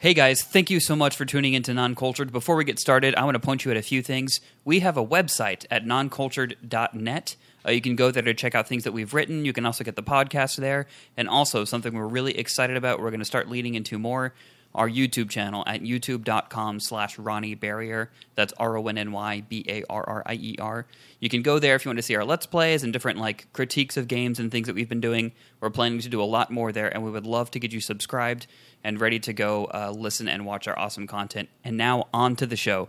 Hey 0.00 0.14
guys, 0.14 0.40
thank 0.42 0.70
you 0.70 0.80
so 0.80 0.96
much 0.96 1.14
for 1.14 1.26
tuning 1.26 1.52
into 1.52 1.74
Non-Cultured. 1.74 2.32
Before 2.32 2.56
we 2.56 2.64
get 2.64 2.78
started, 2.78 3.14
I 3.16 3.24
want 3.24 3.34
to 3.34 3.38
point 3.38 3.66
you 3.66 3.70
at 3.70 3.76
a 3.76 3.82
few 3.82 4.00
things. 4.00 4.40
We 4.64 4.80
have 4.80 4.96
a 4.96 5.04
website 5.04 5.66
at 5.70 5.84
noncultured.net. 5.84 7.36
Uh, 7.68 7.70
you 7.70 7.82
can 7.82 7.96
go 7.96 8.10
there 8.10 8.22
to 8.22 8.32
check 8.32 8.54
out 8.54 8.66
things 8.66 8.84
that 8.84 8.92
we've 8.92 9.12
written. 9.12 9.44
You 9.44 9.52
can 9.52 9.66
also 9.66 9.84
get 9.84 9.96
the 9.96 10.02
podcast 10.02 10.56
there. 10.56 10.86
And 11.18 11.28
also, 11.28 11.66
something 11.66 11.92
we're 11.92 12.06
really 12.06 12.38
excited 12.38 12.78
about, 12.78 12.98
we're 12.98 13.10
going 13.10 13.20
to 13.20 13.26
start 13.26 13.50
leading 13.50 13.74
into 13.74 13.98
more, 13.98 14.32
our 14.74 14.88
YouTube 14.88 15.30
channel 15.30 15.62
at 15.66 15.82
youtube.com 15.82 16.80
slash 16.80 17.18
Ronny 17.18 17.54
Barrier. 17.54 18.10
That's 18.34 18.52
R-O-N-N-Y-B-A-R-R-I-E-R. 18.58 20.86
You 21.18 21.28
can 21.28 21.42
go 21.42 21.58
there 21.58 21.74
if 21.74 21.84
you 21.84 21.88
want 21.88 21.98
to 21.98 22.02
see 22.02 22.14
our 22.14 22.24
Let's 22.24 22.46
Plays 22.46 22.82
and 22.82 22.92
different 22.92 23.18
like 23.18 23.52
critiques 23.52 23.96
of 23.96 24.08
games 24.08 24.38
and 24.38 24.50
things 24.50 24.66
that 24.66 24.74
we've 24.74 24.88
been 24.88 25.00
doing. 25.00 25.32
We're 25.60 25.70
planning 25.70 26.00
to 26.00 26.08
do 26.08 26.22
a 26.22 26.24
lot 26.24 26.50
more 26.50 26.72
there, 26.72 26.92
and 26.92 27.04
we 27.04 27.10
would 27.10 27.26
love 27.26 27.50
to 27.52 27.58
get 27.58 27.72
you 27.72 27.80
subscribed 27.80 28.46
and 28.82 29.00
ready 29.00 29.18
to 29.20 29.32
go 29.32 29.66
uh, 29.66 29.92
listen 29.94 30.28
and 30.28 30.46
watch 30.46 30.66
our 30.68 30.78
awesome 30.78 31.06
content. 31.06 31.48
And 31.64 31.76
now 31.76 32.08
on 32.14 32.36
to 32.36 32.46
the 32.46 32.56
show. 32.56 32.88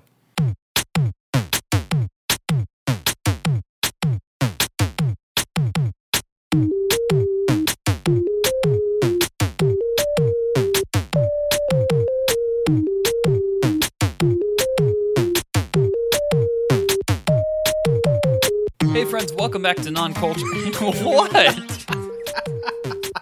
Friends, 19.22 19.34
welcome 19.40 19.62
back 19.62 19.78
to 19.78 19.92
Non 19.92 20.14
Culture. 20.14 20.40
what? 20.82 21.32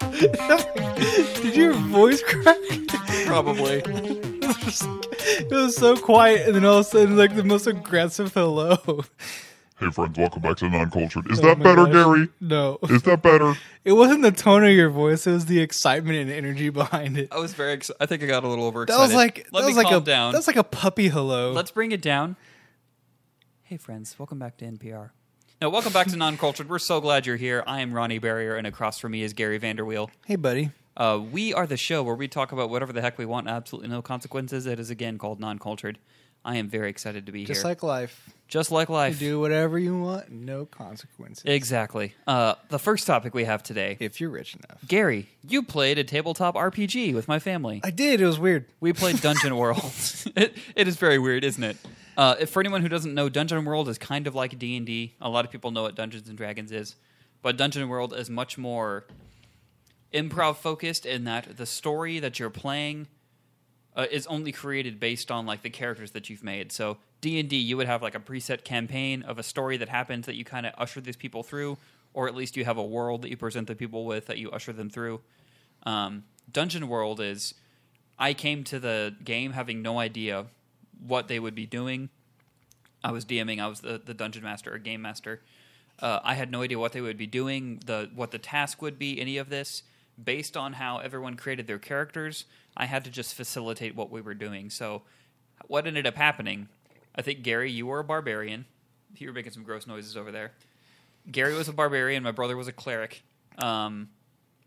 Did 1.42 1.56
your 1.56 1.74
voice 1.74 2.22
crack? 2.24 2.58
Probably. 3.26 3.82
it 3.86 5.52
was 5.52 5.76
so 5.76 5.96
quiet, 5.98 6.48
and 6.48 6.56
then 6.56 6.66
all 6.66 6.80
of 6.80 6.86
a 6.86 6.90
sudden, 6.90 7.18
like 7.18 7.36
the 7.36 7.44
most 7.44 7.68
aggressive 7.68 8.34
hello. 8.34 8.78
Hey 9.80 9.90
friends, 9.92 10.18
welcome 10.18 10.42
back 10.42 10.58
to 10.58 10.70
Non-Cultured. 10.70 11.32
Is 11.32 11.40
Oh 11.40 11.44
that 11.44 11.58
my 11.58 11.64
better, 11.64 11.86
gosh. 11.86 11.94
Gary? 11.94 12.28
No, 12.42 12.80
Is 12.90 13.02
that 13.04 13.22
better? 13.22 13.56
it 13.86 13.94
wasn't 13.94 14.22
the 14.24 14.32
tone 14.32 14.64
of 14.64 14.72
your 14.72 14.90
voice; 14.90 15.26
it 15.28 15.32
was 15.32 15.46
the 15.48 15.60
excitement 15.62 16.18
and 16.18 16.30
energy 16.32 16.70
behind 16.70 17.18
it. 17.18 17.30
I 17.32 17.40
was 17.40 17.54
very 17.54 17.74
excited. 17.74 17.98
I 18.02 18.06
think 18.06 18.24
I 18.24 18.26
got 18.26 18.44
a 18.44 18.48
little 18.48 18.66
overexcited. 18.66 19.00
That 19.00 19.04
overexcited. 19.16 19.38
was 19.38 19.46
like 19.46 19.54
Let 19.54 19.62
that 19.62 19.68
me 19.68 19.70
was 19.76 19.78
like 19.84 19.88
calm 19.92 20.02
a 20.04 20.06
down. 20.06 20.34
That's 20.34 20.48
like 20.48 20.56
a 20.58 20.64
puppy 20.64 21.08
hello. 21.10 21.52
Let's 21.52 21.72
bring 21.72 21.92
it 21.92 22.02
down. 22.02 22.36
Hey, 23.64 23.78
friends, 23.78 24.16
welcome 24.18 24.40
back 24.40 24.58
to 24.58 24.66
NPR. 24.66 25.12
Now, 25.62 25.70
welcome 25.70 25.92
back 25.92 26.08
to 26.08 26.16
Non 26.16 26.38
Cultured. 26.38 26.70
We're 26.70 26.80
so 26.80 27.02
glad 27.02 27.26
you're 27.26 27.36
here. 27.36 27.66
I 27.68 27.82
am 27.82 27.92
Ronny 27.92 28.18
Barrier, 28.18 28.56
and 28.56 28.66
across 28.66 28.98
from 28.98 29.12
me 29.12 29.24
is 29.24 29.34
Gary 29.34 29.60
Vanderweel. 29.60 30.10
hey, 30.26 30.38
buddy. 30.38 30.72
Uh, 30.96 31.22
we 31.32 31.54
are 31.54 31.68
the 31.68 31.76
show 31.76 32.02
where 32.02 32.16
we 32.16 32.30
talk 32.30 32.54
about 32.54 32.70
whatever 32.70 32.94
the 32.94 33.02
heck 33.02 33.18
we 33.18 33.26
want, 33.26 33.50
absolutely 33.50 33.90
no 33.90 34.02
consequences. 34.02 34.66
It 34.66 34.80
is 34.80 34.90
again 34.90 35.18
called 35.18 35.40
Non 35.42 35.60
Cultured. 35.60 36.00
I 36.46 36.56
am 36.56 36.70
very 36.70 36.90
excited 36.90 37.26
to 37.26 37.34
be 37.34 37.40
here. 37.40 37.48
Just 37.48 37.62
here. 37.64 37.70
like 37.72 37.84
life, 37.84 38.30
Just 38.48 38.72
like 38.72 38.88
life. 38.88 39.22
you 39.22 39.32
do 39.32 39.40
whatever 39.42 39.78
you 39.78 40.00
want, 40.00 40.32
no 40.32 40.66
consequences. 40.66 41.44
Exactly. 41.46 42.14
Uh, 42.26 42.56
the 42.70 42.80
first 42.80 43.06
topic 43.06 43.34
we 43.34 43.44
have 43.44 43.62
today 43.62 43.98
if 44.00 44.22
you're 44.22 44.30
rich 44.30 44.56
enough. 44.56 44.80
Gary, 44.88 45.28
you 45.46 45.62
played 45.62 45.98
a 45.98 46.06
tabletop 46.06 46.56
RPG 46.56 47.14
with 47.14 47.28
my 47.28 47.40
family. 47.40 47.82
I 47.84 47.92
did. 47.92 48.22
It 48.22 48.26
was 48.26 48.40
weird. 48.40 48.66
We 48.80 48.94
played 48.94 49.20
Dungeon 49.22 49.58
World. 49.58 49.84
it, 50.38 50.56
it 50.76 50.88
is 50.88 50.96
very 50.96 51.20
weird, 51.20 51.44
isn't 51.44 51.64
it? 51.64 51.76
Uh, 52.20 52.46
for 52.46 52.60
anyone 52.60 52.82
who 52.82 52.90
doesn't 52.90 53.14
know, 53.14 53.30
Dungeon 53.30 53.64
World 53.64 53.88
is 53.88 53.98
kind 53.98 54.28
of 54.28 54.36
like 54.36 54.60
D 54.60 54.76
and 54.76 54.86
D. 54.86 55.16
A 55.22 55.30
lot 55.30 55.46
of 55.46 55.52
people 55.52 55.72
know 55.72 55.84
what 55.84 55.96
Dungeons 55.96 56.28
and 56.28 56.38
Dragons 56.38 56.70
is, 56.70 56.98
but 57.42 57.56
Dungeon 57.56 57.88
World 57.88 58.14
is 58.14 58.30
much 58.30 58.58
more 58.58 59.06
improv 60.14 60.58
focused 60.58 61.06
in 61.06 61.24
that 61.24 61.56
the 61.56 61.66
story 61.66 62.20
that 62.20 62.38
you're 62.38 62.50
playing 62.50 63.08
uh, 63.96 64.06
is 64.12 64.28
only 64.28 64.52
created 64.52 65.00
based 65.00 65.32
on 65.32 65.46
like 65.46 65.62
the 65.62 65.70
characters 65.70 66.12
that 66.12 66.30
you've 66.30 66.44
made. 66.44 66.74
So 66.74 66.98
D 67.22 67.40
and 67.40 67.48
D, 67.48 67.56
you 67.56 67.78
would 67.78 67.88
have 67.88 68.02
like 68.02 68.16
a 68.16 68.20
preset 68.20 68.66
campaign 68.66 69.24
of 69.24 69.40
a 69.40 69.44
story 69.44 69.78
that 69.78 69.88
happens 69.88 70.26
that 70.26 70.36
you 70.36 70.44
kind 70.44 70.66
of 70.66 70.74
usher 70.78 71.00
these 71.00 71.16
people 71.16 71.42
through, 71.42 71.78
or 72.14 72.28
at 72.28 72.36
least 72.36 72.58
you 72.58 72.66
have 72.66 72.78
a 72.78 72.84
world 72.84 73.22
that 73.22 73.30
you 73.30 73.38
present 73.38 73.66
the 73.66 73.76
people 73.76 74.04
with 74.04 74.26
that 74.26 74.38
you 74.38 74.52
usher 74.52 74.74
them 74.74 74.90
through. 74.90 75.22
Um, 75.84 76.26
Dungeon 76.52 76.90
World 76.90 77.22
is 77.22 77.54
I 78.20 78.34
came 78.34 78.66
to 78.66 78.78
the 78.78 79.16
game 79.24 79.54
having 79.54 79.82
no 79.82 80.00
idea 80.00 80.48
what 81.06 81.28
they 81.28 81.40
would 81.40 81.56
be 81.56 81.66
doing. 81.66 82.10
I 83.04 83.12
was 83.12 83.26
DMing. 83.26 83.60
I 83.60 83.68
was 83.68 83.82
the, 83.82 84.02
the 84.04 84.14
dungeon 84.14 84.44
master 84.44 84.74
or 84.74 84.78
game 84.78 85.02
master. 85.02 85.42
Uh, 86.00 86.20
I 86.24 86.36
had 86.36 86.52
no 86.52 86.62
idea 86.62 86.80
what 86.80 86.94
they 86.94 87.02
would 87.02 87.18
be 87.18 87.28
doing, 87.28 87.82
the 87.86 88.10
what 88.16 88.32
the 88.32 88.38
task 88.40 88.82
would 88.82 88.98
be, 88.98 89.20
any 89.20 89.38
of 89.38 89.50
this. 89.50 89.84
Based 90.22 90.58
on 90.58 90.74
how 90.74 90.98
everyone 90.98 91.36
created 91.36 91.66
their 91.68 91.80
characters, 91.80 92.44
I 92.76 92.86
had 92.86 93.06
to 93.06 93.10
just 93.10 93.34
facilitate 93.34 93.96
what 93.96 94.12
we 94.12 94.20
were 94.20 94.34
doing. 94.34 94.70
So, 94.70 95.04
what 95.68 95.88
ended 95.88 96.06
up 96.06 96.16
happening? 96.16 96.68
I 97.16 97.22
think 97.22 97.42
Gary, 97.42 97.72
you 97.72 97.88
were 97.88 98.00
a 98.00 98.04
barbarian. 98.04 98.66
You 99.16 99.28
were 99.28 99.34
making 99.34 99.54
some 99.54 99.64
gross 99.64 99.88
noises 99.88 100.18
over 100.18 100.32
there. 100.32 100.52
Gary 101.32 101.54
was 101.56 101.70
a 101.70 101.74
barbarian. 101.74 102.22
My 102.24 102.32
brother 102.32 102.58
was 102.58 102.68
a 102.68 102.74
cleric. 102.74 103.24
Um, 103.58 104.10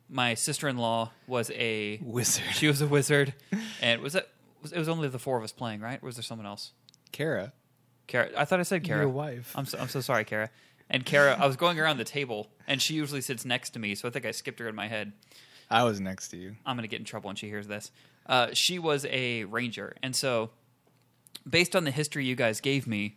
my 0.09 0.35
sister 0.35 0.69
in 0.69 0.77
law 0.79 1.11
was 1.27 1.51
a 1.51 1.99
Wizard. 2.03 2.45
she 2.55 2.67
was 2.67 2.81
a 2.81 2.87
wizard, 2.87 3.35
and 3.81 4.01
was 4.01 4.15
it? 4.15 4.29
Was, 4.63 4.73
it 4.73 4.79
was 4.79 4.89
only 4.89 5.09
the 5.09 5.19
four 5.19 5.37
of 5.37 5.45
us 5.45 5.53
playing, 5.53 5.81
right? 5.81 5.99
Or 6.03 6.07
was 6.07 6.17
there 6.17 6.23
someone 6.23 6.47
else? 6.47 6.73
Kara, 7.11 7.53
Kara, 8.07 8.31
I 8.37 8.45
thought 8.45 8.61
I 8.61 8.65
said 8.65 8.85
Kara. 8.85 9.01
your 9.01 9.09
wife. 9.09 9.53
I'm 9.55 9.67
so, 9.67 9.79
I'm 9.79 9.89
so 9.89 10.01
sorry, 10.01 10.25
Kara. 10.25 10.51
And 10.89 11.05
Kara, 11.05 11.37
I 11.39 11.47
was 11.47 11.57
going 11.57 11.79
around 11.81 11.97
the 11.99 12.05
table, 12.05 12.49
and 12.67 12.81
she 12.81 12.95
usually 12.95 13.21
sits 13.21 13.45
next 13.45 13.71
to 13.71 13.79
me, 13.79 13.95
so 13.95 14.09
I 14.09 14.11
think 14.11 14.27
I 14.27 14.31
skipped 14.31 14.61
her 14.61 14.69
in 14.69 14.75
my 14.75 14.89
head. 14.89 15.13
I 15.71 15.85
was 15.85 16.01
next 16.01 16.29
to 16.29 16.37
you. 16.37 16.57
I'm 16.67 16.77
going 16.77 16.83
to 16.83 16.89
get 16.89 17.01
in 17.01 17.07
trouble 17.07 17.29
when 17.29 17.37
she 17.37 17.49
hears 17.49 17.67
this. 17.67 17.91
Uh, 18.27 18.49
she 18.53 18.79
was 18.79 19.07
a 19.07 19.45
ranger, 19.45 19.97
and 20.03 20.15
so 20.15 20.51
based 21.49 21.75
on 21.75 21.85
the 21.85 21.91
history 21.91 22.25
you 22.25 22.37
guys 22.37 22.61
gave 22.61 22.87
me, 22.87 23.17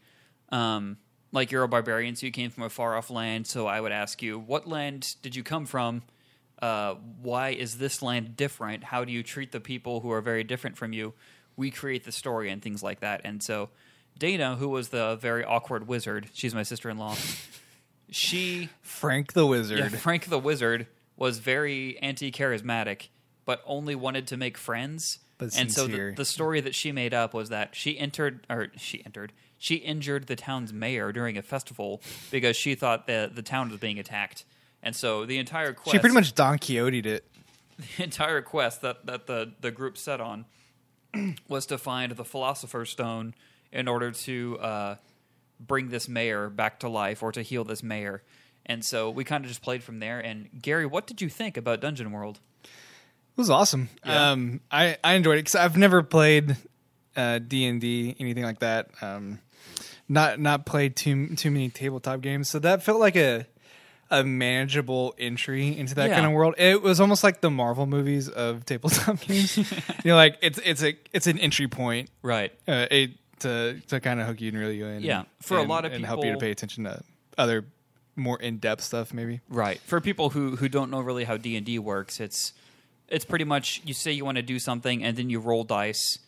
um, 0.49 0.97
like 1.31 1.51
you're 1.51 1.63
a 1.63 1.67
barbarian, 1.67 2.15
so 2.15 2.25
you 2.25 2.31
came 2.31 2.49
from 2.49 2.63
a 2.63 2.69
far 2.69 2.95
off 2.95 3.09
land. 3.09 3.45
So 3.45 3.67
I 3.67 3.81
would 3.81 3.91
ask 3.91 4.21
you, 4.21 4.39
what 4.39 4.67
land 4.67 5.15
did 5.21 5.35
you 5.35 5.43
come 5.43 5.65
from? 5.65 6.03
Uh, 6.61 6.95
why 7.21 7.49
is 7.49 7.77
this 7.77 8.01
land 8.01 8.35
different? 8.37 8.83
How 8.85 9.03
do 9.03 9.11
you 9.11 9.23
treat 9.23 9.51
the 9.51 9.59
people 9.59 9.99
who 9.99 10.11
are 10.11 10.21
very 10.21 10.43
different 10.43 10.77
from 10.77 10.93
you? 10.93 11.13
We 11.57 11.71
create 11.71 12.03
the 12.05 12.11
story 12.11 12.49
and 12.49 12.61
things 12.61 12.81
like 12.81 13.01
that. 13.01 13.21
And 13.23 13.41
so 13.43 13.69
Dana, 14.17 14.55
who 14.55 14.69
was 14.69 14.89
the 14.89 15.17
very 15.19 15.43
awkward 15.43 15.87
wizard, 15.87 16.29
she's 16.33 16.55
my 16.55 16.63
sister 16.63 16.89
in 16.89 16.97
law. 16.97 17.15
She 18.11 18.69
Frank 18.81 19.33
the 19.33 19.47
Wizard. 19.47 19.79
yeah, 19.79 19.89
Frank 19.89 20.25
the 20.25 20.37
Wizard 20.37 20.85
was 21.17 21.39
very 21.39 21.97
anti-charismatic, 21.99 23.07
but 23.45 23.63
only 23.65 23.95
wanted 23.95 24.27
to 24.27 24.37
make 24.37 24.57
friends. 24.57 25.19
But 25.37 25.57
and 25.57 25.71
so 25.71 25.87
the, 25.87 26.13
the 26.15 26.23
story 26.23 26.61
that 26.61 26.75
she 26.75 26.91
made 26.91 27.13
up 27.13 27.33
was 27.33 27.49
that 27.49 27.75
she 27.75 27.97
entered, 27.97 28.45
or 28.49 28.67
she 28.77 29.03
entered, 29.05 29.33
she 29.57 29.75
injured 29.75 30.27
the 30.27 30.35
town's 30.35 30.71
mayor 30.71 31.11
during 31.11 31.37
a 31.37 31.41
festival 31.41 32.01
because 32.31 32.55
she 32.55 32.75
thought 32.75 33.07
that 33.07 33.35
the 33.35 33.41
town 33.41 33.69
was 33.69 33.79
being 33.79 33.99
attacked. 33.99 34.45
And 34.85 34.95
so 34.95 35.25
the 35.25 35.39
entire 35.39 35.73
quest, 35.73 35.91
She 35.91 35.99
pretty 35.99 36.13
much 36.13 36.33
Don 36.35 36.59
Quixote'd 36.59 37.07
it. 37.07 37.25
the 37.97 38.03
entire 38.03 38.41
quest 38.41 38.81
that, 38.83 39.05
that 39.07 39.25
the, 39.25 39.51
the 39.59 39.71
group 39.71 39.97
set 39.97 40.21
on 40.21 40.45
was 41.49 41.65
to 41.65 41.77
find 41.77 42.13
the 42.13 42.23
Philosopher's 42.23 42.91
Stone 42.91 43.33
in 43.71 43.87
order 43.87 44.11
to 44.11 44.59
uh, 44.59 44.95
bring 45.59 45.89
this 45.89 46.07
mayor 46.07 46.49
back 46.49 46.79
to 46.81 46.87
life 46.87 47.23
or 47.23 47.31
to 47.31 47.41
heal 47.41 47.63
this 47.63 47.81
mayor. 47.81 48.21
And 48.65 48.85
so 48.85 49.09
we 49.09 49.23
kind 49.23 49.43
of 49.43 49.49
just 49.49 49.61
played 49.61 49.83
from 49.83 49.99
there. 49.99 50.19
And 50.19 50.49
Gary, 50.61 50.85
what 50.85 51.07
did 51.07 51.19
you 51.19 51.29
think 51.29 51.57
about 51.57 51.81
Dungeon 51.81 52.11
World? 52.11 52.39
It 52.63 53.37
was 53.37 53.49
awesome. 53.49 53.89
Yeah. 54.05 54.31
Um, 54.31 54.61
I 54.71 54.97
I 55.03 55.15
enjoyed 55.15 55.37
it 55.37 55.41
because 55.41 55.55
I've 55.55 55.75
never 55.75 56.01
played 56.03 56.55
uh, 57.17 57.39
D 57.39 57.65
and 57.65 57.81
D 57.81 58.15
anything 58.17 58.43
like 58.43 58.59
that. 58.59 58.89
Um, 59.01 59.39
not 60.07 60.39
not 60.39 60.65
played 60.65 60.95
too 60.95 61.35
too 61.35 61.51
many 61.51 61.69
tabletop 61.69 62.21
games, 62.21 62.49
so 62.49 62.59
that 62.59 62.81
felt 62.81 62.99
like 62.99 63.17
a 63.17 63.45
a 64.11 64.23
manageable 64.23 65.15
entry 65.17 65.77
into 65.77 65.95
that 65.95 66.09
Yeah. 66.09 66.15
kind 66.15 66.25
of 66.27 66.31
world. 66.33 66.55
It 66.57 66.81
was 66.81 66.99
almost 66.99 67.23
like 67.23 67.41
the 67.41 67.49
Marvel 67.49 67.85
movies 67.87 68.29
of 68.29 68.65
tabletop 68.65 69.19
games. 69.27 69.57
you 69.57 69.65
know, 70.05 70.15
like 70.15 70.37
it's 70.41 70.59
it's 70.63 70.83
a 70.83 70.95
it's 71.13 71.27
an 71.27 71.39
entry 71.39 71.67
point. 71.67 72.09
Right. 72.21 72.51
Uh, 72.67 72.85
it, 72.91 73.11
to 73.39 73.79
to 73.87 73.99
kind 73.99 74.21
of 74.21 74.27
hook 74.27 74.39
you 74.41 74.49
and 74.49 74.57
reel 74.57 74.71
you 74.71 74.85
in. 74.85 75.01
Yeah. 75.03 75.23
For 75.41 75.57
a 75.57 75.63
lot 75.63 75.85
of 75.85 75.91
and 75.93 76.05
help 76.05 76.23
you 76.23 76.31
to 76.31 76.37
pay 76.37 76.51
attention 76.51 76.83
to 76.85 77.01
other 77.37 77.65
more 78.15 78.39
in 78.39 78.57
depth 78.59 78.81
stuff. 78.83 79.13
Maybe 79.13 79.41
Right. 79.49 79.79
For 79.81 79.99
people 79.99 80.29
who 80.29 80.55
who 80.55 80.69
don't 80.69 80.89
know 80.91 81.01
really 81.01 81.25
how 81.25 81.35
D 81.37 81.55
and 81.57 81.65
D 81.65 81.79
works, 81.79 82.19
it's 82.19 82.53
it's 83.09 83.25
pretty 83.25 83.43
much 83.45 83.81
you 83.85 83.93
say 83.93 84.11
you 84.11 84.23
want 84.23 84.37
to 84.37 84.41
do 84.43 84.57
something 84.59 85.03
and 85.03 85.17
then 85.17 85.29
you 85.29 85.39
roll 85.39 85.63
dice, 85.63 86.19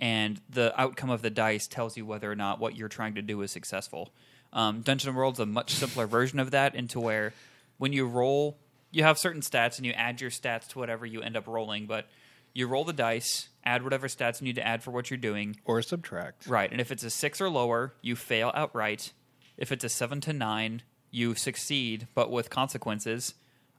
and 0.00 0.40
the 0.48 0.72
outcome 0.80 1.10
of 1.10 1.22
the 1.22 1.30
dice 1.30 1.66
tells 1.66 1.96
you 1.96 2.06
whether 2.06 2.30
or 2.30 2.34
not 2.36 2.58
what 2.58 2.74
you're 2.76 2.88
trying 2.88 3.14
to 3.16 3.22
do 3.22 3.42
is 3.42 3.50
successful. 3.50 4.12
Um, 4.56 4.80
Dungeon 4.80 5.14
World's 5.14 5.38
a 5.38 5.44
much 5.44 5.74
simpler 5.74 6.06
version 6.06 6.40
of 6.40 6.50
that, 6.52 6.74
into 6.74 6.98
where 6.98 7.34
when 7.76 7.92
you 7.92 8.06
roll, 8.06 8.56
you 8.90 9.02
have 9.02 9.18
certain 9.18 9.42
stats 9.42 9.76
and 9.76 9.84
you 9.84 9.92
add 9.92 10.22
your 10.22 10.30
stats 10.30 10.66
to 10.68 10.78
whatever 10.78 11.04
you 11.04 11.20
end 11.20 11.36
up 11.36 11.46
rolling, 11.46 11.84
but 11.86 12.08
you 12.54 12.66
roll 12.66 12.82
the 12.82 12.94
dice, 12.94 13.50
add 13.64 13.84
whatever 13.84 14.08
stats 14.08 14.40
you 14.40 14.46
need 14.46 14.54
to 14.54 14.66
add 14.66 14.82
for 14.82 14.92
what 14.92 15.10
you're 15.10 15.18
doing, 15.18 15.60
or 15.66 15.82
subtract. 15.82 16.46
Right, 16.46 16.72
and 16.72 16.80
if 16.80 16.90
it's 16.90 17.04
a 17.04 17.10
six 17.10 17.38
or 17.38 17.50
lower, 17.50 17.92
you 18.00 18.16
fail 18.16 18.50
outright. 18.54 19.12
If 19.58 19.70
it's 19.70 19.84
a 19.84 19.90
seven 19.90 20.22
to 20.22 20.32
nine, 20.32 20.80
you 21.10 21.34
succeed, 21.34 22.08
but 22.14 22.30
with 22.30 22.48
consequences. 22.48 23.34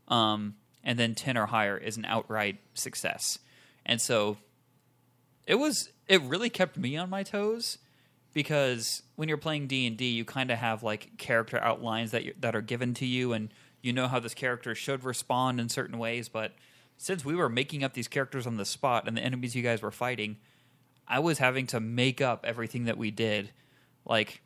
Um, 0.08 0.58
and 0.84 1.00
then 1.00 1.16
ten 1.16 1.38
or 1.38 1.48
higher 1.48 1.76
is 1.76 1.98
an 1.98 2.06
outright 2.06 2.60
success. 2.76 3.40
And 3.84 4.00
so, 4.00 4.38
it 5.48 5.56
was 5.56 5.90
it 6.08 6.22
really 6.22 6.52
kept 6.52 6.78
me 6.78 6.96
on 6.98 7.10
my 7.10 7.24
toes 7.24 7.80
because 8.34 9.04
when 9.16 9.28
you're 9.28 9.38
playing 9.38 9.68
D&D 9.68 10.06
you 10.06 10.26
kind 10.26 10.52
of 10.52 10.58
have 10.58 10.84
like 10.84 11.18
character 11.18 11.58
outlines 11.60 12.12
that 12.12 12.26
you, 12.26 12.34
that 12.40 12.56
are 12.56 12.62
given 12.62 12.94
to 12.96 13.06
you 13.06 13.34
and 13.34 13.54
you 13.82 13.94
know 13.94 14.08
how 14.08 14.20
this 14.20 14.34
character 14.34 14.76
should 14.76 15.04
respond 15.04 15.60
in 15.60 15.70
certain 15.70 15.98
ways 15.98 16.30
but 16.30 16.54
since 16.98 17.24
we 17.24 17.36
were 17.36 17.50
making 17.50 17.84
up 17.84 17.94
these 17.94 18.08
characters 18.08 18.48
on 18.48 18.58
the 18.58 18.66
spot 18.66 19.08
and 19.08 19.16
the 19.16 19.22
enemies 19.22 19.56
you 19.56 19.64
guys 19.64 19.82
were 19.82 19.92
fighting 19.92 20.38
I 21.08 21.20
was 21.20 21.38
having 21.38 21.68
to 21.68 21.80
make 21.80 22.22
up 22.22 22.46
everything 22.46 22.86
that 22.86 22.98
we 22.98 23.12
did 23.12 23.52
like 24.06 24.42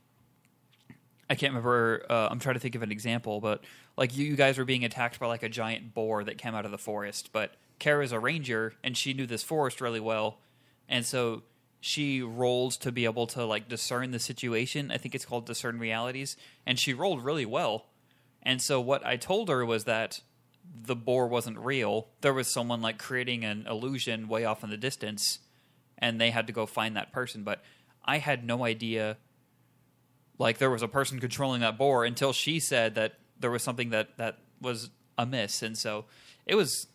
I 1.32 1.36
can't 1.36 1.52
remember. 1.54 2.06
Uh, 2.10 2.28
I'm 2.30 2.40
trying 2.40 2.56
to 2.56 2.60
think 2.60 2.76
of 2.76 2.82
an 2.82 2.92
example, 2.92 3.40
but 3.40 3.64
like 3.96 4.18
you, 4.18 4.26
you 4.26 4.36
guys 4.36 4.58
were 4.58 4.66
being 4.66 4.84
attacked 4.84 5.18
by 5.18 5.28
like 5.28 5.44
a 5.44 5.50
giant 5.50 5.94
boar 5.94 6.26
that 6.26 6.38
came 6.38 6.54
out 6.54 6.66
of 6.66 6.72
the 6.72 6.78
forest. 6.78 7.30
But 7.32 7.54
Kara's 7.80 8.12
a 8.12 8.20
ranger, 8.20 8.74
and 8.84 8.98
she 8.98 9.14
knew 9.14 9.26
this 9.26 9.42
forest 9.42 9.80
really 9.80 10.02
well, 10.02 10.40
and 10.90 11.06
so 11.06 11.44
she 11.82 12.22
rolled 12.22 12.74
to 12.74 12.92
be 12.92 13.06
able 13.06 13.26
to 13.28 13.44
like 13.44 13.68
discern 13.68 14.12
the 14.12 14.20
situation. 14.20 14.92
I 14.92 14.98
think 14.98 15.16
it's 15.16 15.26
called 15.26 15.48
discern 15.48 15.80
realities, 15.80 16.38
and 16.66 16.80
she 16.80 16.94
rolled 16.94 17.26
really 17.26 17.46
well. 17.46 17.88
And 18.44 18.62
so 18.62 18.80
what 18.80 19.06
I 19.06 19.18
told 19.18 19.50
her 19.50 19.66
was 19.66 19.84
that 19.86 20.22
the 20.64 20.96
boar 20.96 21.28
wasn't 21.28 21.58
real. 21.58 22.08
There 22.22 22.34
was 22.34 22.48
someone 22.48 22.82
like 22.82 23.00
creating 23.00 23.44
an 23.44 23.66
illusion 23.68 24.28
way 24.28 24.46
off 24.46 24.64
in 24.64 24.70
the 24.70 24.78
distance, 24.78 25.40
and 25.98 26.22
they 26.22 26.30
had 26.30 26.48
to 26.48 26.54
go 26.54 26.68
find 26.68 26.96
that 26.96 27.12
person. 27.12 27.44
But 27.44 27.64
I 28.06 28.20
had 28.20 28.46
no 28.46 28.64
idea 28.64 29.18
like 30.38 30.60
there 30.60 30.70
was 30.70 30.84
a 30.84 30.88
person 30.88 31.20
controlling 31.20 31.62
that 31.62 31.80
boar 31.80 32.06
until 32.06 32.32
she 32.32 32.60
said 32.60 32.96
that 32.96 33.16
there 33.40 33.52
was 33.52 33.64
something 33.64 33.90
that 33.90 34.18
that 34.18 34.38
was 34.60 34.90
amiss 35.18 35.62
and 35.62 35.78
so 35.78 36.06
it 36.46 36.56
was 36.56 36.88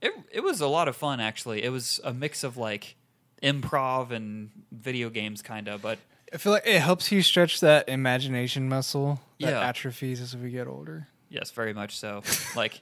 it 0.00 0.12
it 0.30 0.40
was 0.40 0.60
a 0.60 0.66
lot 0.66 0.88
of 0.88 0.96
fun 0.96 1.20
actually 1.20 1.62
it 1.62 1.68
was 1.68 2.00
a 2.04 2.12
mix 2.14 2.42
of 2.42 2.56
like 2.56 2.96
improv 3.44 4.10
and 4.10 4.50
video 4.72 5.10
games 5.10 5.42
kind 5.42 5.68
of 5.68 5.82
but 5.82 5.98
I 6.32 6.38
feel 6.38 6.52
like 6.52 6.66
it 6.66 6.80
helps 6.80 7.12
you 7.12 7.22
stretch 7.22 7.60
that 7.60 7.88
imagination 7.88 8.68
muscle 8.68 9.20
that 9.40 9.50
Yeah. 9.50 9.60
atrophies 9.60 10.20
as 10.20 10.36
we 10.36 10.50
get 10.50 10.66
older. 10.66 11.06
yes 11.28 11.50
very 11.50 11.74
much 11.74 11.96
so 11.98 12.22
like 12.56 12.80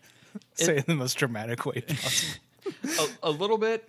Say 0.55 0.77
it 0.77 0.79
in 0.79 0.85
the 0.87 0.95
most 0.95 1.15
dramatic 1.19 1.67
way 1.67 1.81
possible. 1.89 2.41
a, 3.23 3.29
a 3.29 3.31
little 3.31 3.59
bit 3.59 3.89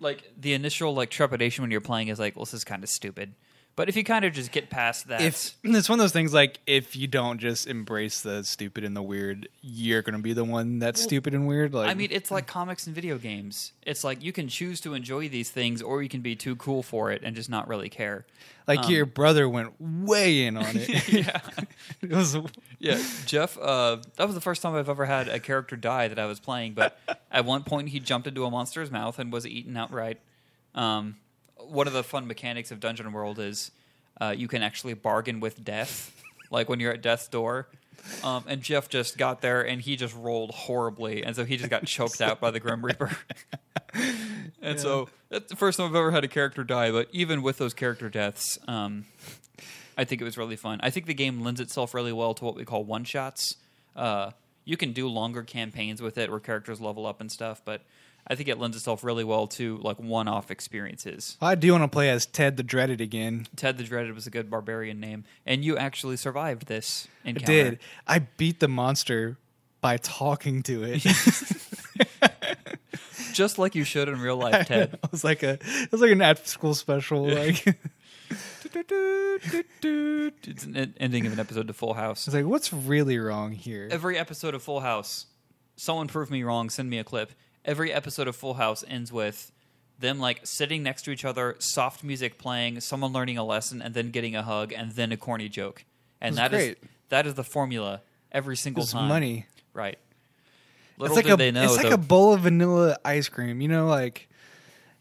like 0.00 0.32
the 0.40 0.54
initial 0.54 0.94
like 0.94 1.10
trepidation 1.10 1.62
when 1.62 1.70
you're 1.70 1.80
playing 1.80 2.08
is 2.08 2.18
like 2.18 2.34
well 2.34 2.44
this 2.44 2.54
is 2.54 2.64
kind 2.64 2.82
of 2.82 2.88
stupid 2.88 3.34
but 3.76 3.88
if 3.90 3.96
you 3.96 4.02
kind 4.04 4.24
of 4.24 4.32
just 4.32 4.50
get 4.52 4.70
past 4.70 5.08
that 5.08 5.20
if 5.20 5.54
it's 5.64 5.88
one 5.88 5.98
of 5.98 6.02
those 6.02 6.12
things 6.12 6.32
like 6.34 6.58
if 6.66 6.96
you 6.96 7.06
don't 7.06 7.38
just 7.38 7.66
embrace 7.66 8.22
the 8.22 8.42
stupid 8.42 8.84
and 8.84 8.96
the 8.96 9.02
weird, 9.02 9.48
you're 9.60 10.02
gonna 10.02 10.18
be 10.18 10.32
the 10.32 10.44
one 10.44 10.78
that's 10.78 11.00
stupid 11.00 11.34
and 11.34 11.46
weird. 11.46 11.74
Like 11.74 11.88
I 11.88 11.94
mean, 11.94 12.08
it's 12.10 12.30
like 12.30 12.46
comics 12.46 12.86
and 12.86 12.94
video 12.94 13.18
games. 13.18 13.72
It's 13.82 14.02
like 14.02 14.22
you 14.22 14.32
can 14.32 14.48
choose 14.48 14.80
to 14.80 14.94
enjoy 14.94 15.28
these 15.28 15.50
things, 15.50 15.82
or 15.82 16.02
you 16.02 16.08
can 16.08 16.22
be 16.22 16.34
too 16.34 16.56
cool 16.56 16.82
for 16.82 17.12
it 17.12 17.22
and 17.22 17.36
just 17.36 17.50
not 17.50 17.68
really 17.68 17.88
care. 17.88 18.26
like 18.66 18.88
your 18.88 19.06
brother 19.06 19.48
went 19.48 19.74
way 19.80 20.44
in 20.44 20.56
on 20.56 20.64
it. 20.74 21.08
yeah, 21.08 21.40
it 22.00 22.10
was 22.10 22.36
yeah. 22.78 23.00
Jeff, 23.26 23.58
uh, 23.58 23.98
that 24.16 24.26
was 24.26 24.34
the 24.34 24.40
first 24.40 24.62
time 24.62 24.74
I've 24.74 24.88
ever 24.88 25.04
had 25.04 25.28
a 25.28 25.38
character 25.38 25.76
die 25.76 26.08
that 26.08 26.18
I 26.18 26.26
was 26.26 26.40
playing. 26.40 26.72
But 26.74 26.98
at 27.30 27.44
one 27.44 27.62
point, 27.62 27.90
he 27.90 28.00
jumped 28.00 28.26
into 28.26 28.44
a 28.46 28.50
monster's 28.50 28.90
mouth 28.90 29.18
and 29.18 29.30
was 29.32 29.46
eaten 29.46 29.76
outright. 29.76 30.18
Um, 30.74 31.16
one 31.68 31.86
of 31.86 31.92
the 31.92 32.02
fun 32.02 32.26
mechanics 32.26 32.70
of 32.70 32.80
Dungeon 32.80 33.12
World 33.12 33.38
is 33.38 33.70
uh, 34.20 34.34
you 34.36 34.48
can 34.48 34.62
actually 34.62 34.94
bargain 34.94 35.40
with 35.40 35.64
death, 35.64 36.22
like 36.50 36.68
when 36.68 36.80
you're 36.80 36.92
at 36.92 37.02
death's 37.02 37.28
door. 37.28 37.68
Um, 38.22 38.44
and 38.46 38.62
Jeff 38.62 38.88
just 38.88 39.18
got 39.18 39.40
there 39.40 39.66
and 39.66 39.80
he 39.80 39.96
just 39.96 40.14
rolled 40.14 40.50
horribly, 40.50 41.24
and 41.24 41.34
so 41.34 41.44
he 41.44 41.56
just 41.56 41.70
got 41.70 41.84
choked 41.86 42.20
out 42.20 42.40
by 42.40 42.50
the 42.50 42.60
Grim 42.60 42.84
Reaper. 42.84 43.16
and 44.62 44.78
so 44.78 45.08
that's 45.28 45.50
the 45.50 45.56
first 45.56 45.78
time 45.78 45.88
I've 45.88 45.96
ever 45.96 46.12
had 46.12 46.22
a 46.22 46.28
character 46.28 46.62
die. 46.62 46.90
But 46.90 47.08
even 47.12 47.42
with 47.42 47.58
those 47.58 47.74
character 47.74 48.08
deaths, 48.08 48.58
um, 48.68 49.06
I 49.98 50.04
think 50.04 50.20
it 50.20 50.24
was 50.24 50.38
really 50.38 50.56
fun. 50.56 50.78
I 50.82 50.90
think 50.90 51.06
the 51.06 51.14
game 51.14 51.40
lends 51.40 51.60
itself 51.60 51.94
really 51.94 52.12
well 52.12 52.34
to 52.34 52.44
what 52.44 52.54
we 52.54 52.64
call 52.64 52.84
one 52.84 53.04
shots. 53.04 53.56
Uh, 53.94 54.32
you 54.64 54.76
can 54.76 54.92
do 54.92 55.08
longer 55.08 55.42
campaigns 55.42 56.02
with 56.02 56.18
it 56.18 56.30
where 56.30 56.40
characters 56.40 56.80
level 56.80 57.06
up 57.06 57.20
and 57.20 57.30
stuff, 57.30 57.62
but 57.64 57.82
I 58.28 58.34
think 58.34 58.48
it 58.48 58.58
lends 58.58 58.76
itself 58.76 59.04
really 59.04 59.24
well 59.24 59.46
to 59.48 59.78
like 59.78 59.98
one 59.98 60.28
off 60.28 60.50
experiences. 60.50 61.36
I 61.40 61.54
do 61.54 61.72
want 61.72 61.84
to 61.84 61.88
play 61.88 62.10
as 62.10 62.26
Ted 62.26 62.56
the 62.56 62.62
Dreaded 62.62 63.00
again. 63.00 63.46
Ted 63.54 63.78
the 63.78 63.84
Dreaded 63.84 64.14
was 64.14 64.26
a 64.26 64.30
good 64.30 64.50
barbarian 64.50 64.98
name, 64.98 65.24
and 65.44 65.64
you 65.64 65.76
actually 65.76 66.16
survived 66.16 66.66
this 66.66 67.06
I 67.24 67.30
encounter. 67.30 67.52
did. 67.52 67.78
I 68.06 68.20
beat 68.20 68.60
the 68.60 68.68
monster 68.68 69.38
by 69.80 69.98
talking 69.98 70.62
to 70.64 70.82
it. 70.84 71.02
just 73.32 73.58
like 73.58 73.74
you 73.74 73.84
should 73.84 74.08
in 74.08 74.20
real 74.20 74.36
life, 74.36 74.66
Ted. 74.68 74.98
it 75.02 75.12
was 75.12 75.22
like 75.22 75.42
a 75.42 75.58
it 75.62 75.92
was 75.92 76.00
like 76.00 76.10
an 76.10 76.22
after 76.22 76.48
school 76.48 76.74
special. 76.74 77.26
Like 77.36 77.76
it's 80.44 80.64
an 80.64 80.94
ending 80.98 81.26
of 81.26 81.32
an 81.32 81.40
episode 81.40 81.68
of 81.70 81.76
Full 81.76 81.94
House. 81.94 82.26
it's 82.26 82.34
like 82.34 82.44
what's 82.44 82.72
really 82.72 83.18
wrong 83.18 83.52
here? 83.52 83.88
Every 83.90 84.18
episode 84.18 84.54
of 84.54 84.62
Full 84.62 84.80
House, 84.80 85.26
someone 85.76 86.08
prove 86.08 86.30
me 86.30 86.42
wrong, 86.42 86.70
send 86.70 86.90
me 86.90 86.98
a 86.98 87.04
clip. 87.04 87.32
Every 87.66 87.92
episode 87.92 88.28
of 88.28 88.36
Full 88.36 88.54
House 88.54 88.82
ends 88.88 89.12
with 89.12 89.52
them 89.98 90.18
like 90.20 90.40
sitting 90.46 90.82
next 90.82 91.02
to 91.02 91.10
each 91.10 91.24
other, 91.24 91.56
soft 91.58 92.02
music 92.04 92.38
playing, 92.38 92.80
someone 92.80 93.12
learning 93.12 93.36
a 93.38 93.44
lesson, 93.44 93.82
and 93.82 93.92
then 93.92 94.10
getting 94.10 94.34
a 94.36 94.42
hug, 94.42 94.72
and 94.72 94.92
then 94.92 95.10
a 95.12 95.16
corny 95.18 95.48
joke. 95.48 95.84
And 96.20 96.36
That's 96.36 96.50
that 96.52 96.56
is 96.56 96.64
great. 96.66 96.78
that 97.10 97.26
is 97.26 97.34
the 97.34 97.44
formula 97.44 98.00
every 98.32 98.56
single 98.56 98.84
It's 98.84 98.92
time. 98.92 99.08
money. 99.08 99.46
right? 99.74 99.98
It's 100.92 100.98
Little 101.00 101.16
like 101.16 101.24
did 101.26 101.34
a 101.34 101.36
they 101.36 101.50
know. 101.50 101.64
it's 101.64 101.76
like 101.76 101.88
the- 101.88 101.94
a 101.94 101.98
bowl 101.98 102.32
of 102.32 102.40
vanilla 102.42 102.96
ice 103.04 103.28
cream. 103.28 103.60
You 103.60 103.68
know, 103.68 103.86
like 103.86 104.28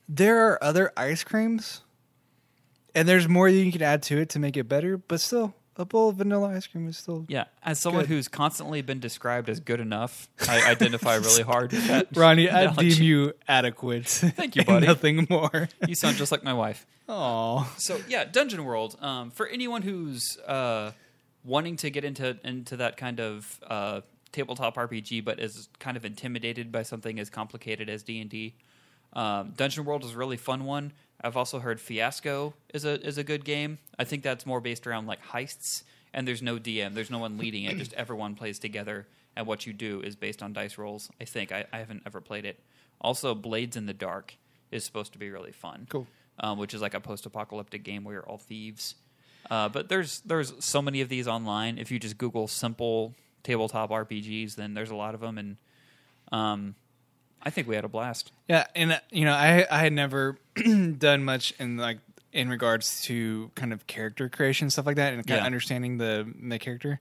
there 0.09 0.49
are 0.49 0.61
other 0.63 0.91
ice 0.97 1.23
creams, 1.23 1.81
and 2.93 3.07
there's 3.07 3.29
more 3.29 3.47
you 3.47 3.71
can 3.71 3.81
add 3.81 4.01
to 4.03 4.17
it 4.19 4.29
to 4.29 4.39
make 4.39 4.57
it 4.57 4.65
better. 4.65 4.97
But 4.97 5.21
still, 5.21 5.53
a 5.77 5.85
bowl 5.85 6.09
of 6.09 6.15
vanilla 6.17 6.49
ice 6.55 6.67
cream 6.67 6.87
is 6.87 6.97
still. 6.97 7.25
yeah, 7.27 7.45
as 7.63 7.79
someone 7.79 8.03
Good. 8.03 8.09
who's 8.09 8.27
constantly 8.27 8.81
been 8.81 8.99
described 8.99 9.49
as 9.49 9.59
good 9.59 9.79
enough, 9.79 10.27
I 10.47 10.63
identify 10.69 11.15
really 11.15 11.43
hard 11.43 11.71
with 11.71 11.87
that. 11.87 12.07
Ronny, 12.15 12.49
I 12.49 12.73
deem 12.73 13.01
you 13.03 13.33
adequate. 13.47 14.05
Thank 14.07 14.55
you, 14.55 14.63
buddy. 14.63 14.87
Nothing 14.87 15.27
more. 15.29 15.69
You 15.87 15.95
sound 15.95 16.17
just 16.17 16.31
like 16.31 16.43
my 16.43 16.53
wife. 16.53 16.85
Oh, 17.07 17.71
So 17.77 17.99
yeah, 18.07 18.23
Dungeon 18.25 18.63
World. 18.65 18.97
Um, 19.01 19.31
for 19.31 19.47
anyone 19.47 19.81
who's 19.81 20.37
uh, 20.47 20.91
wanting 21.43 21.75
to 21.77 21.89
get 21.89 22.03
into 22.03 22.37
into 22.43 22.77
that 22.77 22.97
kind 22.97 23.19
of 23.19 23.59
uh, 23.67 24.01
tabletop 24.31 24.75
RPG, 24.75 25.23
but 25.23 25.39
is 25.39 25.69
kind 25.79 25.97
of 25.97 26.05
intimidated 26.05 26.71
by 26.71 26.83
something 26.83 27.19
as 27.19 27.29
complicated 27.29 27.89
as 27.89 28.01
D 28.03 28.21
and 28.21 28.29
D, 28.29 28.55
um, 29.13 29.53
Dungeon 29.55 29.85
World 29.85 30.03
is 30.03 30.13
a 30.13 30.17
really 30.17 30.37
fun 30.37 30.65
one. 30.65 30.93
I've 31.21 31.37
also 31.37 31.59
heard 31.59 31.79
Fiasco 31.79 32.53
is 32.73 32.85
a 32.85 33.01
is 33.05 33.17
a 33.17 33.23
good 33.23 33.45
game. 33.45 33.79
I 33.97 34.03
think 34.03 34.23
that's 34.23 34.45
more 34.45 34.59
based 34.61 34.85
around 34.85 35.07
like 35.07 35.23
heists, 35.23 35.83
and 36.13 36.27
there's 36.27 36.41
no 36.41 36.57
DM, 36.57 36.93
there's 36.93 37.09
no 37.11 37.19
one 37.19 37.37
leading 37.37 37.63
it. 37.65 37.77
Just 37.77 37.93
everyone 37.93 38.35
plays 38.35 38.59
together, 38.59 39.07
and 39.35 39.47
what 39.47 39.65
you 39.65 39.73
do 39.73 40.01
is 40.01 40.15
based 40.15 40.43
on 40.43 40.53
dice 40.53 40.77
rolls. 40.77 41.09
I 41.19 41.25
think 41.25 41.51
I, 41.51 41.65
I 41.73 41.77
haven't 41.79 42.03
ever 42.05 42.21
played 42.21 42.45
it. 42.45 42.59
Also, 43.01 43.33
Blades 43.35 43.75
in 43.75 43.85
the 43.85 43.93
Dark 43.93 44.35
is 44.71 44.83
supposed 44.83 45.13
to 45.13 45.19
be 45.19 45.29
really 45.29 45.51
fun 45.51 45.87
cool. 45.89 46.07
um, 46.39 46.57
which 46.57 46.73
is 46.73 46.81
like 46.81 46.93
a 46.93 46.99
post-apocalyptic 46.99 47.83
game 47.83 48.03
where 48.03 48.15
you're 48.15 48.27
all 48.29 48.37
thieves. 48.37 48.95
Uh, 49.49 49.69
but 49.69 49.89
there's 49.89 50.21
there's 50.21 50.53
so 50.59 50.81
many 50.81 51.01
of 51.01 51.09
these 51.09 51.27
online. 51.27 51.77
If 51.77 51.91
you 51.91 51.99
just 51.99 52.17
Google 52.17 52.47
simple 52.47 53.13
tabletop 53.43 53.89
RPGs, 53.91 54.55
then 54.55 54.73
there's 54.73 54.89
a 54.91 54.95
lot 54.95 55.13
of 55.13 55.21
them, 55.21 55.37
and 55.37 55.57
um, 56.31 56.75
I 57.41 57.49
think 57.51 57.67
we 57.67 57.75
had 57.75 57.85
a 57.85 57.89
blast. 57.89 58.31
Yeah, 58.47 58.65
and 58.75 58.93
uh, 58.93 58.99
you 59.11 59.25
know, 59.25 59.33
I 59.33 59.65
I 59.69 59.79
had 59.79 59.93
never 59.93 60.37
done 60.97 61.23
much 61.23 61.53
in 61.59 61.77
like 61.77 61.99
in 62.33 62.49
regards 62.49 63.01
to 63.03 63.49
kind 63.55 63.71
of 63.71 63.87
character 63.87 64.27
creation 64.29 64.69
stuff 64.69 64.85
like 64.85 64.95
that, 64.97 65.13
and 65.13 65.25
kind 65.25 65.37
Yeah. 65.37 65.41
of 65.41 65.45
understanding 65.45 65.97
the 65.97 66.31
the 66.41 66.59
character. 66.59 66.99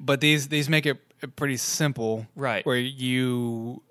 But 0.00 0.20
these 0.20 0.48
these 0.48 0.68
make 0.68 0.84
it 0.86 0.98
pretty 1.36 1.56
simple, 1.56 2.26
Right. 2.36 2.64
Where 2.64 2.76
you, 2.76 3.82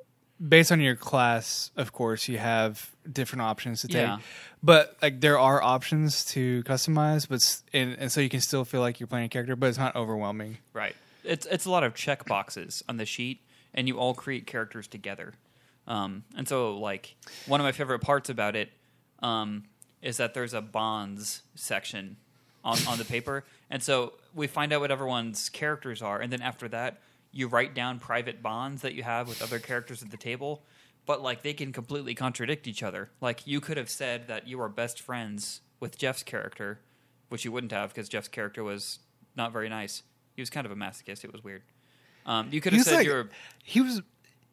based 0.45 0.71
on 0.71 0.79
your 0.79 0.95
class, 0.95 1.71
of 1.75 1.91
course, 1.91 2.29
you 2.29 2.37
have 2.37 2.91
different 3.11 3.41
options 3.41 3.81
to 3.81 3.87
take. 3.87 4.07
Yeah. 4.07 4.19
But 4.63 4.95
like 5.01 5.19
there 5.21 5.37
are 5.37 5.61
options 5.61 6.23
to 6.25 6.63
customize, 6.63 7.27
but 7.27 7.41
and, 7.73 7.97
and 7.99 8.11
so 8.11 8.21
you 8.21 8.29
can 8.29 8.39
still 8.41 8.63
feel 8.65 8.79
like 8.81 8.99
you're 8.99 9.07
playing 9.07 9.25
a 9.25 9.29
character, 9.29 9.55
but 9.55 9.67
it's 9.67 9.77
not 9.77 9.95
overwhelming. 9.95 10.57
Right. 10.73 10.95
It's 11.23 11.45
it's 11.47 11.65
a 11.65 11.71
lot 11.71 11.83
of 11.83 11.93
check 11.95 12.25
boxes 12.25 12.83
on 12.87 12.95
the 12.97 13.05
sheet, 13.05 13.41
and 13.73 13.87
you 13.87 13.97
all 13.99 14.13
create 14.13 14.47
characters 14.47 14.87
together. 14.87 15.33
Um, 15.87 16.23
and 16.35 16.47
so, 16.47 16.77
like 16.77 17.15
one 17.45 17.59
of 17.59 17.63
my 17.63 17.71
favorite 17.71 17.99
parts 17.99 18.29
about 18.29 18.55
it 18.55 18.71
um, 19.23 19.63
is 20.01 20.17
that 20.17 20.33
there's 20.33 20.53
a 20.53 20.61
bonds 20.61 21.43
section 21.55 22.17
on 22.63 22.77
on 22.87 22.97
the 22.97 23.05
paper, 23.05 23.45
and 23.69 23.81
so 23.81 24.13
we 24.33 24.47
find 24.47 24.73
out 24.73 24.81
what 24.81 24.91
everyone's 24.91 25.49
characters 25.49 26.01
are, 26.01 26.19
and 26.19 26.31
then 26.31 26.41
after 26.41 26.67
that, 26.69 27.01
you 27.31 27.47
write 27.47 27.73
down 27.73 27.99
private 27.99 28.41
bonds 28.41 28.81
that 28.81 28.93
you 28.93 29.03
have 29.03 29.27
with 29.27 29.41
other 29.41 29.59
characters 29.59 30.03
at 30.03 30.11
the 30.11 30.17
table. 30.17 30.63
But 31.05 31.21
like 31.21 31.41
they 31.41 31.53
can 31.53 31.71
completely 31.71 32.13
contradict 32.15 32.67
each 32.67 32.83
other. 32.83 33.09
Like 33.21 33.47
you 33.47 33.61
could 33.61 33.77
have 33.77 33.89
said 33.89 34.27
that 34.27 34.45
you 34.45 34.59
are 34.59 34.67
best 34.67 34.99
friends 34.99 35.61
with 35.79 35.97
Jeff's 35.97 36.23
character, 36.23 36.81
which 37.29 37.45
you 37.45 37.51
wouldn't 37.53 37.71
have 37.71 37.93
because 37.93 38.09
Jeff's 38.09 38.27
character 38.27 38.61
was 38.61 38.99
not 39.37 39.53
very 39.53 39.69
nice. 39.69 40.03
He 40.35 40.41
was 40.41 40.49
kind 40.49 40.65
of 40.65 40.71
a 40.71 40.75
masochist. 40.75 41.23
It 41.23 41.31
was 41.31 41.43
weird. 41.43 41.63
Um, 42.25 42.49
you 42.51 42.59
could 42.59 42.73
have 42.73 42.83
said 42.83 42.95
like 42.97 43.05
you 43.05 43.13
were 43.13 43.29
he 43.63 43.79
was 43.79 44.01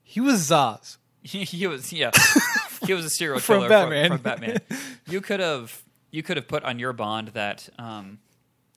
he 0.04 0.20
was 0.20 0.48
Zsasz, 0.48 0.98
he, 1.24 1.44
he 1.44 1.66
was 1.66 1.92
yeah 1.92 2.10
he 2.86 2.94
was 2.94 3.04
a 3.04 3.10
serial 3.10 3.40
From 3.40 3.56
killer 3.56 3.68
Batman. 3.68 4.08
From, 4.08 4.20
Batman. 4.20 4.58
You 5.06 5.20
could 5.20 5.40
have 5.40 5.82
you 6.10 6.22
could 6.22 6.36
have 6.36 6.48
put 6.48 6.62
on 6.62 6.78
your 6.78 6.92
bond 6.92 7.28
that 7.28 7.68
um, 7.78 8.20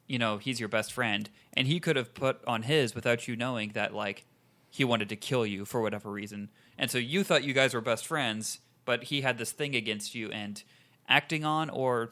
you 0.07 0.17
know 0.17 0.39
he's 0.39 0.59
your 0.59 0.69
best 0.69 0.91
friend, 0.91 1.29
and 1.53 1.67
he 1.67 1.79
could 1.79 1.95
have 1.95 2.13
put 2.13 2.43
on 2.45 2.63
his 2.63 2.95
without 2.95 3.27
you 3.27 3.35
knowing 3.35 3.71
that 3.73 3.93
like 3.93 4.25
he 4.69 4.83
wanted 4.83 5.09
to 5.09 5.15
kill 5.15 5.45
you 5.45 5.63
for 5.63 5.81
whatever 5.81 6.11
reason, 6.11 6.49
and 6.77 6.89
so 6.89 6.97
you 6.97 7.23
thought 7.23 7.43
you 7.43 7.53
guys 7.53 7.73
were 7.73 7.81
best 7.81 8.05
friends, 8.07 8.59
but 8.85 9.05
he 9.05 9.21
had 9.21 9.37
this 9.37 9.51
thing 9.51 9.75
against 9.75 10.15
you, 10.15 10.29
and 10.31 10.63
acting 11.07 11.45
on 11.45 11.69
or 11.69 12.11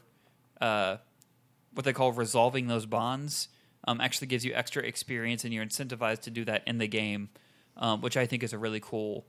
uh, 0.61 0.97
what 1.73 1.83
they 1.83 1.93
call 1.93 2.13
resolving 2.13 2.67
those 2.67 2.85
bonds 2.85 3.49
um, 3.85 3.99
actually 3.99 4.27
gives 4.27 4.45
you 4.45 4.53
extra 4.53 4.81
experience, 4.83 5.43
and 5.43 5.53
you're 5.53 5.65
incentivized 5.65 6.21
to 6.21 6.29
do 6.29 6.45
that 6.45 6.63
in 6.65 6.77
the 6.77 6.87
game, 6.87 7.29
um, 7.75 7.99
which 8.01 8.15
I 8.15 8.25
think 8.25 8.43
is 8.43 8.53
a 8.53 8.57
really 8.57 8.79
cool 8.79 9.25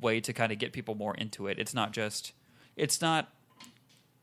way 0.00 0.20
to 0.20 0.32
kind 0.32 0.52
of 0.52 0.58
get 0.58 0.72
people 0.72 0.94
more 0.94 1.14
into 1.14 1.46
it. 1.46 1.58
It's 1.58 1.74
not 1.74 1.92
just 1.92 2.32
it's 2.76 3.00
not 3.00 3.28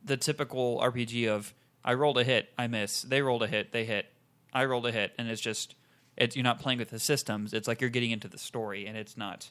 the 0.03 0.18
typical 0.18 0.80
RPG 0.80 1.27
of 1.27 1.53
I 1.84 1.94
rolled 1.96 2.18
a 2.18 2.24
hit, 2.24 2.50
I 2.58 2.68
miss. 2.68 3.01
They 3.01 3.22
rolled 3.22 3.44
a 3.44 3.48
hit, 3.48 3.72
they 3.72 3.86
hit. 3.86 4.08
I 4.53 4.65
rolled 4.65 4.86
a 4.86 4.92
hit, 4.92 5.13
and 5.18 5.30
it's 5.30 5.42
just 5.42 5.75
it's 6.15 6.36
you're 6.36 6.44
not 6.44 6.60
playing 6.60 6.80
with 6.80 6.89
the 6.89 7.00
systems. 7.00 7.53
It's 7.53 7.68
like 7.68 7.82
you're 7.82 7.89
getting 7.89 8.12
into 8.12 8.27
the 8.27 8.38
story, 8.38 8.86
and 8.86 8.96
it's 8.98 9.18
not. 9.18 9.50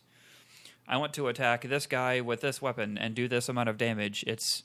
I 0.87 0.97
want 0.97 1.15
to 1.15 1.29
attack 1.29 1.63
this 1.63 1.87
guy 1.87 2.21
with 2.21 2.41
this 2.41 2.61
weapon 2.61 2.99
and 2.99 3.15
do 3.15 3.29
this 3.29 3.49
amount 3.49 3.69
of 3.69 3.79
damage. 3.79 4.25
It's 4.27 4.65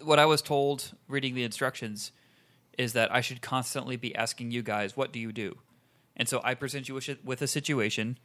what 0.00 0.18
I 0.18 0.26
was 0.26 0.42
told 0.42 0.92
reading 1.08 1.34
the 1.34 1.44
instructions 1.44 2.12
is 2.76 2.92
that 2.92 3.12
I 3.12 3.20
should 3.20 3.42
constantly 3.42 3.96
be 3.96 4.14
asking 4.14 4.52
you 4.52 4.62
guys, 4.62 4.96
what 4.96 5.12
do 5.12 5.18
you 5.18 5.32
do? 5.32 5.58
And 6.16 6.28
so 6.28 6.40
I 6.44 6.54
present 6.54 6.88
you 6.88 6.94
with 6.94 7.08
with 7.24 7.42
a 7.42 7.46
situation. 7.46 8.18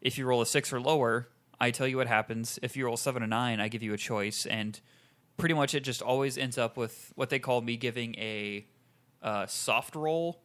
If 0.00 0.18
you 0.18 0.26
roll 0.26 0.42
a 0.42 0.46
six 0.46 0.72
or 0.72 0.80
lower, 0.80 1.28
I 1.60 1.70
tell 1.70 1.86
you 1.86 1.96
what 1.96 2.06
happens. 2.06 2.58
If 2.62 2.76
you 2.76 2.84
roll 2.86 2.96
seven 2.96 3.22
or 3.22 3.26
nine, 3.26 3.60
I 3.60 3.68
give 3.68 3.82
you 3.82 3.92
a 3.94 3.96
choice, 3.98 4.46
and 4.46 4.78
pretty 5.36 5.54
much 5.54 5.74
it 5.74 5.80
just 5.80 6.02
always 6.02 6.36
ends 6.38 6.58
up 6.58 6.76
with 6.76 7.12
what 7.14 7.30
they 7.30 7.38
call 7.38 7.60
me 7.62 7.76
giving 7.76 8.14
a 8.16 8.66
uh, 9.22 9.46
soft 9.46 9.94
roll, 9.94 10.40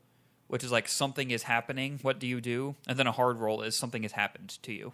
which 0.48 0.64
is 0.64 0.72
like 0.72 0.88
something 0.88 1.32
is 1.32 1.44
happening. 1.44 2.00
What 2.02 2.20
do 2.20 2.28
you 2.28 2.40
do? 2.42 2.76
And 2.88 2.98
then 2.98 3.08
a 3.08 3.12
hard 3.12 3.40
roll 3.40 3.62
is 3.62 3.78
something 3.78 4.04
has 4.04 4.14
happened 4.14 4.58
to 4.64 4.72
you. 4.74 4.94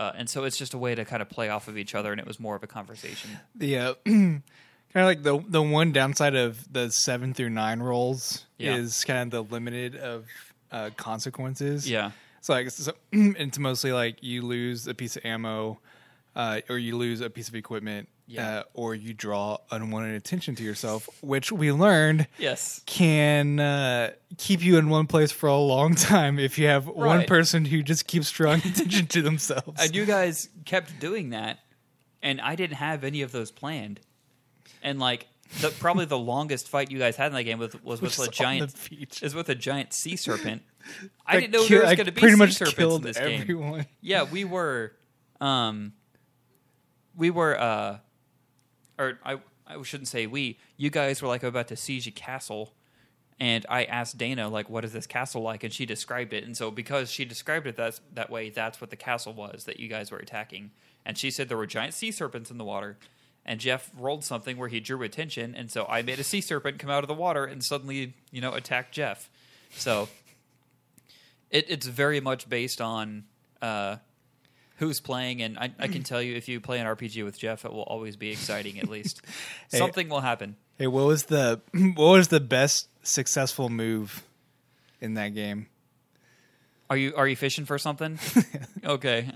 Uh, 0.00 0.12
and 0.16 0.28
so 0.28 0.44
it's 0.44 0.56
just 0.56 0.74
a 0.74 0.78
way 0.78 0.94
to 0.94 1.04
kind 1.04 1.22
of 1.22 1.28
play 1.28 1.48
off 1.50 1.68
of 1.68 1.78
each 1.78 1.94
other, 1.94 2.10
and 2.10 2.20
it 2.20 2.26
was 2.26 2.40
more 2.40 2.56
of 2.56 2.62
a 2.62 2.66
conversation. 2.66 3.30
The 3.54 3.78
uh, 3.78 3.94
kind 4.04 4.42
of 4.94 5.04
like 5.04 5.22
the 5.22 5.38
the 5.48 5.62
one 5.62 5.92
downside 5.92 6.34
of 6.34 6.72
the 6.72 6.90
seven 6.90 7.32
through 7.34 7.50
nine 7.50 7.80
rolls 7.80 8.44
Yeah. 8.58 8.76
is 8.76 9.04
kind 9.04 9.20
of 9.20 9.30
the 9.30 9.52
limited 9.54 9.94
of 9.96 10.26
uh, 10.72 10.90
consequences. 10.96 11.88
Yeah. 11.88 12.10
So 12.44 12.52
like 12.52 12.70
so, 12.70 12.92
it's 13.12 13.58
mostly 13.58 13.90
like 13.92 14.22
you 14.22 14.42
lose 14.42 14.86
a 14.86 14.92
piece 14.92 15.16
of 15.16 15.24
ammo, 15.24 15.80
uh, 16.36 16.60
or 16.68 16.76
you 16.76 16.94
lose 16.98 17.22
a 17.22 17.30
piece 17.30 17.48
of 17.48 17.54
equipment, 17.54 18.06
Yeah. 18.26 18.58
uh, 18.58 18.62
or 18.74 18.94
you 18.94 19.14
draw 19.14 19.56
unwanted 19.70 20.14
attention 20.14 20.54
to 20.56 20.62
yourself, 20.62 21.08
which 21.22 21.50
we 21.50 21.72
learned 21.72 22.26
Yes. 22.36 22.82
can 22.84 23.60
uh, 23.60 24.10
keep 24.36 24.62
you 24.62 24.76
in 24.76 24.90
one 24.90 25.06
place 25.06 25.32
for 25.32 25.46
a 25.48 25.56
long 25.56 25.94
time 26.12 26.38
if 26.38 26.58
you 26.58 26.66
have 26.66 26.86
one 26.86 27.20
Right. 27.20 27.26
person 27.26 27.64
who 27.64 27.82
just 27.82 28.06
keeps 28.06 28.30
drawing 28.30 28.60
attention 28.66 29.06
to 29.06 29.22
themselves. 29.22 29.80
And 29.82 29.94
you 29.94 30.04
guys 30.04 30.50
kept 30.66 31.00
doing 31.00 31.30
that, 31.30 31.60
and 32.22 32.42
I 32.42 32.56
didn't 32.56 32.76
have 32.76 33.04
any 33.04 33.22
of 33.22 33.32
those 33.32 33.50
planned. 33.50 34.00
And 34.82 35.00
like 35.00 35.28
the 35.62 35.70
probably 35.70 36.04
the 36.04 36.18
longest 36.18 36.68
fight 36.68 36.90
you 36.90 36.98
guys 36.98 37.16
had 37.16 37.28
in 37.28 37.32
that 37.32 37.44
game 37.44 37.58
was, 37.58 37.74
was 37.82 38.02
with 38.02 38.16
Just 38.16 38.18
a 38.20 38.28
on 38.28 38.32
giant 38.32 38.74
the 38.74 38.90
beach. 38.90 39.22
is 39.22 39.34
with 39.34 39.48
a 39.48 39.54
giant 39.54 39.94
sea 39.94 40.16
serpent. 40.16 40.60
I 41.26 41.40
didn't 41.40 41.52
know 41.52 41.64
kill- 41.66 41.80
there 41.80 41.86
was 41.88 41.96
going 41.96 42.06
to 42.06 42.12
be 42.12 42.20
pretty 42.20 42.34
sea 42.34 42.38
much 42.38 42.52
serpents 42.54 42.96
in 42.96 43.02
this 43.02 43.18
game. 43.18 43.40
everyone. 43.42 43.86
Yeah, 44.00 44.24
we 44.24 44.44
were, 44.44 44.92
um, 45.40 45.92
we 47.16 47.30
were, 47.30 47.58
uh, 47.58 47.98
or 48.98 49.18
I 49.24 49.38
I 49.66 49.82
shouldn't 49.82 50.08
say 50.08 50.26
we. 50.26 50.58
You 50.76 50.90
guys 50.90 51.22
were 51.22 51.28
like 51.28 51.42
about 51.42 51.68
to 51.68 51.76
siege 51.76 52.06
a 52.06 52.10
castle, 52.10 52.74
and 53.40 53.64
I 53.68 53.84
asked 53.84 54.18
Dana 54.18 54.48
like, 54.48 54.68
"What 54.68 54.84
is 54.84 54.92
this 54.92 55.06
castle 55.06 55.42
like?" 55.42 55.64
And 55.64 55.72
she 55.72 55.86
described 55.86 56.32
it. 56.32 56.44
And 56.44 56.56
so 56.56 56.70
because 56.70 57.10
she 57.10 57.24
described 57.24 57.66
it 57.66 57.76
that 57.76 57.98
that 58.12 58.30
way, 58.30 58.50
that's 58.50 58.80
what 58.80 58.90
the 58.90 58.96
castle 58.96 59.32
was 59.32 59.64
that 59.64 59.80
you 59.80 59.88
guys 59.88 60.10
were 60.10 60.18
attacking. 60.18 60.70
And 61.06 61.16
she 61.16 61.30
said 61.30 61.48
there 61.48 61.56
were 61.56 61.66
giant 61.66 61.94
sea 61.94 62.10
serpents 62.10 62.50
in 62.50 62.58
the 62.58 62.64
water. 62.64 62.98
And 63.46 63.60
Jeff 63.60 63.90
rolled 63.98 64.24
something 64.24 64.56
where 64.56 64.68
he 64.70 64.80
drew 64.80 65.02
attention, 65.02 65.54
and 65.54 65.70
so 65.70 65.84
I 65.86 66.00
made 66.00 66.18
a 66.18 66.24
sea 66.24 66.40
serpent 66.40 66.78
come 66.78 66.88
out 66.88 67.04
of 67.04 67.08
the 67.08 67.14
water 67.14 67.44
and 67.44 67.62
suddenly, 67.62 68.14
you 68.30 68.40
know, 68.40 68.54
attack 68.54 68.90
Jeff. 68.90 69.28
So 69.76 70.08
it, 71.50 71.66
it's 71.68 71.86
very 71.86 72.20
much 72.20 72.48
based 72.48 72.80
on 72.80 73.24
uh, 73.62 73.96
who's 74.76 75.00
playing, 75.00 75.42
and 75.42 75.58
I, 75.58 75.72
I 75.78 75.88
can 75.88 76.02
tell 76.04 76.20
you 76.22 76.34
if 76.34 76.48
you 76.48 76.60
play 76.60 76.80
an 76.80 76.86
RPG 76.86 77.24
with 77.24 77.38
Jeff, 77.38 77.64
it 77.64 77.72
will 77.72 77.82
always 77.82 78.16
be 78.16 78.30
exciting. 78.30 78.78
At 78.78 78.88
least 78.88 79.22
something 79.68 80.08
will 80.08 80.20
happen. 80.20 80.56
Hey, 80.78 80.86
what 80.86 81.06
was 81.06 81.24
the 81.24 81.60
what 81.72 82.12
was 82.12 82.28
the 82.28 82.40
best 82.40 82.88
successful 83.02 83.68
move 83.68 84.22
in 85.00 85.14
that 85.14 85.34
game? 85.34 85.66
Are 86.90 86.96
you 86.96 87.14
are 87.16 87.26
you 87.26 87.36
fishing 87.36 87.64
for 87.64 87.78
something? 87.78 88.18
okay. 88.84 89.30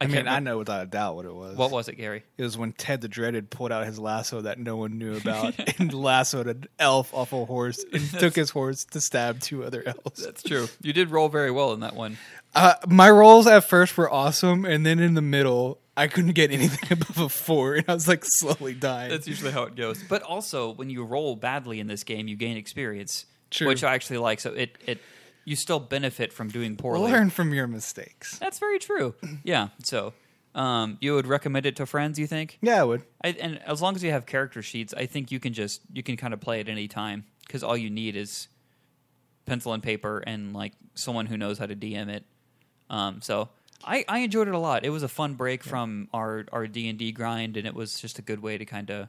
I, 0.00 0.06
mean, 0.06 0.16
can't 0.16 0.28
I 0.28 0.40
know 0.40 0.58
without 0.58 0.82
a 0.82 0.86
doubt 0.86 1.16
what 1.16 1.24
it 1.24 1.34
was. 1.34 1.56
What 1.56 1.70
was 1.70 1.88
it, 1.88 1.94
Gary? 1.94 2.24
It 2.36 2.42
was 2.42 2.58
when 2.58 2.72
Ted 2.72 3.00
the 3.00 3.08
Dreaded 3.08 3.50
pulled 3.50 3.72
out 3.72 3.86
his 3.86 3.98
lasso 3.98 4.40
that 4.42 4.58
no 4.58 4.76
one 4.76 4.98
knew 4.98 5.16
about 5.18 5.54
and 5.78 5.92
lassoed 5.94 6.46
an 6.46 6.64
elf 6.78 7.14
off 7.14 7.32
a 7.32 7.44
horse 7.44 7.84
and 7.92 8.02
took 8.18 8.34
his 8.34 8.50
horse 8.50 8.84
to 8.86 9.00
stab 9.00 9.40
two 9.40 9.64
other 9.64 9.82
elves. 9.86 10.24
That's 10.24 10.42
true. 10.42 10.68
You 10.82 10.92
did 10.92 11.10
roll 11.10 11.28
very 11.28 11.50
well 11.50 11.72
in 11.72 11.80
that 11.80 11.94
one. 11.94 12.18
Uh, 12.54 12.74
my 12.86 13.10
rolls 13.10 13.46
at 13.46 13.64
first 13.64 13.96
were 13.96 14.12
awesome, 14.12 14.64
and 14.64 14.84
then 14.86 15.00
in 15.00 15.14
the 15.14 15.22
middle, 15.22 15.78
I 15.96 16.08
couldn't 16.08 16.32
get 16.32 16.50
anything 16.50 16.90
above 16.92 17.18
a 17.18 17.28
four, 17.28 17.74
and 17.74 17.84
I 17.88 17.94
was 17.94 18.08
like 18.08 18.24
slowly 18.24 18.74
dying. 18.74 19.10
That's 19.10 19.26
usually 19.28 19.52
how 19.52 19.64
it 19.64 19.76
goes. 19.76 20.02
But 20.02 20.22
also, 20.22 20.70
when 20.72 20.90
you 20.90 21.04
roll 21.04 21.36
badly 21.36 21.80
in 21.80 21.86
this 21.86 22.04
game, 22.04 22.28
you 22.28 22.36
gain 22.36 22.56
experience, 22.56 23.26
True. 23.50 23.68
which 23.68 23.84
I 23.84 23.94
actually 23.94 24.18
like. 24.18 24.40
So 24.40 24.52
it 24.52 24.76
it 24.86 25.00
you 25.44 25.56
still 25.56 25.80
benefit 25.80 26.32
from 26.32 26.48
doing 26.48 26.76
poorly. 26.76 27.10
Learn 27.10 27.30
from 27.30 27.52
your 27.52 27.66
mistakes. 27.66 28.38
That's 28.38 28.58
very 28.58 28.78
true. 28.78 29.14
Yeah. 29.44 29.68
So, 29.82 30.14
um, 30.54 30.96
you 31.00 31.14
would 31.14 31.26
recommend 31.26 31.66
it 31.66 31.76
to 31.76 31.86
friends? 31.86 32.18
You 32.18 32.26
think? 32.26 32.58
Yeah, 32.62 32.80
I 32.80 32.84
would. 32.84 33.02
I, 33.22 33.28
and 33.30 33.60
as 33.62 33.82
long 33.82 33.94
as 33.96 34.02
you 34.02 34.10
have 34.10 34.26
character 34.26 34.62
sheets, 34.62 34.94
I 34.96 35.06
think 35.06 35.32
you 35.32 35.40
can 35.40 35.52
just 35.52 35.82
you 35.92 36.02
can 36.02 36.16
kind 36.16 36.32
of 36.32 36.40
play 36.40 36.60
at 36.60 36.68
any 36.68 36.88
time 36.88 37.24
because 37.46 37.62
all 37.62 37.76
you 37.76 37.90
need 37.90 38.16
is 38.16 38.48
pencil 39.46 39.72
and 39.72 39.82
paper 39.82 40.22
and 40.26 40.54
like 40.54 40.72
someone 40.94 41.26
who 41.26 41.36
knows 41.36 41.58
how 41.58 41.66
to 41.66 41.76
DM 41.76 42.08
it. 42.08 42.24
Um, 42.88 43.20
so 43.20 43.48
I, 43.84 44.04
I 44.08 44.18
enjoyed 44.20 44.48
it 44.48 44.54
a 44.54 44.58
lot. 44.58 44.84
It 44.84 44.90
was 44.90 45.02
a 45.02 45.08
fun 45.08 45.34
break 45.34 45.62
from 45.62 46.08
our 46.14 46.46
our 46.52 46.66
D 46.66 46.88
and 46.88 46.98
D 46.98 47.12
grind, 47.12 47.56
and 47.56 47.66
it 47.66 47.74
was 47.74 48.00
just 48.00 48.18
a 48.18 48.22
good 48.22 48.40
way 48.40 48.56
to 48.56 48.64
kind 48.64 48.90
of 48.90 49.08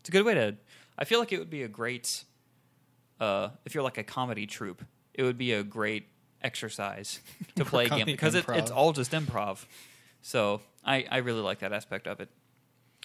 it's 0.00 0.08
a 0.08 0.12
good 0.12 0.24
way 0.24 0.34
to. 0.34 0.56
I 0.98 1.04
feel 1.04 1.18
like 1.18 1.32
it 1.32 1.38
would 1.38 1.50
be 1.50 1.62
a 1.62 1.68
great 1.68 2.24
uh, 3.20 3.48
if 3.64 3.74
you're 3.74 3.84
like 3.84 3.98
a 3.98 4.04
comedy 4.04 4.46
troupe. 4.46 4.82
It 5.14 5.22
would 5.22 5.38
be 5.38 5.52
a 5.52 5.62
great 5.62 6.08
exercise 6.42 7.20
to 7.56 7.64
play 7.64 7.86
a 7.86 7.88
game 7.88 8.06
because 8.06 8.34
it, 8.34 8.44
it's 8.48 8.70
all 8.70 8.92
just 8.92 9.12
improv. 9.12 9.64
So 10.22 10.60
I, 10.84 11.06
I 11.10 11.18
really 11.18 11.40
like 11.40 11.60
that 11.60 11.72
aspect 11.72 12.06
of 12.06 12.20
it. 12.20 12.28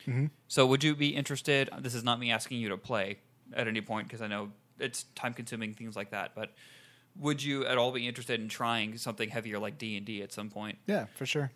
Mm-hmm. 0.08 0.28
So 0.48 0.66
would 0.68 0.84
you 0.84 0.96
be 0.96 1.10
interested? 1.10 1.70
This 1.80 1.94
is 1.94 2.04
not 2.04 2.20
me 2.20 2.32
asking 2.32 2.60
you 2.60 2.70
to 2.70 2.78
play 2.78 3.18
at 3.54 3.68
any 3.68 3.82
point 3.82 4.08
because 4.08 4.22
I 4.22 4.28
know 4.28 4.52
it's 4.80 5.04
time 5.16 5.34
consuming 5.34 5.74
things 5.74 5.96
like 5.96 6.12
that. 6.12 6.32
But 6.36 6.54
would 7.20 7.44
you 7.44 7.66
at 7.66 7.78
all 7.78 7.92
be 7.92 8.08
interested 8.08 8.40
in 8.40 8.48
trying 8.48 8.98
something 8.98 9.30
heavier 9.30 9.60
like 9.60 9.78
D 9.78 9.98
and 9.98 10.06
D 10.06 10.22
at 10.22 10.32
some 10.32 10.50
point? 10.50 10.78
Yeah, 10.88 11.06
for 11.16 11.26
sure. 11.26 11.52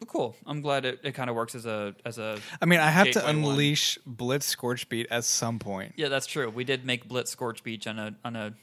Well, 0.00 0.06
cool. 0.06 0.36
I'm 0.46 0.62
glad 0.62 0.86
it, 0.86 1.00
it 1.04 1.12
kind 1.12 1.28
of 1.28 1.36
works 1.36 1.54
as 1.54 1.66
a 1.66 1.94
as 2.04 2.18
a. 2.18 2.38
I 2.60 2.64
mean, 2.66 2.80
I 2.80 2.88
have 2.90 3.08
to 3.08 3.12
Gateway 3.20 3.26
one. 3.26 3.50
unleash 3.50 3.98
Blitz 4.06 4.54
Scorchbeat 4.54 5.06
at 5.10 5.24
some 5.24 5.58
point. 5.58 5.92
Yeah, 5.96 6.08
that's 6.08 6.26
true. 6.26 6.48
We 6.48 6.64
did 6.64 6.86
make 6.86 7.06
Blitz 7.06 7.30
Scorch 7.30 7.62
Beach 7.62 7.86
on 7.86 7.98
a 7.98 8.16
on 8.24 8.34
a 8.34 8.54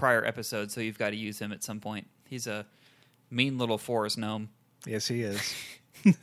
prior 0.00 0.24
episode, 0.24 0.70
so 0.70 0.80
you've 0.80 0.98
got 0.98 1.10
to 1.10 1.16
use 1.16 1.38
him 1.38 1.52
at 1.52 1.62
some 1.62 1.78
point. 1.78 2.06
He's 2.26 2.46
a 2.46 2.66
mean 3.30 3.58
little 3.58 3.78
forest 3.78 4.18
gnome. 4.18 4.48
Yes, 4.86 5.06
he 5.06 5.22
is. 5.22 5.54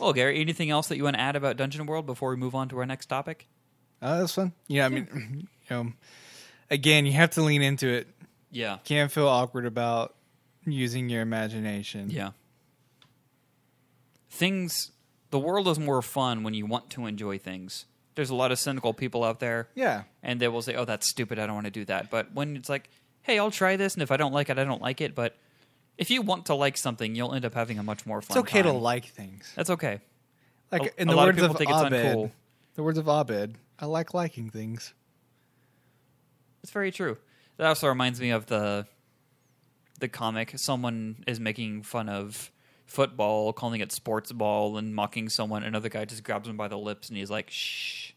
Well, 0.00 0.14
Gary, 0.14 0.40
anything 0.40 0.70
else 0.70 0.88
that 0.88 0.96
you 0.96 1.04
want 1.04 1.16
to 1.16 1.20
add 1.20 1.36
about 1.36 1.58
Dungeon 1.58 1.84
World 1.84 2.06
before 2.06 2.30
we 2.30 2.36
move 2.36 2.54
on 2.54 2.70
to 2.70 2.78
our 2.78 2.86
next 2.86 3.06
topic? 3.06 3.46
Oh, 4.00 4.20
that's 4.20 4.32
fun. 4.32 4.52
Yeah, 4.68 4.86
I 4.86 4.88
mean, 4.88 5.48
you 5.68 5.76
um, 5.76 5.86
know, 5.86 5.92
again, 6.70 7.04
you 7.04 7.12
have 7.12 7.30
to 7.32 7.42
lean 7.42 7.60
into 7.60 7.88
it. 7.88 8.08
Yeah. 8.50 8.78
Can't 8.84 9.12
feel 9.12 9.28
awkward 9.28 9.66
about 9.66 10.14
using 10.64 11.10
your 11.10 11.20
imagination. 11.20 12.08
Yeah. 12.08 12.30
Things, 14.30 14.92
the 15.30 15.38
world 15.38 15.68
is 15.68 15.78
more 15.78 16.00
fun 16.00 16.42
when 16.42 16.54
you 16.54 16.64
want 16.64 16.88
to 16.90 17.04
enjoy 17.04 17.36
things. 17.36 17.84
There's 18.16 18.30
a 18.30 18.34
lot 18.34 18.50
of 18.50 18.58
cynical 18.58 18.92
people 18.92 19.22
out 19.22 19.38
there, 19.38 19.68
Yeah. 19.76 20.02
and 20.22 20.40
they 20.40 20.48
will 20.48 20.62
say, 20.62 20.74
"Oh, 20.74 20.84
that's 20.84 21.08
stupid. 21.08 21.38
I 21.38 21.46
don't 21.46 21.54
want 21.54 21.66
to 21.66 21.70
do 21.70 21.84
that." 21.84 22.10
But 22.10 22.32
when 22.32 22.56
it's 22.56 22.68
like, 22.68 22.90
"Hey, 23.22 23.38
I'll 23.38 23.50
try 23.52 23.76
this, 23.76 23.94
and 23.94 24.02
if 24.02 24.10
I 24.10 24.16
don't 24.16 24.32
like 24.32 24.50
it, 24.50 24.58
I 24.58 24.64
don't 24.64 24.82
like 24.82 25.00
it." 25.00 25.14
But 25.14 25.36
if 25.98 26.10
you 26.10 26.20
want 26.22 26.46
to 26.46 26.54
like 26.54 26.76
something, 26.76 27.14
you'll 27.14 27.32
end 27.34 27.44
up 27.44 27.54
having 27.54 27.78
a 27.78 27.82
much 27.82 28.04
more 28.06 28.20
fun. 28.20 28.36
It's 28.38 28.48
okay 28.48 28.62
to 28.62 28.72
like 28.72 29.04
things. 29.06 29.52
That's 29.54 29.70
okay. 29.70 30.00
Like 30.72 30.82
A- 30.96 31.00
in 31.02 31.08
the 31.08 31.14
of 31.14 31.18
words 31.26 31.36
people 31.36 31.50
of, 31.52 31.56
think 31.58 31.70
it's 31.70 31.80
Abed, 31.80 32.32
the 32.74 32.82
words 32.82 32.98
of 32.98 33.06
Abed, 33.06 33.54
I 33.78 33.86
like 33.86 34.12
liking 34.14 34.50
things. 34.50 34.94
It's 36.62 36.72
very 36.72 36.90
true. 36.90 37.18
That 37.58 37.66
also 37.68 37.86
reminds 37.88 38.20
me 38.20 38.30
of 38.30 38.46
the 38.46 38.86
the 40.00 40.08
comic. 40.08 40.52
Someone 40.56 41.22
is 41.26 41.38
making 41.40 41.82
fun 41.82 42.08
of 42.08 42.50
football, 42.86 43.52
calling 43.52 43.80
it 43.80 43.92
sports 43.92 44.32
ball, 44.32 44.76
and 44.78 44.94
mocking 44.94 45.28
someone. 45.28 45.62
Another 45.62 45.88
guy 45.88 46.04
just 46.04 46.24
grabs 46.24 46.48
him 46.48 46.56
by 46.56 46.68
the 46.68 46.78
lips 46.78 47.08
and 47.08 47.18
he's 47.18 47.30
like, 47.30 47.50
"Shh, 47.50 48.12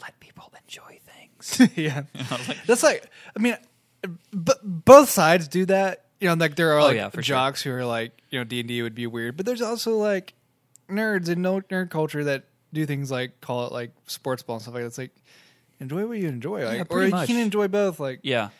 let 0.00 0.18
people 0.20 0.52
enjoy 0.62 0.98
things." 1.00 1.72
yeah, 1.76 2.02
like, 2.48 2.66
that's 2.66 2.82
like 2.82 3.04
I 3.36 3.40
mean, 3.40 3.56
but 4.32 4.58
both 4.62 5.08
sides 5.08 5.48
do 5.48 5.64
that. 5.66 6.04
You 6.20 6.28
know, 6.28 6.34
like 6.34 6.54
there 6.56 6.72
are 6.72 6.80
Oh, 6.80 6.84
like 6.84 6.96
yeah, 6.96 7.08
for 7.08 7.22
sure. 7.22 7.34
jocks 7.36 7.62
who 7.62 7.72
are 7.72 7.84
like, 7.84 8.12
you 8.30 8.38
know, 8.38 8.44
D 8.44 8.60
and 8.60 8.68
D 8.68 8.82
would 8.82 8.94
be 8.94 9.06
weird, 9.06 9.36
but 9.36 9.46
there's 9.46 9.62
also 9.62 9.96
like 9.96 10.34
nerds 10.88 11.28
in 11.28 11.42
no 11.42 11.60
nerd 11.62 11.90
culture 11.90 12.22
that 12.24 12.44
do 12.72 12.86
things 12.86 13.10
like 13.10 13.40
call 13.40 13.66
it 13.66 13.72
like 13.72 13.90
sports 14.06 14.42
ball 14.42 14.56
and 14.56 14.62
stuff 14.62 14.74
like 14.74 14.82
that. 14.82 14.86
It's 14.88 14.98
like 14.98 15.10
enjoy 15.80 16.06
what 16.06 16.18
you 16.18 16.28
enjoy, 16.28 16.64
like, 16.64 16.80
or 16.82 16.84
pretty 16.84 17.16
you 17.16 17.26
can 17.26 17.36
enjoy 17.38 17.66
both. 17.68 17.98
Like 17.98 18.20
yeah, 18.22 18.50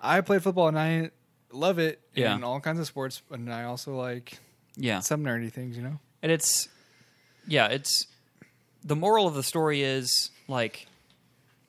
I 0.00 0.22
play 0.22 0.38
football 0.38 0.68
and 0.68 0.78
I 0.78 1.10
love 1.52 1.78
it 1.78 2.00
Yeah. 2.14 2.34
in 2.36 2.42
all 2.44 2.58
kinds 2.60 2.78
of 2.80 2.86
sports, 2.86 3.20
and 3.30 3.52
I 3.52 3.64
also 3.64 3.94
like 3.94 4.38
yeah. 4.76 5.00
some 5.00 5.24
nerdy 5.24 5.52
things. 5.52 5.76
You 5.76 5.82
know, 5.82 5.98
and 6.22 6.32
it's 6.32 6.68
yeah 7.46 7.66
it's 7.66 8.06
the 8.84 8.96
moral 8.96 9.26
of 9.26 9.34
the 9.34 9.42
story 9.42 9.82
is 9.82 10.30
like 10.48 10.86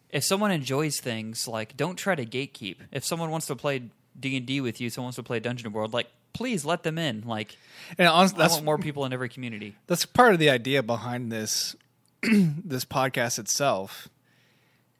if 0.09 0.23
someone 0.23 0.51
enjoys 0.51 0.99
things 0.99 1.47
like 1.47 1.75
don't 1.77 1.95
try 1.95 2.15
to 2.15 2.25
gatekeep 2.25 2.77
if 2.91 3.05
someone 3.05 3.29
wants 3.29 3.47
to 3.47 3.55
play 3.55 3.83
d&d 4.19 4.61
with 4.61 4.81
you 4.81 4.89
someone 4.89 5.07
wants 5.07 5.15
to 5.15 5.23
play 5.23 5.39
dungeon 5.39 5.71
world 5.71 5.93
like 5.93 6.07
please 6.33 6.63
let 6.63 6.83
them 6.83 6.97
in 6.97 7.23
like 7.25 7.57
and 7.97 8.07
honestly, 8.07 8.41
i 8.41 8.47
want 8.47 8.63
more 8.63 8.77
people 8.77 9.05
in 9.05 9.13
every 9.13 9.29
community 9.29 9.75
that's 9.87 10.05
part 10.05 10.33
of 10.33 10.39
the 10.39 10.49
idea 10.49 10.81
behind 10.81 11.31
this 11.31 11.75
this 12.21 12.85
podcast 12.85 13.39
itself 13.39 14.07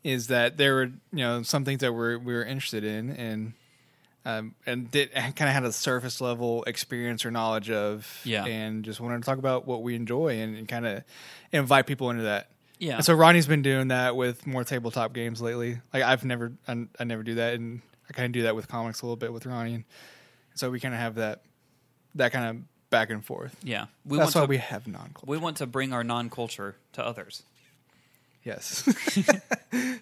is 0.03 0.27
that 0.27 0.58
there 0.58 0.74
were 0.74 0.86
you 0.86 1.24
know 1.24 1.43
some 1.43 1.63
things 1.63 1.79
that 1.81 1.93
we're 1.93 2.17
we 2.17 2.34
were 2.34 2.43
interested 2.43 2.84
in 2.84 3.12
and 3.12 3.53
um, 4.25 4.55
and 4.65 4.89
did 4.91 5.11
kind 5.13 5.31
of 5.41 5.49
had 5.49 5.63
a 5.63 5.71
surface 5.71 6.21
level 6.21 6.63
experience 6.65 7.25
or 7.25 7.31
knowledge 7.31 7.69
of 7.71 8.21
Yeah. 8.23 8.45
and 8.45 8.83
just 8.85 8.99
wanted 8.99 9.17
to 9.17 9.25
talk 9.25 9.37
about 9.37 9.65
what 9.67 9.81
we 9.83 9.95
enjoy 9.95 10.39
and, 10.39 10.55
and 10.55 10.67
kind 10.67 10.85
of 10.85 11.03
invite 11.51 11.87
people 11.87 12.09
into 12.09 12.23
that. 12.23 12.49
Yeah. 12.79 12.95
and 12.95 13.05
so 13.05 13.13
Ronny's 13.13 13.45
been 13.45 13.61
doing 13.61 13.89
that 13.89 14.15
with 14.15 14.47
more 14.47 14.63
tabletop 14.63 15.13
games 15.13 15.39
lately. 15.41 15.79
Like 15.93 16.03
I've 16.03 16.25
never 16.25 16.53
I, 16.67 16.85
I 16.99 17.03
never 17.03 17.21
do 17.23 17.35
that 17.35 17.53
and 17.53 17.81
I 18.09 18.13
kind 18.13 18.25
of 18.25 18.31
do 18.31 18.43
that 18.43 18.55
with 18.55 18.67
comics 18.67 19.01
a 19.01 19.05
little 19.05 19.17
bit 19.17 19.31
with 19.31 19.45
Ronnie. 19.45 19.75
And 19.75 19.83
so 20.55 20.69
we 20.71 20.79
kind 20.79 20.93
of 20.93 20.99
have 20.99 21.15
that 21.15 21.41
that 22.15 22.31
kind 22.31 22.45
of 22.57 22.89
back 22.89 23.09
and 23.11 23.23
forth. 23.23 23.55
Yeah. 23.63 23.85
We 24.05 24.17
that's 24.17 24.33
why 24.35 24.41
to 24.41 24.47
we 24.47 24.57
have 24.57 24.87
non-culture. 24.87 25.25
we 25.27 25.37
want 25.37 25.57
to 25.57 25.65
bring 25.67 25.93
our 25.93 26.03
non-culture 26.03 26.75
to 26.93 27.05
others. 27.05 27.43
Yes. 28.43 28.83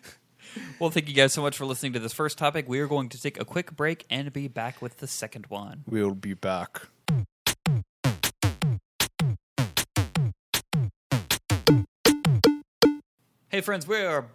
well 0.79 0.89
thank 0.89 1.07
you 1.07 1.13
guys 1.13 1.33
so 1.33 1.41
much 1.41 1.57
for 1.57 1.65
listening 1.65 1.93
to 1.93 1.99
this 1.99 2.13
first 2.13 2.37
topic 2.37 2.67
we 2.67 2.79
are 2.79 2.87
going 2.87 3.09
to 3.09 3.21
take 3.21 3.39
a 3.39 3.45
quick 3.45 3.75
break 3.75 4.05
and 4.09 4.31
be 4.33 4.47
back 4.47 4.81
with 4.81 4.97
the 4.97 5.07
second 5.07 5.45
one 5.47 5.83
we'll 5.87 6.13
be 6.15 6.33
back. 6.33 6.81
hey 13.49 13.61
friends 13.61 13.87
we 13.87 13.97
are 13.97 14.25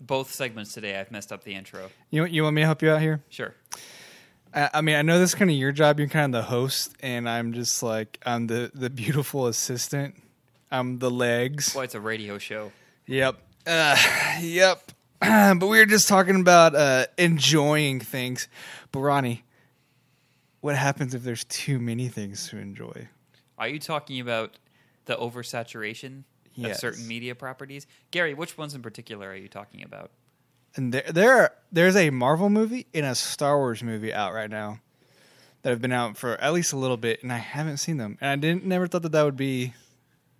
both 0.00 0.32
segments 0.32 0.72
today 0.72 0.98
i've 0.98 1.10
messed 1.10 1.32
up 1.32 1.44
the 1.44 1.54
intro 1.54 1.90
You 2.10 2.24
you 2.24 2.42
want 2.42 2.54
me 2.54 2.62
to 2.62 2.66
help 2.66 2.82
you 2.82 2.90
out 2.90 3.00
here? 3.00 3.22
sure 3.28 3.54
I, 4.54 4.68
I 4.74 4.80
mean, 4.82 4.96
I 4.96 5.02
know 5.02 5.18
this 5.18 5.30
is 5.30 5.34
kind 5.34 5.50
of 5.50 5.56
your 5.56 5.72
job. 5.72 5.98
You're 5.98 6.08
kind 6.08 6.34
of 6.34 6.42
the 6.42 6.46
host, 6.46 6.94
and 7.00 7.26
I'm 7.26 7.54
just 7.54 7.82
like 7.82 8.18
I'm 8.26 8.48
the 8.48 8.70
the 8.74 8.90
beautiful 8.90 9.46
assistant. 9.46 10.16
I'm 10.70 10.98
the 10.98 11.10
legs. 11.10 11.74
Well, 11.74 11.84
it's 11.84 11.94
a 11.94 12.00
radio 12.00 12.36
show. 12.36 12.70
Yep. 13.06 13.38
Uh, 13.66 13.96
yep. 14.40 14.82
but 15.20 15.66
we 15.66 15.78
were 15.78 15.86
just 15.86 16.08
talking 16.08 16.40
about 16.40 16.74
uh, 16.74 17.06
enjoying 17.18 18.00
things. 18.00 18.48
But 18.90 19.00
Ronny, 19.00 19.44
what 20.60 20.76
happens 20.76 21.14
if 21.14 21.22
there's 21.22 21.44
too 21.44 21.78
many 21.78 22.08
things 22.08 22.48
to 22.48 22.58
enjoy? 22.58 23.08
Are 23.58 23.68
you 23.68 23.78
talking 23.78 24.20
about 24.20 24.58
the 25.06 25.16
oversaturation 25.16 26.24
Yes. 26.54 26.76
of 26.76 26.80
certain 26.80 27.08
media 27.08 27.34
properties? 27.34 27.86
Gary, 28.10 28.34
which 28.34 28.58
ones 28.58 28.74
in 28.74 28.82
particular 28.82 29.30
are 29.30 29.34
you 29.36 29.48
talking 29.48 29.82
about? 29.82 30.10
And 30.76 30.92
there, 30.92 31.04
there, 31.10 31.36
are, 31.38 31.52
there's 31.70 31.96
a 31.96 32.10
Marvel 32.10 32.50
movie 32.50 32.86
and 32.92 33.06
a 33.06 33.14
Star 33.14 33.56
Wars 33.58 33.82
movie 33.82 34.12
out 34.12 34.34
right 34.34 34.50
now 34.50 34.80
that 35.62 35.70
have 35.70 35.80
been 35.80 35.92
out 35.92 36.16
for 36.18 36.38
at 36.40 36.52
least 36.52 36.72
a 36.72 36.76
little 36.76 36.96
bit, 36.98 37.22
and 37.22 37.32
I 37.32 37.38
haven't 37.38 37.78
seen 37.78 37.96
them. 37.96 38.18
And 38.20 38.30
I 38.30 38.36
didn't 38.36 38.66
never 38.66 38.86
thought 38.86 39.02
that 39.02 39.12
that 39.12 39.22
would 39.22 39.36
be 39.36 39.72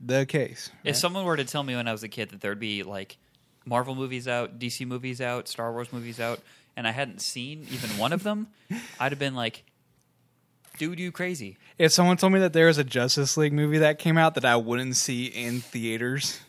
the 0.03 0.27
case. 0.27 0.71
If 0.85 0.97
someone 0.97 1.25
were 1.25 1.37
to 1.37 1.45
tell 1.45 1.63
me 1.63 1.77
when 1.77 1.89
I 1.89 1.93
was 1.93 2.03
a 2.03 2.09
kid 2.09 2.31
that 2.31 2.41
there'd 2.41 2.59
be 2.59 2.83
like 2.83 3.17
Marvel 3.65 3.95
movies 3.95 4.27
out, 4.27 4.59
DC 4.59 4.87
movies 4.87 5.21
out, 5.21 5.49
Star 5.49 5.73
Wars 5.73 5.93
movies 5.93 6.21
out, 6.21 6.41
and 6.77 6.87
I 6.87 6.91
hadn't 6.91 7.21
seen 7.21 7.67
even 7.71 7.91
one 7.99 8.13
of 8.13 8.23
them, 8.23 8.49
I'd 9.01 9.13
have 9.13 9.19
been 9.19 9.35
like, 9.35 9.65
dude, 10.79 10.99
you 10.99 11.13
crazy. 11.13 11.57
If 11.79 11.93
someone 11.93 12.17
told 12.17 12.33
me 12.33 12.41
that 12.41 12.53
there 12.53 12.67
was 12.67 12.79
a 12.79 12.85
Justice 12.85 13.37
League 13.37 13.53
movie 13.53 13.79
that 13.79 13.99
came 13.99 14.19
out 14.19 14.35
that 14.35 14.45
I 14.45 14.57
wouldn't 14.57 14.97
see 14.97 15.27
in 15.27 15.61
theaters, 15.61 16.41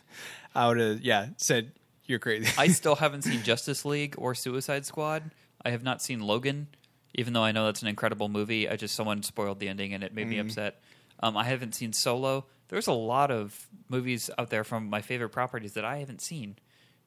I 0.54 0.68
would 0.68 0.78
have 0.78 1.00
yeah 1.00 1.28
said 1.36 1.72
you're 2.06 2.18
crazy. 2.18 2.52
I 2.58 2.68
still 2.68 2.96
haven't 2.96 3.22
seen 3.22 3.42
Justice 3.42 3.84
League 3.84 4.14
or 4.18 4.34
Suicide 4.34 4.84
Squad. 4.86 5.30
I 5.64 5.70
have 5.70 5.82
not 5.82 6.02
seen 6.02 6.20
Logan, 6.20 6.68
even 7.14 7.32
though 7.32 7.42
I 7.42 7.52
know 7.52 7.66
that's 7.66 7.82
an 7.82 7.88
incredible 7.88 8.28
movie. 8.28 8.68
I 8.68 8.76
just 8.76 8.94
someone 8.94 9.22
spoiled 9.22 9.60
the 9.60 9.68
ending 9.68 9.94
and 9.94 10.04
it 10.04 10.12
made 10.12 10.28
me 10.28 10.38
upset. 10.38 10.82
Um, 11.20 11.36
I 11.36 11.44
haven't 11.44 11.74
seen 11.74 11.92
Solo. 11.92 12.44
There's 12.68 12.86
a 12.86 12.92
lot 12.92 13.30
of 13.30 13.66
movies 13.88 14.30
out 14.38 14.50
there 14.50 14.64
from 14.64 14.88
my 14.88 15.00
favorite 15.02 15.30
properties 15.30 15.74
that 15.74 15.84
I 15.84 15.98
haven't 15.98 16.20
seen. 16.20 16.56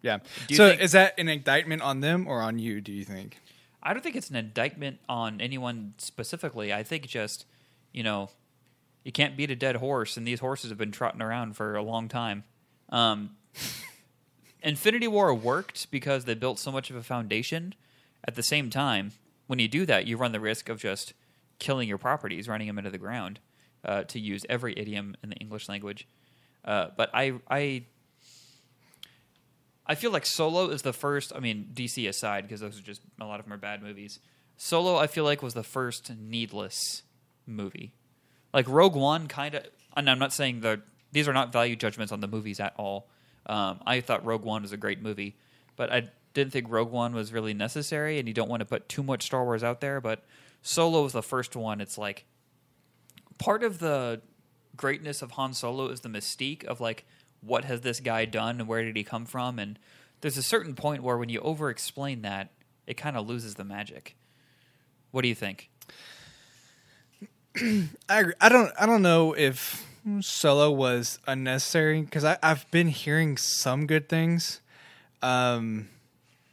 yeah. 0.02 0.20
So 0.52 0.70
think- 0.70 0.82
is 0.82 0.92
that 0.94 1.14
an 1.18 1.28
indictment 1.28 1.82
on 1.82 2.02
them 2.02 2.28
or 2.28 2.42
on 2.42 2.60
you? 2.60 2.82
Do 2.82 2.92
you 2.92 3.04
think? 3.04 3.38
I 3.82 3.94
don't 3.94 4.02
think 4.02 4.16
it's 4.16 4.30
an 4.30 4.36
indictment 4.36 5.00
on 5.08 5.40
anyone 5.42 5.94
specifically. 5.98 6.74
I 6.74 6.84
think 6.84 7.08
just, 7.08 7.46
you 7.94 8.04
know, 8.04 8.30
you 9.04 9.12
can't 9.12 9.38
beat 9.38 9.50
a 9.50 9.56
dead 9.56 9.78
horse, 9.78 10.18
and 10.18 10.28
these 10.28 10.42
horses 10.42 10.70
have 10.70 10.78
been 10.78 10.92
trotting 10.92 11.22
around 11.22 11.56
for 11.56 11.76
a 11.76 11.84
long 11.84 12.10
time. 12.10 12.44
Um, 12.90 13.38
Infinity 14.64 15.08
War 15.08 15.34
worked 15.34 15.90
because 15.92 16.26
they 16.26 16.34
built 16.34 16.60
so 16.60 16.72
much 16.72 16.90
of 16.90 16.96
a 16.96 17.04
foundation. 17.04 17.74
At 18.28 18.36
the 18.36 18.44
same 18.44 18.70
time, 18.70 19.14
when 19.46 19.60
you 19.60 19.68
do 19.68 19.86
that, 19.86 20.06
you 20.08 20.18
run 20.18 20.32
the 20.34 20.40
risk 20.40 20.68
of 20.68 20.80
just 20.80 21.14
killing 21.60 21.88
your 21.88 21.98
properties, 21.98 22.48
running 22.50 22.68
them 22.68 22.78
into 22.78 22.90
the 22.90 22.98
ground, 22.98 23.40
uh, 23.86 24.04
to 24.04 24.20
use 24.20 24.46
every 24.50 24.78
idiom 24.78 25.16
in 25.24 25.30
the 25.30 25.36
English 25.38 25.70
language. 25.70 26.08
Uh, 26.66 26.88
but 26.96 27.10
I, 27.14 27.34
I 27.50 27.84
I 29.88 29.96
feel 29.96 30.12
like 30.12 30.26
Solo 30.26 30.70
is 30.70 30.82
the 30.82 30.94
first. 30.94 31.32
I 31.34 31.40
mean, 31.40 31.70
DC 31.74 32.08
aside, 32.08 32.44
because 32.44 32.60
those 32.60 32.78
are 32.78 32.84
just 32.84 33.02
a 33.20 33.26
lot 33.26 33.40
of 33.40 33.46
them 33.46 33.54
are 33.54 33.58
bad 33.58 33.82
movies. 33.82 34.20
Solo, 34.58 34.98
I 34.98 35.08
feel 35.08 35.24
like, 35.24 35.42
was 35.42 35.54
the 35.54 35.64
first 35.64 36.12
needless 36.20 37.04
movie. 37.46 37.94
Like 38.54 38.68
Rogue 38.68 38.96
One, 38.96 39.28
kind 39.28 39.56
of. 39.56 39.66
And 39.96 40.10
I'm 40.10 40.20
not 40.20 40.34
saying 40.34 40.62
that 40.62 40.82
these 41.14 41.28
are 41.28 41.34
not 41.34 41.54
value 41.54 41.76
judgments 41.76 42.12
on 42.12 42.20
the 42.20 42.28
movies 42.28 42.60
at 42.60 42.74
all. 42.78 43.10
Um, 43.46 43.80
I 43.86 44.02
thought 44.02 44.26
Rogue 44.26 44.44
One 44.44 44.62
was 44.64 44.74
a 44.74 44.78
great 44.78 45.02
movie, 45.02 45.38
but 45.78 45.92
I 45.92 46.10
didn't 46.34 46.52
think 46.52 46.70
Rogue 46.70 46.92
One 46.92 47.16
was 47.16 47.32
really 47.32 47.54
necessary. 47.54 48.20
And 48.20 48.28
you 48.28 48.34
don't 48.34 48.50
want 48.50 48.60
to 48.60 48.66
put 48.66 48.90
too 48.90 49.04
much 49.04 49.24
Star 49.24 49.46
Wars 49.46 49.64
out 49.64 49.80
there. 49.80 50.02
But 50.02 50.26
Solo 50.62 51.04
was 51.04 51.14
the 51.14 51.24
first 51.24 51.56
one. 51.56 51.80
It's 51.80 51.98
like 51.98 52.26
part 53.38 53.64
of 53.64 53.80
the 53.80 54.22
greatness 54.76 55.22
of 55.22 55.32
Han 55.32 55.54
Solo 55.54 55.88
is 55.88 56.02
the 56.02 56.10
mystique 56.10 56.64
of 56.66 56.80
like 56.80 57.06
what 57.42 57.66
has 57.66 57.82
this 57.82 58.00
guy 58.00 58.26
done 58.26 58.60
and 58.60 58.68
where 58.68 58.84
did 58.84 58.96
he 58.96 59.04
come 59.04 59.26
from 59.26 59.60
and 59.60 59.80
there's 60.22 60.38
a 60.38 60.44
certain 60.44 60.74
point 60.74 61.04
where 61.04 61.18
when 61.18 61.30
you 61.30 61.40
over 61.42 61.70
explain 61.70 62.22
that 62.24 62.50
it 62.88 62.96
kind 62.96 63.18
of 63.18 63.28
loses 63.28 63.56
the 63.56 63.66
magic. 63.66 64.16
What 65.12 65.22
do 65.22 65.28
you 65.28 65.36
think? 65.36 65.70
I. 68.10 68.24
I 68.40 68.50
don't. 68.50 68.72
I 68.80 68.86
don't 68.86 69.02
know 69.02 69.34
if 69.34 69.86
Solo 70.22 70.72
was 70.72 71.20
unnecessary 71.28 72.02
because 72.02 72.24
I've 72.24 72.70
been 72.72 72.88
hearing 72.88 73.38
some 73.38 73.86
good 73.86 74.08
things. 74.08 74.62
Um, 75.22 75.90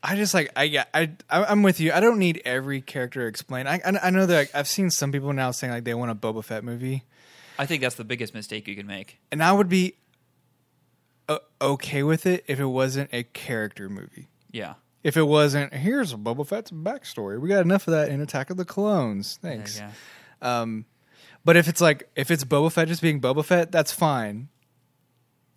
I 0.07 0.17
just 0.17 0.35
like 0.35 0.51
I 0.55 0.65
yeah 0.65 0.85
I 0.93 1.13
I- 1.31 1.45
I'm 1.47 1.63
with 1.63 1.81
you. 1.81 1.91
I 1.93 2.01
don't 2.01 2.19
need 2.19 2.43
every 2.45 2.81
character 2.83 3.27
explained. 3.27 3.69
I 3.69 3.81
I, 3.85 3.99
I 4.05 4.11
know 4.11 4.27
that 4.27 4.51
I've 4.55 4.69
seen 4.69 4.91
some 4.91 5.11
people 5.11 5.33
now 5.33 5.51
saying 5.51 5.73
like 5.73 5.85
they 5.85 5.95
want 5.95 6.11
a 6.11 6.15
Boba 6.15 6.45
Fett 6.45 6.63
movie, 6.63 7.05
I 7.59 7.65
think 7.67 7.81
that's 7.83 7.95
the 7.97 8.05
biggest 8.05 8.35
mistake 8.35 8.69
you 8.69 8.77
can 8.77 8.87
make. 8.87 9.19
and 9.33 9.43
I 9.43 9.53
would 9.53 9.69
be 9.71 9.95
uh, 11.29 11.39
okay 11.61 12.03
with 12.03 12.27
it 12.27 12.45
if 12.47 12.61
it 12.61 12.67
wasn't 12.67 13.09
a 13.13 13.23
character 13.23 13.89
movie. 13.89 14.29
Yeah. 14.53 14.75
If 15.03 15.17
it 15.17 15.23
wasn't, 15.23 15.73
here's 15.75 16.13
a 16.13 16.17
Boba 16.17 16.47
Fett's 16.47 16.71
backstory. 16.71 17.39
We 17.41 17.49
got 17.49 17.63
enough 17.63 17.87
of 17.89 17.93
that 17.93 18.09
in 18.11 18.21
Attack 18.21 18.51
of 18.51 18.57
the 18.57 18.65
Clones. 18.65 19.39
Thanks. 19.43 19.79
Yeah. 19.79 19.91
Um, 20.43 20.85
but 21.45 21.57
if 21.57 21.69
it's 21.69 21.81
like 21.81 22.09
if 22.17 22.31
it's 22.31 22.45
Boba 22.45 22.71
Fett 22.73 22.89
just 22.89 23.03
being 23.03 23.21
Boba 23.21 23.45
Fett, 23.45 23.71
that's 23.73 23.93
fine. 23.93 24.49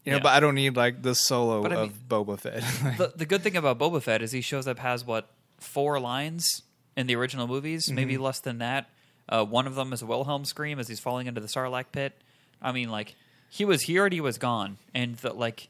You 0.08 0.12
know, 0.14 0.18
Yeah. 0.20 0.24
but 0.24 0.30
I 0.34 0.40
don't 0.40 0.56
need 0.56 0.78
like 0.78 1.02
the 1.02 1.14
solo 1.14 1.62
But 1.62 1.74
I 1.74 1.82
of 1.82 2.08
Boba 2.08 2.40
Fett. 2.40 2.64
The, 2.98 3.12
the 3.14 3.26
good 3.26 3.44
thing 3.44 3.58
about 3.58 3.78
Boba 3.78 4.02
Fett 4.02 4.22
is 4.22 4.32
he 4.32 4.40
shows 4.40 4.66
up 4.66 4.80
has 4.80 5.04
what 5.06 5.30
four 5.60 6.00
lines 6.00 6.62
in 6.96 7.08
the 7.08 7.16
original 7.18 7.46
movies, 7.46 7.92
maybe 7.92 8.18
less 8.18 8.40
than 8.40 8.60
that. 8.60 8.90
Uh, 9.28 9.44
one 9.44 9.68
of 9.68 9.76
them 9.76 9.92
is 9.92 10.02
a 10.02 10.06
Wilhelm 10.06 10.46
scream 10.46 10.80
as 10.80 10.88
he's 10.88 11.02
falling 11.02 11.28
into 11.28 11.42
the 11.42 11.48
Sarlacc 11.48 11.92
pit. 11.92 12.14
I 12.62 12.72
mean, 12.72 12.90
like 12.90 13.16
he 13.50 13.66
was 13.66 13.82
here 13.82 14.06
and 14.06 14.14
he 14.14 14.22
was 14.22 14.38
gone, 14.38 14.78
and 14.96 15.18
the 15.18 15.34
like 15.34 15.68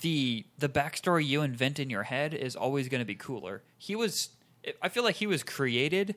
the 0.00 0.44
the 0.58 0.68
backstory 0.68 1.26
you 1.26 1.42
invent 1.42 1.78
in 1.78 1.90
your 1.90 2.04
head 2.04 2.34
is 2.34 2.54
always 2.54 2.88
going 2.88 3.00
to 3.00 3.04
be 3.06 3.14
cooler. 3.16 3.62
He 3.78 3.96
was, 3.96 4.28
I 4.80 4.88
feel 4.88 5.02
like 5.02 5.16
he 5.16 5.26
was 5.26 5.42
created 5.42 6.14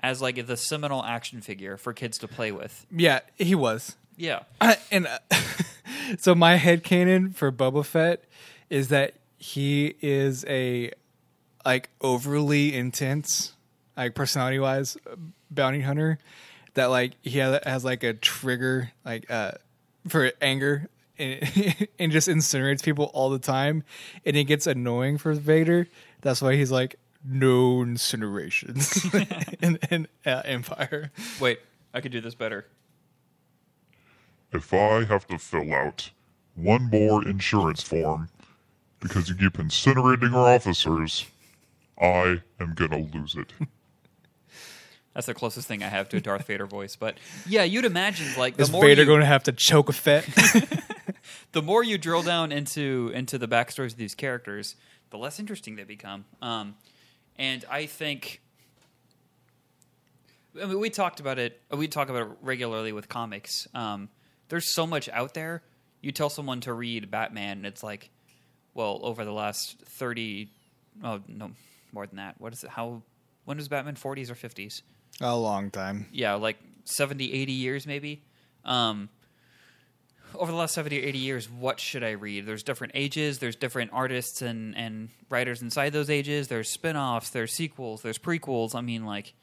as 0.00 0.20
like 0.20 0.44
the 0.46 0.56
seminal 0.56 1.04
action 1.04 1.40
figure 1.40 1.76
for 1.76 1.92
kids 1.92 2.18
to 2.18 2.28
play 2.28 2.50
with. 2.52 2.86
Yeah, 2.90 3.20
he 3.36 3.54
was. 3.54 3.96
Yeah. 4.16 4.40
and 4.90 5.06
uh, 5.06 5.18
so 6.18 6.34
my 6.34 6.56
headcanon 6.56 7.34
for 7.34 7.50
Boba 7.52 7.84
Fett 7.84 8.24
is 8.68 8.88
that 8.88 9.14
he 9.36 9.94
is 10.00 10.44
a 10.46 10.90
like 11.64 11.90
overly 12.00 12.74
intense, 12.74 13.54
like 13.96 14.14
personality 14.14 14.58
wise, 14.58 14.96
bounty 15.50 15.80
hunter. 15.80 16.18
That 16.74 16.86
like 16.86 17.12
he 17.22 17.38
has, 17.38 17.60
has 17.64 17.84
like 17.84 18.04
a 18.04 18.14
trigger 18.14 18.92
like 19.04 19.28
uh 19.30 19.52
for 20.08 20.30
anger 20.40 20.88
and, 21.18 21.88
and 21.98 22.12
just 22.12 22.28
incinerates 22.28 22.82
people 22.82 23.10
all 23.12 23.30
the 23.30 23.38
time, 23.38 23.82
and 24.24 24.36
it 24.36 24.44
gets 24.44 24.66
annoying 24.66 25.18
for 25.18 25.34
Vader. 25.34 25.88
That's 26.22 26.40
why 26.40 26.54
he's 26.54 26.70
like 26.70 26.96
no 27.24 27.78
incinerations 27.78 29.12
in, 29.62 29.78
in 29.90 30.08
uh, 30.24 30.42
Empire. 30.44 31.12
Wait, 31.38 31.60
I 31.92 32.00
could 32.00 32.12
do 32.12 32.20
this 32.20 32.34
better. 32.34 32.66
If 34.52 34.74
I 34.74 35.04
have 35.04 35.26
to 35.28 35.38
fill 35.38 35.72
out 35.72 36.10
one 36.54 36.90
more 36.90 37.26
insurance 37.26 37.82
form 37.82 38.28
because 39.00 39.28
you 39.28 39.34
keep 39.34 39.54
incinerating 39.54 40.34
our 40.34 40.54
officers, 40.54 41.26
I 42.00 42.42
am 42.58 42.74
gonna 42.74 42.98
lose 42.98 43.36
it. 43.36 43.52
That's 45.14 45.26
the 45.26 45.34
closest 45.34 45.66
thing 45.66 45.82
I 45.82 45.88
have 45.88 46.08
to 46.10 46.18
a 46.18 46.20
Darth 46.20 46.46
Vader 46.46 46.66
voice. 46.66 46.94
But 46.94 47.18
yeah, 47.46 47.64
you'd 47.64 47.84
imagine 47.84 48.26
like 48.38 48.56
the 48.56 48.62
Is 48.62 48.70
more 48.70 48.82
Vader 48.82 49.02
you, 49.02 49.06
going 49.06 49.20
to 49.20 49.26
have 49.26 49.42
to 49.44 49.52
choke 49.52 49.88
a 49.88 49.92
Fett? 49.92 50.24
the 51.52 51.62
more 51.62 51.82
you 51.82 51.98
drill 51.98 52.22
down 52.22 52.52
into 52.52 53.10
into 53.12 53.36
the 53.36 53.48
backstories 53.48 53.92
of 53.92 53.96
these 53.96 54.14
characters, 54.14 54.76
the 55.10 55.18
less 55.18 55.40
interesting 55.40 55.76
they 55.76 55.84
become. 55.84 56.24
Um, 56.40 56.76
and 57.36 57.64
I 57.68 57.86
think, 57.86 58.40
I 60.60 60.66
mean, 60.66 60.78
we 60.78 60.90
talked 60.90 61.18
about 61.18 61.38
it. 61.38 61.60
We 61.70 61.88
talk 61.88 62.08
about 62.08 62.22
it 62.22 62.28
regularly 62.40 62.92
with 62.92 63.08
comics. 63.08 63.66
Um, 63.74 64.08
there's 64.50 64.74
so 64.74 64.86
much 64.86 65.08
out 65.08 65.32
there. 65.34 65.62
You 66.02 66.12
tell 66.12 66.28
someone 66.28 66.60
to 66.62 66.72
read 66.74 67.10
Batman, 67.10 67.58
and 67.58 67.66
it's 67.66 67.82
like, 67.82 68.10
well, 68.74 69.00
over 69.02 69.24
the 69.24 69.32
last 69.32 69.80
thirty, 69.80 70.50
oh 71.02 71.20
no, 71.26 71.52
more 71.92 72.06
than 72.06 72.16
that. 72.16 72.38
What 72.38 72.52
is 72.52 72.62
it? 72.62 72.70
How? 72.70 73.02
When 73.46 73.56
was 73.56 73.68
Batman? 73.68 73.94
Forties 73.96 74.30
or 74.30 74.34
fifties? 74.34 74.82
a 75.20 75.36
long 75.36 75.70
time. 75.70 76.06
yeah, 76.12 76.34
like 76.34 76.56
70, 76.84 77.32
80 77.32 77.52
years 77.52 77.86
maybe. 77.86 78.22
Um, 78.64 79.08
over 80.34 80.52
the 80.52 80.56
last 80.56 80.74
70 80.74 80.98
or 80.98 81.06
80 81.06 81.18
years, 81.18 81.50
what 81.50 81.80
should 81.80 82.04
I 82.04 82.12
read? 82.12 82.46
There's 82.46 82.62
different 82.62 82.92
ages, 82.94 83.38
there's 83.38 83.56
different 83.56 83.90
artists 83.92 84.42
and, 84.42 84.76
and 84.76 85.08
writers 85.28 85.60
inside 85.60 85.92
those 85.92 86.08
ages, 86.08 86.48
there's 86.48 86.70
spin 86.70 86.96
offs, 86.96 87.30
there's 87.30 87.52
sequels, 87.52 88.02
there's 88.02 88.18
prequels. 88.18 88.74
I 88.74 88.80
mean, 88.80 89.04
like. 89.04 89.34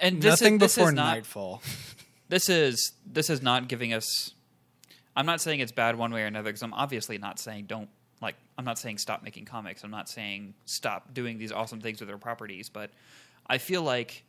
And 0.00 0.22
this 0.22 0.40
Nothing 0.40 0.54
is, 0.54 0.60
this 0.60 0.74
before 0.76 0.90
is 0.90 0.94
not, 0.94 1.14
Knightfall. 1.16 1.62
This 2.28 2.48
is 2.48 2.92
this 3.04 3.30
is 3.30 3.42
not 3.42 3.68
giving 3.68 3.92
us. 3.92 4.32
I'm 5.14 5.26
not 5.26 5.40
saying 5.40 5.60
it's 5.60 5.72
bad 5.72 5.96
one 5.96 6.12
way 6.12 6.22
or 6.22 6.26
another 6.26 6.50
because 6.50 6.62
I'm 6.62 6.74
obviously 6.74 7.18
not 7.18 7.38
saying 7.38 7.66
don't 7.66 7.88
like. 8.20 8.36
I'm 8.58 8.64
not 8.64 8.78
saying 8.78 8.98
stop 8.98 9.22
making 9.22 9.44
comics. 9.44 9.84
I'm 9.84 9.90
not 9.90 10.08
saying 10.08 10.54
stop 10.64 11.14
doing 11.14 11.38
these 11.38 11.52
awesome 11.52 11.80
things 11.80 12.00
with 12.00 12.08
their 12.08 12.18
properties. 12.18 12.68
But 12.68 12.90
I 13.46 13.58
feel 13.58 13.82
like 13.82 14.24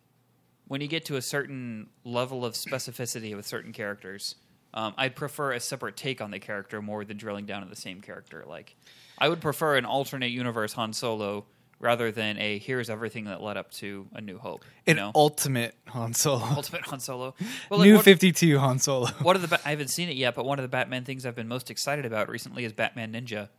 when 0.67 0.81
you 0.81 0.87
get 0.87 1.05
to 1.05 1.15
a 1.15 1.21
certain 1.21 1.87
level 2.03 2.45
of 2.45 2.53
specificity 2.53 3.35
with 3.35 3.47
certain 3.47 3.73
characters, 3.73 4.35
um, 4.73 4.93
I'd 4.97 5.15
prefer 5.15 5.53
a 5.53 5.59
separate 5.59 5.95
take 5.95 6.21
on 6.21 6.31
the 6.31 6.39
character 6.39 6.81
more 6.81 7.03
than 7.05 7.17
drilling 7.17 7.45
down 7.45 7.63
to 7.63 7.69
the 7.69 7.75
same 7.75 8.01
character. 8.01 8.43
Like, 8.47 8.75
I 9.17 9.29
would 9.29 9.41
prefer 9.41 9.77
an 9.77 9.85
alternate 9.85 10.31
universe 10.31 10.73
Han 10.73 10.93
Solo 10.93 11.45
rather 11.79 12.11
than 12.11 12.37
a 12.39 12.57
here's 12.59 12.89
everything 12.89 13.25
that 13.25 13.41
led 13.41 13.55
up 13.57 13.69
to 13.71 14.07
A 14.13 14.21
New 14.21 14.37
Hope. 14.37 14.63
You 14.85 14.91
An 14.91 14.97
know, 14.97 15.11
ultimate 15.13 15.75
Han 15.87 16.13
Solo. 16.13 16.43
ultimate 16.55 16.81
Han 16.87 16.99
Solo. 16.99 17.35
Well, 17.69 17.81
New 17.81 17.95
what- 17.95 18.05
52 18.05 18.57
Han 18.59 18.79
Solo. 18.79 19.07
one 19.21 19.35
of 19.35 19.41
the 19.41 19.47
ba- 19.47 19.59
I 19.65 19.69
haven't 19.71 19.89
seen 19.89 20.09
it 20.09 20.15
yet, 20.15 20.35
but 20.35 20.45
one 20.45 20.57
of 20.59 20.63
the 20.63 20.69
Batman 20.69 21.03
things 21.05 21.25
I've 21.25 21.35
been 21.35 21.47
most 21.47 21.69
excited 21.71 22.05
about 22.05 22.29
recently 22.29 22.65
is 22.65 22.73
Batman 22.73 23.13
Ninja. 23.13 23.49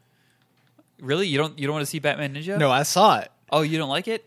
Really, 1.01 1.29
you 1.29 1.39
don't 1.39 1.59
you 1.59 1.67
don't 1.67 1.75
want 1.75 1.83
to 1.87 1.91
see 1.91 2.01
Batman 2.01 2.35
Ninja? 2.35 2.59
No, 2.59 2.71
I 2.71 2.83
saw 2.83 3.19
it. 3.21 3.31
Oh, 3.51 3.63
you 3.63 3.79
don't 3.79 3.89
like 3.89 4.09
it? 4.09 4.25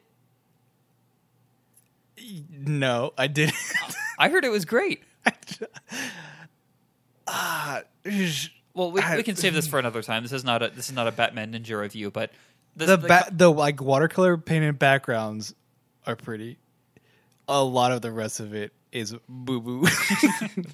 No, 2.50 3.14
I 3.18 3.28
didn't. 3.28 3.56
I 4.20 4.30
heard 4.30 4.46
it 4.46 4.50
was 4.52 4.66
great. 4.66 5.02
Ah, 7.28 7.82
Well, 8.74 8.92
we, 8.92 9.02
we 9.16 9.24
can 9.24 9.36
save 9.36 9.54
this 9.54 9.68
for 9.68 9.80
another 9.80 10.02
time. 10.02 10.24
This 10.24 10.32
is 10.32 10.44
not 10.44 10.62
a 10.64 10.70
this 10.70 10.90
is 10.90 10.96
not 10.96 11.08
a 11.08 11.12
Batman 11.12 11.54
Ninja 11.54 11.80
review, 11.80 12.10
but 12.12 12.32
this, 12.76 12.88
the 12.88 12.98
the 12.98 13.08
ba- 13.08 13.30
the 13.32 13.52
like 13.52 13.82
watercolor 13.82 14.38
painted 14.38 14.80
backgrounds 14.80 15.54
are 16.06 16.16
pretty. 16.16 16.58
A 17.48 17.64
lot 17.64 17.92
of 17.92 18.02
the 18.02 18.12
rest 18.12 18.40
of 18.40 18.54
it 18.54 18.72
is 18.92 19.16
boo 19.28 19.62
boo. 19.62 19.88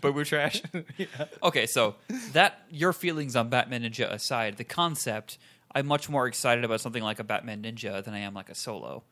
boo 0.01 0.13
boo 0.13 0.23
trash. 0.23 0.61
Okay, 1.43 1.65
so 1.65 1.95
that 2.33 2.61
your 2.69 2.93
feelings 2.93 3.35
on 3.35 3.49
Batman 3.49 3.83
Ninja 3.83 4.11
aside, 4.11 4.57
the 4.57 4.63
concept, 4.63 5.37
I'm 5.73 5.87
much 5.87 6.09
more 6.09 6.27
excited 6.27 6.63
about 6.63 6.81
something 6.81 7.03
like 7.03 7.19
a 7.19 7.23
Batman 7.23 7.63
Ninja 7.63 8.03
than 8.03 8.13
I 8.13 8.19
am 8.19 8.33
like 8.33 8.49
a 8.49 8.55
solo. 8.55 9.03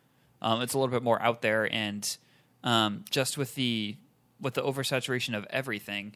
Um, 0.42 0.62
it's 0.62 0.74
a 0.74 0.80
little 0.80 0.92
bit 0.92 1.04
more 1.04 1.22
out 1.22 1.42
there, 1.42 1.72
and 1.72 2.18
um, 2.64 3.06
just 3.10 3.38
with 3.38 3.56
the 3.56 3.96
with 4.42 4.56
the 4.56 4.62
oversaturation 4.62 5.36
of 5.36 5.46
everything, 5.50 6.16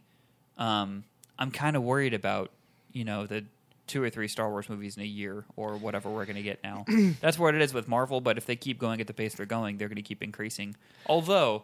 um, 0.57 1.05
I'm 1.37 1.51
kind 1.51 1.75
of 1.75 1.83
worried 1.83 2.13
about 2.13 2.51
you 2.91 3.05
know 3.05 3.25
the 3.25 3.45
two 3.89 4.01
or 4.01 4.09
three 4.09 4.27
Star 4.29 4.49
Wars 4.49 4.69
movies 4.69 4.95
in 4.95 5.03
a 5.03 5.05
year 5.05 5.43
or 5.57 5.75
whatever 5.75 6.09
we're 6.09 6.23
going 6.25 6.37
to 6.37 6.41
get 6.41 6.63
now. 6.63 6.85
That's 7.21 7.37
what 7.37 7.53
it 7.55 7.61
is 7.61 7.73
with 7.73 7.87
Marvel. 7.89 8.21
But 8.21 8.37
if 8.37 8.45
they 8.45 8.55
keep 8.55 8.79
going 8.79 9.01
at 9.01 9.07
the 9.07 9.13
pace 9.13 9.33
they're 9.35 9.45
going, 9.45 9.77
they're 9.77 9.89
going 9.89 9.97
to 9.97 10.01
keep 10.01 10.23
increasing. 10.23 10.75
Although 11.07 11.63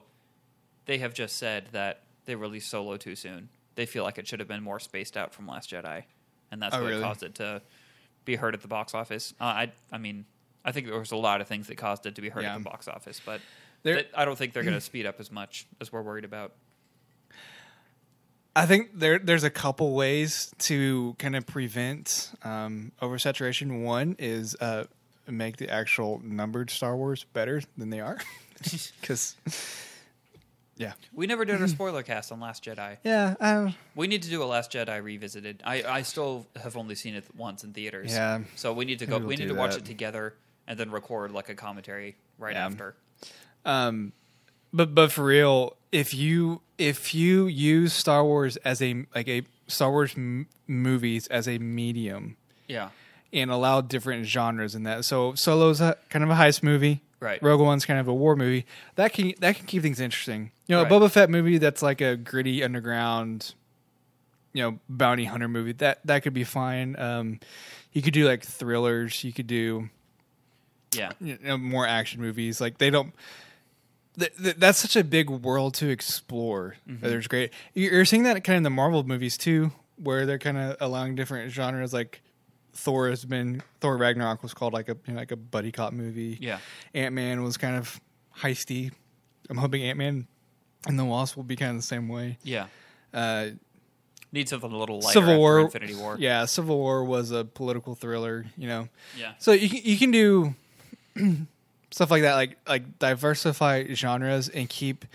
they 0.85 0.97
have 0.97 1.13
just 1.13 1.37
said 1.37 1.67
that 1.71 2.01
they 2.25 2.35
released 2.35 2.69
Solo 2.69 2.97
too 2.97 3.15
soon. 3.15 3.47
They 3.75 3.85
feel 3.85 4.03
like 4.03 4.17
it 4.17 4.27
should 4.27 4.39
have 4.39 4.47
been 4.49 4.63
more 4.63 4.79
spaced 4.79 5.15
out 5.17 5.33
from 5.33 5.47
Last 5.47 5.69
Jedi, 5.71 6.03
and 6.51 6.61
that's 6.61 6.75
Oh, 6.75 6.81
what 6.81 6.89
really? 6.89 7.01
caused 7.01 7.23
it 7.23 7.35
to 7.35 7.61
be 8.23 8.35
heard 8.35 8.53
at 8.55 8.61
the 8.61 8.67
box 8.67 8.93
office. 8.95 9.33
Uh, 9.39 9.43
I, 9.43 9.71
I 9.91 9.97
mean, 9.97 10.25
I 10.63 10.71
think 10.71 10.87
there 10.87 10.97
was 10.97 11.11
a 11.11 11.17
lot 11.17 11.41
of 11.41 11.47
things 11.47 11.67
that 11.67 11.75
caused 11.77 12.05
it 12.05 12.15
to 12.15 12.21
be 12.21 12.29
heard 12.29 12.43
Yeah. 12.43 12.53
at 12.55 12.57
the 12.57 12.63
box 12.63 12.87
office, 12.87 13.21
but 13.25 13.41
I 14.15 14.25
don't 14.25 14.37
think 14.37 14.53
they're 14.53 14.63
going 14.71 14.73
to 14.75 14.81
speed 14.81 15.05
up 15.05 15.19
as 15.19 15.31
much 15.31 15.67
as 15.81 15.91
we're 15.91 16.01
worried 16.01 16.25
about. 16.25 16.53
I 18.55 18.65
think 18.65 18.91
there 18.93 19.19
there's 19.19 19.43
a 19.43 19.49
couple 19.49 19.93
ways 19.93 20.53
to 20.59 21.15
kind 21.19 21.35
of 21.35 21.45
prevent 21.45 22.31
um, 22.43 22.91
oversaturation. 23.01 23.83
One 23.83 24.15
is 24.17 24.55
uh, 24.61 24.85
make 25.27 25.57
the 25.57 25.69
actual 25.69 26.21
numbered 26.23 26.69
Star 26.69 26.95
Wars 26.95 27.25
better 27.33 27.61
than 27.77 27.89
they 27.89 27.99
are, 27.99 28.17
because 29.01 29.35
yeah, 30.77 30.93
We 31.13 31.25
never 31.27 31.45
did 31.45 31.61
a 31.61 31.67
spoiler 31.77 32.03
cast 32.03 32.31
on 32.31 32.39
Last 32.39 32.63
Jedi. 32.63 32.97
yeah, 33.03 33.35
uh, 33.39 33.71
We 33.95 34.07
need 34.07 34.23
to 34.23 34.29
do 34.29 34.43
a 34.43 34.45
Last 34.45 34.71
Jedi 34.71 35.01
revisited. 35.03 35.61
I, 35.65 35.83
I 35.83 36.01
still 36.01 36.45
have 36.61 36.75
only 36.77 36.95
seen 36.95 37.15
it 37.15 37.23
once 37.35 37.63
in 37.63 37.71
theaters. 37.73 38.11
Yeah. 38.11 38.39
So 38.55 38.73
we 38.73 38.85
need 38.85 38.99
to 38.99 39.05
go. 39.05 39.17
We'll 39.17 39.27
We 39.27 39.35
need 39.37 39.47
to 39.49 39.53
watch 39.55 39.75
it 39.77 39.85
together 39.85 40.33
and 40.67 40.77
then 40.79 40.91
record 40.91 41.31
like 41.31 41.49
a 41.49 41.55
commentary 41.55 42.15
right 42.37 42.55
Yeah. 42.55 42.65
after. 42.65 42.95
Um, 43.65 44.11
but 44.75 44.93
but 44.95 45.11
for 45.11 45.25
real, 45.25 45.75
if 45.91 46.13
you 46.13 46.61
if 46.77 47.15
you 47.15 47.47
use 47.47 47.93
Star 47.93 48.23
Wars 48.23 48.57
as 48.57 48.81
a 48.81 49.05
like 49.15 49.27
a 49.27 49.43
Star 49.67 49.89
Wars 49.91 50.13
m- 50.15 50.47
movies 50.67 51.27
as 51.27 51.47
a 51.47 51.57
medium 51.57 52.37
Yeah. 52.67 52.89
and 53.33 53.49
allow 53.49 53.81
different 53.81 54.25
genres 54.25 54.75
in 54.75 54.83
that, 54.83 55.05
so 55.05 55.33
Solo's 55.35 55.81
a, 55.81 55.97
kind 56.09 56.23
of 56.23 56.29
a 56.29 56.35
heist 56.35 56.61
movie, 56.63 57.01
Right. 57.19 57.41
Rogue 57.41 57.61
One's 57.61 57.85
kind 57.85 57.99
of 57.99 58.07
a 58.07 58.13
war 58.13 58.35
movie. 58.35 58.65
That 58.95 59.13
can 59.13 59.33
that 59.39 59.55
can 59.55 59.65
keep 59.65 59.81
things 59.81 59.99
interesting. 59.99 60.51
You 60.67 60.75
know, 60.75 60.83
Right. 60.83 60.91
a 60.91 60.95
Boba 60.95 61.09
Fett 61.09 61.29
movie 61.29 61.57
that's 61.57 61.81
like 61.81 62.01
a 62.01 62.15
gritty 62.17 62.63
underground, 62.63 63.53
you 64.53 64.61
know, 64.63 64.79
bounty 64.89 65.25
hunter 65.25 65.47
movie. 65.47 65.71
That 65.71 65.99
that 66.05 66.21
could 66.23 66.33
be 66.33 66.43
fine. 66.43 66.95
Um, 66.99 67.39
you 67.93 68.01
could 68.01 68.13
do 68.13 68.27
like 68.27 68.43
thrillers. 68.43 69.23
You 69.23 69.31
could 69.33 69.47
do 69.47 69.89
Yeah. 70.93 71.11
you 71.21 71.37
know, 71.41 71.57
more 71.57 71.87
action 71.87 72.21
movies. 72.21 72.59
Like 72.61 72.77
they 72.77 72.89
don't. 72.89 73.13
Th- 74.17 74.31
th- 74.41 74.55
that's 74.57 74.77
such 74.79 74.95
a 74.95 75.03
big 75.03 75.29
world 75.29 75.73
to 75.75 75.89
explore. 75.89 76.75
Mm-hmm. 76.87 77.05
There's 77.05 77.27
great. 77.27 77.51
You're 77.73 78.05
seeing 78.05 78.23
that 78.23 78.43
kind 78.43 78.55
of 78.55 78.57
in 78.57 78.63
the 78.63 78.69
Marvel 78.69 79.03
movies 79.03 79.37
too, 79.37 79.71
where 79.97 80.25
they're 80.25 80.39
kind 80.39 80.57
of 80.57 80.77
allowing 80.79 81.15
different 81.15 81.51
genres. 81.51 81.93
Like 81.93 82.21
Thor 82.73 83.09
has 83.09 83.25
been 83.25 83.61
Thor 83.81 83.97
Ragnarok 83.97 84.41
was 84.43 84.53
called 84.53 84.73
like 84.73 84.89
a 84.89 84.97
you 85.07 85.13
know, 85.13 85.19
like 85.19 85.31
a 85.31 85.35
buddy 85.37 85.71
cop 85.71 85.93
movie. 85.93 86.37
Yeah. 86.39 86.59
Ant 86.93 87.13
Man 87.13 87.43
was 87.43 87.57
kind 87.57 87.75
of 87.75 87.99
heisty. 88.39 88.91
I'm 89.49 89.57
hoping 89.57 89.83
Ant 89.83 89.97
Man 89.97 90.27
and 90.87 90.97
the 90.99 91.05
Wasp 91.05 91.35
will 91.35 91.43
be 91.43 91.55
kind 91.55 91.71
of 91.71 91.77
the 91.77 91.83
same 91.87 92.07
way. 92.07 92.37
Yeah. 92.43 92.67
Uh, 93.13 93.47
Need 94.31 94.49
something 94.49 94.71
a 94.71 94.77
little 94.77 94.97
lighter 94.99 95.13
Civil 95.13 95.37
War, 95.37 95.59
Infinity 95.61 95.95
War. 95.95 96.17
yeah, 96.19 96.43
Civil 96.45 96.77
War 96.77 97.05
was 97.05 97.31
a 97.31 97.45
political 97.45 97.95
thriller. 97.95 98.45
You 98.57 98.67
know, 98.67 98.89
Yeah. 99.17 99.31
so 99.39 99.53
you 99.53 99.69
can, 99.69 99.79
you 99.83 99.97
can 99.97 100.11
do 100.11 100.55
stuff 101.95 102.11
like 102.11 102.23
that, 102.23 102.33
like 102.33 102.57
like 102.67 102.99
diversify 102.99 103.85
genres 103.93 104.49
and 104.49 104.67
keep 104.67 105.05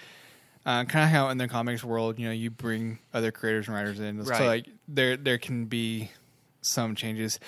uh, 0.64 0.84
kind 0.84 1.04
of 1.04 1.10
how 1.10 1.28
in 1.28 1.36
the 1.36 1.46
comics 1.46 1.84
world, 1.84 2.18
you 2.18 2.26
know, 2.26 2.32
you 2.32 2.50
bring 2.50 2.98
other 3.12 3.30
creators 3.30 3.68
and 3.68 3.76
writers 3.76 4.00
in. 4.00 4.24
Right. 4.24 4.38
So 4.38 4.46
like 4.46 4.66
there 4.88 5.18
there 5.18 5.36
can 5.36 5.66
be 5.66 6.10
some 6.62 6.94
changes. 6.94 7.38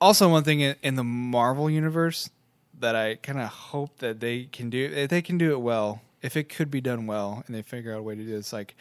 Also, 0.00 0.28
one 0.28 0.44
thing 0.44 0.60
in, 0.60 0.76
in 0.80 0.94
the 0.94 1.02
Marvel 1.02 1.68
universe, 1.68 2.30
that 2.78 2.94
I 2.94 3.16
kind 3.16 3.40
of 3.40 3.48
hope 3.48 3.98
that 3.98 4.20
they 4.20 4.44
can 4.44 4.70
do. 4.70 4.84
If 4.94 5.10
they 5.10 5.20
can 5.20 5.36
do 5.36 5.50
it 5.50 5.60
well, 5.60 6.00
if 6.22 6.36
it 6.36 6.48
could 6.48 6.70
be 6.70 6.80
done 6.80 7.08
well, 7.08 7.42
and 7.46 7.54
they 7.56 7.62
figure 7.62 7.92
out 7.92 7.98
a 7.98 8.02
way 8.02 8.14
to 8.14 8.22
do 8.22 8.30
this, 8.30 8.52
like 8.52 8.76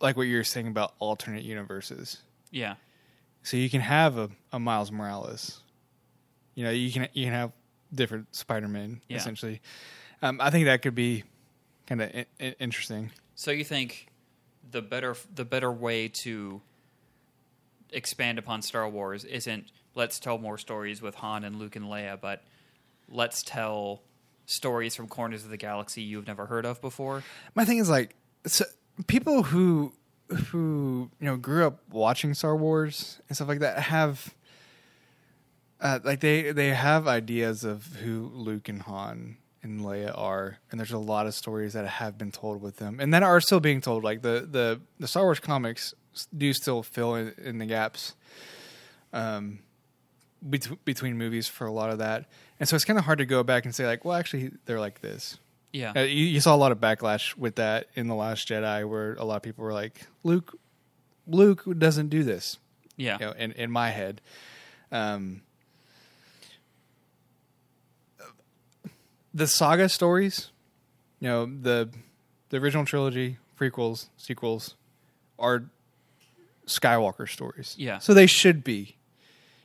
like 0.00 0.16
what 0.16 0.22
you're 0.22 0.44
saying 0.44 0.66
about 0.66 0.94
alternate 0.98 1.44
universes. 1.44 2.22
Yeah. 2.50 2.76
So 3.42 3.58
you 3.58 3.68
can 3.68 3.82
have 3.82 4.16
a, 4.16 4.30
a 4.50 4.58
Miles 4.58 4.90
Morales. 4.90 5.60
You 6.54 6.64
know, 6.64 6.70
you 6.70 6.90
can 6.90 7.06
you 7.12 7.26
can 7.26 7.34
have 7.34 7.52
different 7.94 8.34
Spider-Man 8.34 9.00
Yeah. 9.08 9.16
essentially. 9.18 9.60
Um, 10.22 10.40
I 10.40 10.50
think 10.50 10.66
that 10.66 10.82
could 10.82 10.94
be 10.94 11.24
kind 11.86 12.02
of 12.02 12.10
I- 12.14 12.26
I- 12.40 12.56
interesting. 12.60 13.10
So 13.34 13.50
you 13.50 13.64
think 13.64 14.08
the 14.70 14.82
better 14.82 15.16
the 15.34 15.44
better 15.44 15.72
way 15.72 16.08
to 16.08 16.60
expand 17.92 18.38
upon 18.38 18.62
Star 18.62 18.88
Wars 18.88 19.24
isn't 19.24 19.70
let's 19.94 20.20
tell 20.20 20.38
more 20.38 20.56
stories 20.58 21.02
with 21.02 21.16
Han 21.16 21.42
and 21.44 21.56
Luke 21.56 21.74
and 21.76 21.86
Leia, 21.86 22.20
but 22.20 22.44
let's 23.08 23.42
tell 23.42 24.02
stories 24.46 24.94
from 24.94 25.08
corners 25.08 25.44
of 25.44 25.50
the 25.50 25.56
galaxy 25.56 26.02
you've 26.02 26.26
never 26.26 26.46
heard 26.46 26.64
of 26.64 26.80
before. 26.80 27.24
My 27.54 27.64
thing 27.64 27.78
is 27.78 27.88
like 27.90 28.14
so 28.46 28.64
people 29.06 29.42
who 29.44 29.92
who 30.28 31.10
you 31.18 31.26
know 31.26 31.36
grew 31.36 31.66
up 31.66 31.80
watching 31.90 32.34
Star 32.34 32.56
Wars 32.56 33.20
and 33.28 33.36
stuff 33.36 33.48
like 33.48 33.58
that 33.60 33.80
have 33.84 34.34
uh, 35.80 35.98
like 36.04 36.20
they 36.20 36.52
they 36.52 36.68
have 36.68 37.08
ideas 37.08 37.64
of 37.64 37.86
who 38.02 38.30
Luke 38.34 38.68
and 38.68 38.82
Han 38.82 39.36
and 39.62 39.80
Leia 39.80 40.16
are, 40.16 40.58
and 40.70 40.78
there's 40.80 40.92
a 40.92 40.98
lot 40.98 41.26
of 41.26 41.34
stories 41.34 41.72
that 41.72 41.86
have 41.86 42.16
been 42.16 42.32
told 42.32 42.62
with 42.62 42.76
them, 42.76 43.00
and 43.00 43.12
that 43.14 43.22
are 43.22 43.40
still 43.40 43.60
being 43.60 43.80
told. 43.80 44.04
Like 44.04 44.22
the 44.22 44.46
the 44.50 44.80
the 44.98 45.08
Star 45.08 45.24
Wars 45.24 45.40
comics 45.40 45.94
do 46.36 46.52
still 46.52 46.82
fill 46.82 47.14
in, 47.14 47.34
in 47.42 47.58
the 47.58 47.66
gaps. 47.66 48.14
Um, 49.12 49.60
bet- 50.42 50.84
between 50.84 51.18
movies 51.18 51.48
for 51.48 51.66
a 51.66 51.72
lot 51.72 51.90
of 51.90 51.98
that, 51.98 52.26
and 52.58 52.68
so 52.68 52.76
it's 52.76 52.84
kind 52.84 52.98
of 52.98 53.04
hard 53.04 53.18
to 53.18 53.26
go 53.26 53.42
back 53.42 53.64
and 53.64 53.74
say 53.74 53.86
like, 53.86 54.04
well, 54.04 54.16
actually, 54.16 54.52
they're 54.66 54.80
like 54.80 55.00
this. 55.00 55.38
Yeah. 55.72 55.92
Uh, 55.94 56.00
you, 56.00 56.24
you 56.24 56.40
saw 56.40 56.54
a 56.54 56.58
lot 56.58 56.72
of 56.72 56.78
backlash 56.78 57.36
with 57.36 57.56
that 57.56 57.86
in 57.94 58.08
the 58.08 58.14
Last 58.14 58.48
Jedi, 58.48 58.88
where 58.88 59.14
a 59.14 59.24
lot 59.24 59.36
of 59.36 59.42
people 59.42 59.64
were 59.64 59.72
like, 59.72 60.06
"Luke, 60.24 60.58
Luke 61.26 61.64
doesn't 61.78 62.08
do 62.08 62.22
this." 62.22 62.58
yeah. 62.96 63.16
You 63.18 63.26
know, 63.26 63.32
in 63.32 63.52
in 63.52 63.70
my 63.70 63.90
head, 63.90 64.20
um, 64.92 65.42
the 69.34 69.46
saga 69.46 69.88
stories, 69.88 70.50
you 71.20 71.28
know, 71.28 71.46
the 71.46 71.88
the 72.50 72.56
original 72.56 72.84
trilogy, 72.84 73.36
prequels, 73.58 74.08
sequels, 74.16 74.74
are 75.38 75.64
Skywalker 76.66 77.28
stories. 77.28 77.74
Yeah. 77.78 77.98
so 77.98 78.14
they 78.14 78.26
should 78.26 78.62
be. 78.62 78.96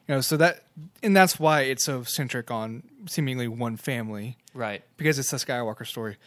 You 0.08 0.15
know, 0.15 0.21
so 0.21 0.38
that 0.38 0.63
and 1.04 1.15
that's 1.15 1.39
why 1.39 1.62
it's 1.62 1.84
so 1.84 2.04
centric 2.04 2.51
on 2.51 2.84
seemingly 3.08 3.47
one 3.47 3.75
family 3.78 4.38
Right. 4.54 4.84
because 4.97 5.17
it's 5.19 5.32
a 5.34 5.38
Skywalker 5.38 5.86
story. 5.86 6.17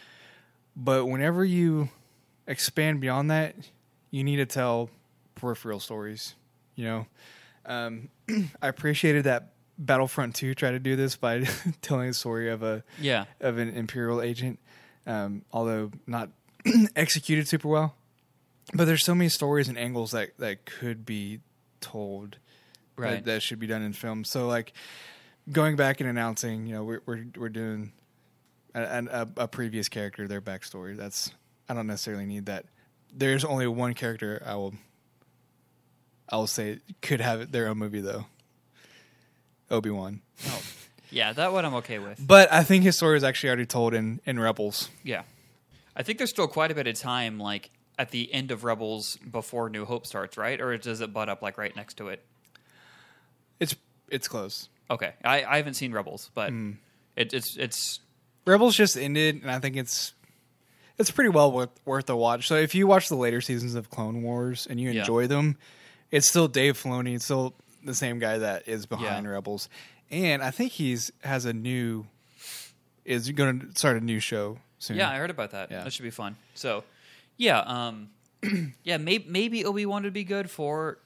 But 0.77 1.07
whenever 1.07 1.45
you 1.45 1.89
expand 2.47 3.01
beyond 3.01 3.31
that, 3.31 3.55
you 4.11 4.23
need 4.25 4.37
to 4.37 4.47
tell 4.47 4.91
peripheral 5.35 5.81
stories. 5.81 6.35
You 6.77 6.85
know, 6.85 7.07
um, 7.67 8.09
I 8.63 8.69
appreciated 8.69 9.25
that 9.25 9.53
Battlefront 9.79 10.35
Two 10.35 10.55
tried 10.55 10.73
to 10.73 10.79
do 10.81 10.97
this 10.97 11.17
by 11.17 11.41
telling 11.83 12.09
a 12.11 12.15
story 12.15 12.51
of 12.51 12.63
a 12.63 12.83
Yeah. 13.01 13.25
of 13.41 13.59
an 13.59 13.71
Imperial 13.71 14.21
agent, 14.21 14.59
um, 15.07 15.43
although 15.53 15.91
not 16.07 16.31
executed 16.97 17.47
super 17.49 17.69
well. 17.69 17.95
But 18.75 18.85
there's 18.87 19.05
so 19.05 19.15
many 19.15 19.29
stories 19.31 19.69
and 19.69 19.79
angles 19.79 20.11
that 20.11 20.37
that 20.39 20.65
could 20.67 21.07
be 21.07 21.41
told 21.81 22.37
Right. 22.97 23.25
that, 23.25 23.25
that 23.27 23.43
should 23.43 23.61
be 23.61 23.69
done 23.69 23.83
in 23.83 23.93
film. 23.93 24.25
So 24.25 24.49
like 24.49 24.73
going 25.53 25.77
back 25.77 26.01
and 26.01 26.11
announcing, 26.11 26.67
you 26.67 26.75
know, 26.75 26.85
we're 26.85 27.01
we're 27.07 27.25
we're 27.37 27.49
doing 27.49 27.93
a, 28.75 28.81
a, 29.11 29.29
a 29.45 29.49
previous 29.49 29.89
character, 29.89 30.27
their 30.29 30.41
backstory. 30.43 30.97
That's 30.97 31.31
I 31.69 31.75
don't 31.75 31.87
necessarily 31.87 32.27
need 32.27 32.47
that. 32.47 32.67
There's 33.15 33.45
only 33.45 33.67
one 33.69 33.95
character 33.95 34.43
I 34.45 34.57
will 34.57 34.75
I 36.29 36.37
will 36.37 36.47
say 36.49 36.81
could 37.01 37.21
have 37.21 37.53
their 37.53 37.69
own 37.69 37.79
movie 37.79 38.01
though. 38.01 38.27
Obi 39.71 39.91
Wan, 39.91 40.21
Oh. 40.47 40.63
Yeah, 41.11 41.33
that 41.33 41.53
one 41.53 41.65
I'm 41.65 41.75
okay 41.77 41.99
with. 41.99 42.21
but 42.27 42.53
I 42.53 42.63
think 42.65 42.85
his 42.85 42.97
story 42.97 43.17
is 43.17 43.25
actually 43.25 43.49
already 43.49 43.67
told 43.67 43.95
in 43.95 44.21
in 44.27 44.39
Rebels. 44.39 44.91
Yeah. 45.03 45.23
I 45.97 46.03
think 46.03 46.19
there's 46.19 46.31
still 46.31 46.47
quite 46.49 46.71
a 46.71 46.75
bit 46.75 46.87
of 46.87 46.97
time, 46.99 47.39
like 47.39 47.71
at 47.99 48.11
the 48.11 48.33
end 48.33 48.51
of 48.51 48.63
Rebels 48.63 49.17
before 49.17 49.69
New 49.71 49.85
Hope 49.85 50.07
starts, 50.07 50.37
right? 50.37 50.61
Or 50.61 50.77
does 50.77 51.01
it 51.01 51.13
butt 51.13 51.29
up 51.29 51.43
like 51.43 51.57
right 51.59 51.75
next 51.75 51.95
to 51.97 52.09
it? 52.09 52.23
It's 53.61 53.75
it's 54.11 54.29
close. 54.29 54.69
Okay, 54.91 55.13
I, 55.25 55.45
I 55.45 55.57
haven't 55.57 55.75
seen 55.75 55.93
Rebels, 55.93 56.31
but 56.35 56.51
Hmm. 56.51 56.73
it, 57.17 57.33
it's 57.33 57.57
it's 57.57 58.01
Rebels 58.47 58.77
just 58.77 58.97
ended, 58.97 59.43
and 59.43 59.51
I 59.51 59.59
think 59.59 59.77
it's 59.77 60.13
it's 60.99 61.11
pretty 61.11 61.31
well 61.31 61.51
worth 61.53 61.71
worth 61.85 62.09
a 62.11 62.17
watch. 62.17 62.47
So 62.49 62.55
if 62.57 62.75
you 62.75 62.87
watch 62.87 63.09
the 63.09 63.17
later 63.17 63.41
seasons 63.41 63.75
of 63.75 63.91
Clone 63.91 64.23
Wars 64.23 64.67
and 64.69 64.81
you 64.81 64.91
Yeah. 64.91 65.01
enjoy 65.01 65.27
them, 65.27 65.57
it's 66.11 66.29
still 66.29 66.49
Dave 66.49 66.81
Filoni. 66.81 67.15
It's 67.17 67.25
still 67.25 67.55
the 67.85 67.95
same 67.95 68.19
guy 68.19 68.39
that 68.39 68.69
is 68.69 68.87
behind 68.87 69.25
Yeah. 69.27 69.33
Rebels, 69.33 69.69
and 70.11 70.43
I 70.43 70.51
think 70.51 70.73
he's 70.73 71.11
has 71.25 71.45
a 71.45 71.53
new 71.53 72.07
is 73.05 73.31
going 73.31 73.61
to 73.61 73.79
start 73.79 73.97
a 73.97 74.01
new 74.01 74.21
show 74.21 74.59
soon. 74.79 74.97
yeah, 74.99 75.11
I 75.11 75.17
heard 75.17 75.31
about 75.31 75.53
that. 75.53 75.71
Yeah. 75.71 75.85
That 75.85 75.93
should 75.93 76.03
be 76.03 76.11
fun. 76.11 76.37
So, 76.55 76.85
yeah, 77.37 77.61
um, 77.61 78.11
yeah, 78.85 78.99
maybe 78.99 79.25
maybe 79.29 79.65
Obi 79.65 79.87
Wan 79.87 80.03
would 80.03 80.13
be 80.13 80.25
good 80.25 80.51
for 80.51 80.99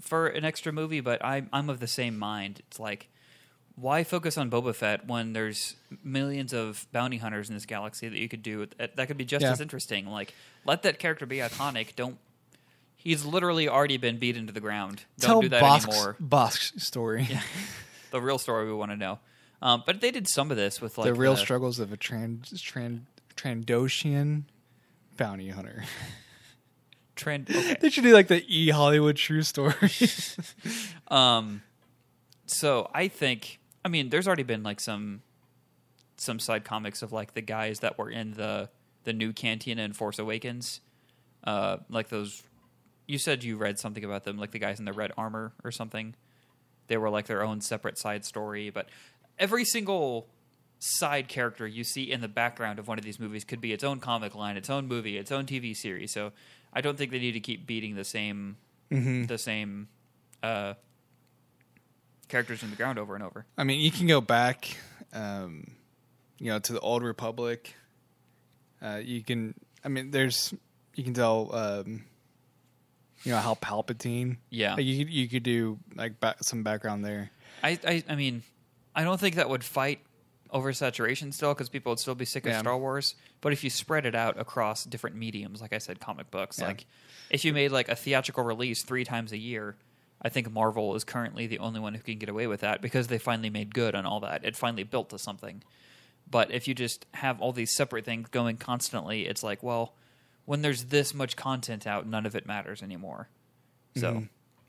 for 0.00 0.26
an 0.28 0.44
extra 0.44 0.72
movie, 0.72 1.00
but 1.00 1.24
I'm 1.24 1.48
I'm 1.52 1.68
of 1.70 1.80
the 1.80 1.86
same 1.86 2.18
mind. 2.18 2.60
It's 2.68 2.78
like 2.78 3.08
why 3.76 4.04
focus 4.04 4.36
on 4.36 4.50
Boba 4.50 4.74
Fett 4.74 5.06
when 5.06 5.32
there's 5.32 5.74
millions 6.04 6.52
of 6.52 6.86
bounty 6.92 7.16
hunters 7.16 7.48
in 7.48 7.54
this 7.54 7.64
galaxy 7.64 8.08
that 8.08 8.18
you 8.18 8.28
could 8.28 8.42
do 8.42 8.66
that 8.76 8.96
that 8.96 9.06
could 9.08 9.16
be 9.16 9.24
just 9.24 9.42
Yeah. 9.42 9.52
as 9.52 9.60
interesting. 9.60 10.06
Like 10.06 10.34
let 10.66 10.82
that 10.82 10.98
character 10.98 11.24
be 11.24 11.38
iconic. 11.38 11.96
Don't 11.96 12.18
he's 13.02 13.24
literally 13.24 13.68
already 13.68 13.96
been 13.96 14.18
beaten 14.18 14.46
to 14.46 14.52
the 14.52 14.60
ground. 14.60 15.04
Don't 15.18 15.28
Tell 15.30 15.40
do 15.40 15.48
that 15.48 15.60
Bossk's, 15.62 15.86
anymore. 15.88 16.16
Bossk's 16.20 16.86
story, 16.86 17.28
The 18.10 18.20
real 18.20 18.38
story 18.38 18.66
we 18.66 18.72
want 18.74 18.90
to 18.92 18.96
know. 18.96 19.18
Um, 19.62 19.82
but 19.84 20.00
they 20.00 20.10
did 20.10 20.26
some 20.28 20.50
of 20.50 20.56
this 20.56 20.80
with 20.80 20.96
like 20.98 21.06
the 21.06 21.14
real 21.14 21.34
the- 21.34 21.40
struggles 21.40 21.78
of 21.78 21.92
a 21.92 21.96
trans, 21.96 22.60
trans 22.62 23.00
Trandoshian 23.36 24.44
bounty 25.16 25.48
hunter. 25.48 25.84
trend. 27.16 27.48
Okay. 27.54 27.76
they 27.80 27.90
should 27.90 28.04
do 28.04 28.12
like 28.14 28.28
the 28.28 28.44
E 28.48 28.70
Hollywood 28.70 29.16
true 29.16 29.42
story. 29.42 29.74
Um, 31.08 31.62
so 32.46 32.88
I 32.94 33.08
think, 33.08 33.58
I 33.84 33.88
mean, 33.88 34.10
there's 34.10 34.26
already 34.28 34.44
been 34.44 34.62
like 34.62 34.78
some 34.80 35.22
some 36.16 36.38
side 36.38 36.64
comics 36.64 37.02
of 37.02 37.12
like 37.12 37.34
the 37.34 37.40
guys 37.40 37.80
that 37.80 37.98
were 37.98 38.10
in 38.10 38.32
the 38.34 38.68
the 39.04 39.12
new 39.12 39.32
Cantina 39.32 39.82
in 39.82 39.92
Force 39.92 40.18
Awakens, 40.18 40.80
uh, 41.44 41.78
like 41.88 42.08
those. 42.08 42.42
You 43.10 43.18
said 43.18 43.42
you 43.42 43.56
read 43.56 43.78
something 43.80 44.04
about 44.04 44.22
them, 44.22 44.38
like 44.38 44.52
the 44.52 44.60
guys 44.60 44.78
in 44.78 44.84
the 44.84 44.92
red 44.92 45.10
armor 45.16 45.52
or 45.64 45.72
something. 45.72 46.14
They 46.86 46.96
were 46.96 47.10
like 47.10 47.26
their 47.26 47.42
own 47.42 47.60
separate 47.60 47.98
side 47.98 48.24
story, 48.24 48.70
but 48.70 48.88
every 49.36 49.64
single 49.64 50.28
side 50.78 51.26
character 51.26 51.66
you 51.66 51.82
see 51.82 52.10
in 52.10 52.20
the 52.20 52.28
background 52.28 52.78
of 52.78 52.86
one 52.86 52.98
of 52.98 53.04
these 53.04 53.18
movies 53.18 53.42
could 53.42 53.60
be 53.60 53.72
its 53.72 53.82
own 53.82 53.98
comic 53.98 54.36
line, 54.36 54.56
its 54.56 54.70
own 54.70 54.86
movie, 54.86 55.18
its 55.18 55.32
own 55.32 55.44
TV 55.44 55.74
series. 55.74 56.12
So 56.12 56.30
I 56.72 56.80
don't 56.80 56.96
think 56.96 57.10
they 57.10 57.18
need 57.18 57.32
to 57.32 57.40
keep 57.40 57.66
beating 57.66 57.96
the 57.96 58.04
same 58.04 58.56
the 59.26 59.38
same 59.38 59.88
uh, 60.42 60.74
characters 62.28 62.62
in 62.62 62.70
the 62.70 62.76
ground 62.76 62.98
over 62.98 63.16
and 63.16 63.24
over. 63.24 63.44
I 63.58 63.64
mean, 63.64 63.80
you 63.80 63.90
can 63.90 64.06
go 64.06 64.20
back, 64.20 64.76
um, 65.12 65.72
you 66.38 66.50
know, 66.52 66.60
to 66.60 66.72
the 66.72 66.80
old 66.80 67.02
Republic. 67.02 67.74
Uh, 68.80 69.00
you 69.02 69.22
can, 69.22 69.54
I 69.84 69.88
mean, 69.88 70.10
there's, 70.10 70.54
you 70.94 71.04
can 71.04 71.12
tell, 71.12 71.54
um, 71.54 72.04
you 73.22 73.32
know, 73.32 73.38
how 73.38 73.54
Palpatine. 73.54 74.36
Yeah. 74.50 74.74
like, 74.74 74.84
you 74.84 75.04
could, 75.04 75.12
you 75.14 75.28
could 75.28 75.42
do 75.42 75.78
like 75.94 76.14
some 76.40 76.62
background 76.62 77.04
there. 77.04 77.30
I, 77.62 77.78
I, 77.86 78.04
I 78.08 78.14
mean, 78.14 78.42
I 78.94 79.04
don't 79.04 79.20
think 79.20 79.36
that 79.36 79.48
would 79.50 79.62
fight 79.64 80.00
oversaturation 80.52 81.32
still 81.32 81.54
because 81.54 81.68
people 81.68 81.92
would 81.92 81.98
still 81.98 82.14
be 82.14 82.24
sick 82.24 82.44
of 82.46 82.52
Yeah. 82.52 82.60
Star 82.60 82.76
Wars. 82.76 83.14
But 83.40 83.52
if 83.52 83.62
you 83.64 83.70
spread 83.70 84.06
it 84.06 84.14
out 84.14 84.38
across 84.38 84.84
different 84.84 85.16
mediums, 85.16 85.60
like 85.60 85.72
I 85.72 85.78
said, 85.78 86.00
comic 86.00 86.30
books, 86.30 86.58
Yeah. 86.58 86.68
like 86.68 86.86
if 87.30 87.44
you 87.44 87.52
made 87.52 87.70
like 87.70 87.88
a 87.88 87.94
theatrical 87.96 88.42
release 88.44 88.82
three 88.82 89.04
times 89.04 89.32
a 89.32 89.38
year, 89.38 89.76
I 90.22 90.28
think 90.28 90.50
Marvel 90.50 90.94
is 90.96 91.04
currently 91.04 91.46
the 91.46 91.58
only 91.60 91.80
one 91.80 91.94
who 91.94 92.00
can 92.02 92.18
get 92.18 92.28
away 92.28 92.46
with 92.46 92.60
that 92.60 92.82
because 92.82 93.06
they 93.06 93.18
finally 93.18 93.48
made 93.50 93.74
good 93.74 93.94
on 93.94 94.04
all 94.04 94.20
that. 94.20 94.44
It 94.44 94.56
finally 94.56 94.82
built 94.82 95.10
to 95.10 95.18
something. 95.18 95.62
But 96.30 96.50
if 96.50 96.68
you 96.68 96.74
just 96.74 97.06
have 97.14 97.40
all 97.40 97.52
these 97.52 97.74
separate 97.74 98.04
things 98.04 98.28
going 98.28 98.56
constantly, 98.56 99.26
it's 99.26 99.42
like, 99.42 99.62
well, 99.62 99.94
when 100.44 100.62
there's 100.62 100.84
this 100.84 101.14
much 101.14 101.36
content 101.36 101.86
out, 101.86 102.06
none 102.06 102.26
of 102.26 102.34
it 102.34 102.46
matters 102.46 102.82
anymore. 102.82 103.28
So 103.96 104.12
Mm-hmm. 104.12 104.24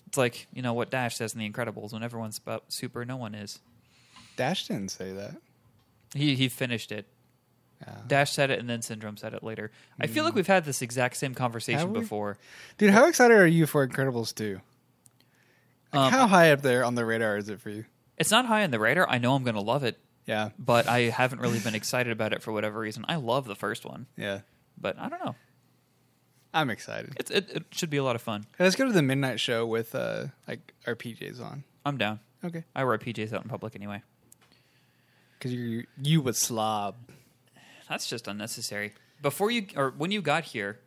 it's 0.08 0.18
like, 0.18 0.48
you 0.54 0.62
know, 0.62 0.74
what 0.74 0.90
Dash 0.90 1.16
says 1.16 1.34
in 1.34 1.40
The 1.40 1.50
Incredibles 1.50 1.94
when 1.94 2.04
everyone's 2.04 2.38
about 2.38 2.66
super, 2.72 3.06
no 3.06 3.18
one 3.18 3.36
is. 3.36 3.60
Dash 4.36 4.68
didn't 4.68 4.90
say 4.92 5.12
that. 5.12 5.36
He 6.16 6.36
he 6.36 6.50
finished 6.50 6.92
it. 6.92 7.06
Dash 8.08 8.32
said 8.32 8.52
it, 8.52 8.60
and 8.60 8.70
then 8.70 8.84
Syndrome 8.84 9.18
said 9.18 9.34
it 9.34 9.42
later. 9.42 9.72
I 10.00 10.06
feel 10.06 10.24
like 10.24 10.36
we've 10.36 10.46
had 10.46 10.66
this 10.66 10.84
exact 10.84 11.18
same 11.18 11.34
conversation 11.34 11.92
we? 11.94 12.02
before. 12.02 12.38
Dude, 12.78 12.92
how 12.92 13.08
excited 13.08 13.36
are 13.36 13.48
you 13.48 13.66
for 13.66 13.88
Incredibles 13.88 14.36
2? 14.36 14.62
Like, 15.92 16.02
Um, 16.04 16.12
how 16.12 16.28
high 16.28 16.52
up 16.52 16.62
there 16.62 16.86
on 16.86 16.94
the 16.94 17.04
radar 17.06 17.38
is 17.38 17.50
it 17.50 17.60
for 17.60 17.72
you? 17.72 17.86
It's 18.18 18.30
not 18.30 18.46
high 18.46 18.64
on 18.64 18.70
the 18.72 18.80
radar. 18.80 19.10
I 19.10 19.18
know 19.18 19.34
I'm 19.34 19.44
going 19.44 19.56
to 19.56 19.62
love 19.62 19.84
it. 19.84 19.98
Yeah, 20.28 20.50
but 20.60 20.88
I 20.88 21.10
haven't 21.10 21.40
really 21.40 21.58
been 21.60 21.74
excited 21.74 22.12
about 22.12 22.34
it 22.34 22.44
for 22.44 22.52
whatever 22.52 22.80
reason. 22.80 23.04
I 23.08 23.16
love 23.16 23.46
the 23.46 23.56
first 23.56 23.84
one, 23.84 24.06
yeah. 24.16 24.42
but 24.80 25.00
I 25.00 25.10
don't 25.10 25.26
know. 25.26 25.36
I'm 26.54 26.70
excited. 26.70 27.14
It's, 27.20 27.32
it, 27.32 27.50
it 27.50 27.64
should 27.72 27.90
be 27.90 27.98
a 27.98 28.04
lot 28.04 28.16
of 28.16 28.22
fun. 28.22 28.46
Let's 28.60 28.76
go 28.76 28.86
to 28.86 28.92
the 28.92 29.02
midnight 29.02 29.40
show 29.40 29.66
with 29.66 29.96
uh 29.96 30.28
like 30.48 30.74
our 30.88 30.96
PJs 30.96 31.42
on. 31.42 31.64
I'm 31.86 31.98
down. 31.98 32.20
Okay. 32.44 32.64
I 32.76 32.84
wear 32.84 32.98
PJs 32.98 33.34
out 33.34 33.44
in 33.44 33.50
public 33.50 33.76
anyway. 33.76 34.02
Because 35.38 35.54
you 35.54 35.86
you 36.02 36.22
would 36.22 36.36
slob. 36.36 36.96
That's 37.90 38.08
just 38.08 38.28
unnecessary. 38.28 38.94
Before 39.22 39.52
you 39.52 39.68
or 39.76 39.94
when 39.98 40.12
you 40.12 40.22
got 40.22 40.44
here, 40.44 40.80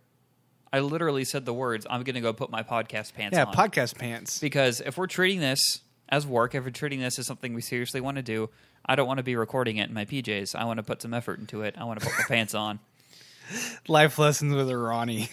I 0.73 0.81
literally 0.81 1.25
said 1.25 1.45
the 1.45 1.55
words, 1.55 1.87
"I'm 1.89 2.03
going 2.03 2.15
to 2.15 2.21
go 2.21 2.33
put 2.33 2.51
my 2.51 2.63
podcast 2.63 3.15
pants 3.15 3.37
Yeah, 3.37 3.45
on." 3.45 3.55
podcast 3.55 3.97
pants. 3.97 4.39
because 4.41 4.81
if 4.81 4.97
we're 4.99 5.07
treating 5.07 5.41
this 5.41 5.81
as 6.09 6.27
work, 6.27 6.55
if 6.55 6.65
we're 6.65 6.71
treating 6.71 7.01
this 7.01 7.19
as 7.19 7.27
something 7.27 7.55
we 7.55 7.61
seriously 7.63 8.01
want 8.01 8.17
to 8.17 8.23
do, 8.23 8.51
I 8.85 8.97
don't 8.97 9.07
want 9.07 9.19
to 9.19 9.23
be 9.25 9.37
recording 9.37 9.77
it 9.79 9.89
in 9.89 9.95
my 9.95 10.05
PJs. 10.05 10.55
I 10.55 10.65
want 10.65 10.79
to 10.79 10.83
put 10.83 11.01
some 11.03 11.15
effort 11.15 11.39
into 11.39 11.63
it. 11.63 11.75
I 11.79 11.85
want 11.85 12.01
to 12.01 12.07
put 12.07 12.15
my 12.19 12.25
pants 12.29 12.55
on. 12.55 12.81
Life 13.89 14.19
lessons 14.19 14.55
with 14.55 14.71
Ronny. 14.71 15.29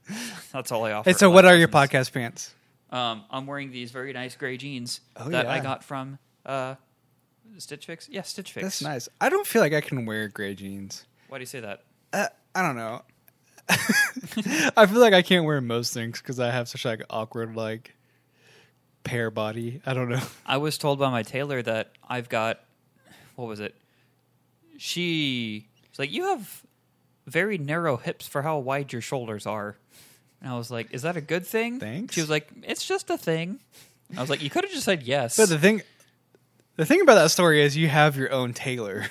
That's 0.52 0.72
all 0.72 0.84
I 0.84 0.92
offer. 0.92 1.10
hey, 1.10 1.14
so 1.14 1.30
what 1.30 1.44
are 1.44 1.56
your 1.56 1.68
lessons. 1.68 2.08
podcast 2.08 2.12
pants? 2.12 2.54
Um, 2.90 3.24
I'm 3.30 3.46
wearing 3.46 3.70
these 3.70 3.90
very 3.90 4.12
nice 4.12 4.36
gray 4.36 4.56
jeans 4.56 5.00
Oh, 5.16 5.28
that 5.30 5.46
I 5.46 5.60
got 5.60 5.82
from 5.82 6.18
uh, 6.44 6.74
Stitch 7.58 7.86
Fix. 7.86 8.08
Yeah, 8.10 8.22
Stitch 8.22 8.52
Fix. 8.52 8.62
That's 8.64 8.82
nice. 8.82 9.08
I 9.20 9.28
don't 9.30 9.46
feel 9.46 9.62
like 9.62 9.72
I 9.72 9.80
can 9.80 10.04
wear 10.04 10.28
gray 10.28 10.54
jeans. 10.54 11.06
Why 11.28 11.38
do 11.38 11.42
you 11.42 11.46
say 11.46 11.60
that? 11.60 11.84
Uh, 12.12 12.26
I 12.54 12.62
don't 12.62 12.76
know. 12.76 13.02
I 14.76 14.86
feel 14.86 15.00
like 15.00 15.14
I 15.14 15.22
can't 15.22 15.46
wear 15.46 15.60
most 15.60 15.94
things 15.94 16.20
because 16.20 16.38
I 16.40 16.50
have 16.50 16.68
such 16.68 16.84
like 16.84 17.02
awkward 17.08 17.54
like 17.56 17.94
pear 19.04 19.30
body. 19.30 19.80
I 19.86 19.94
don't 19.94 20.08
know. 20.10 20.20
I 20.46 20.58
was 20.58 20.76
told 20.76 20.98
by 20.98 21.10
my 21.10 21.22
tailor 21.22 21.62
that 21.62 21.92
I've 22.06 22.28
got 22.28 22.60
what 23.36 23.46
was 23.48 23.60
it? 23.60 23.74
She 24.78 25.68
was 25.90 25.98
like, 25.98 26.12
"You 26.12 26.24
have 26.24 26.62
very 27.26 27.58
narrow 27.58 27.96
hips 27.96 28.26
for 28.26 28.42
how 28.42 28.58
wide 28.58 28.92
your 28.92 29.02
shoulders 29.02 29.46
are." 29.46 29.76
And 30.40 30.50
I 30.52 30.56
was 30.56 30.70
like, 30.70 30.88
"Is 30.92 31.02
that 31.02 31.16
a 31.16 31.20
good 31.20 31.46
thing?" 31.46 31.78
Thanks. 31.80 32.14
She 32.14 32.20
was 32.20 32.30
like, 32.30 32.48
"It's 32.62 32.84
just 32.86 33.10
a 33.10 33.18
thing." 33.18 33.60
I 34.16 34.20
was 34.20 34.30
like, 34.30 34.42
"You 34.42 34.50
could 34.50 34.64
have 34.64 34.72
just 34.72 34.84
said 34.84 35.02
yes." 35.02 35.36
But 35.36 35.48
the 35.48 35.58
thing, 35.58 35.82
the 36.76 36.86
thing 36.86 37.00
about 37.00 37.14
that 37.14 37.30
story 37.30 37.62
is 37.62 37.76
you 37.76 37.88
have 37.88 38.16
your 38.16 38.32
own 38.32 38.52
tailor. 38.52 39.06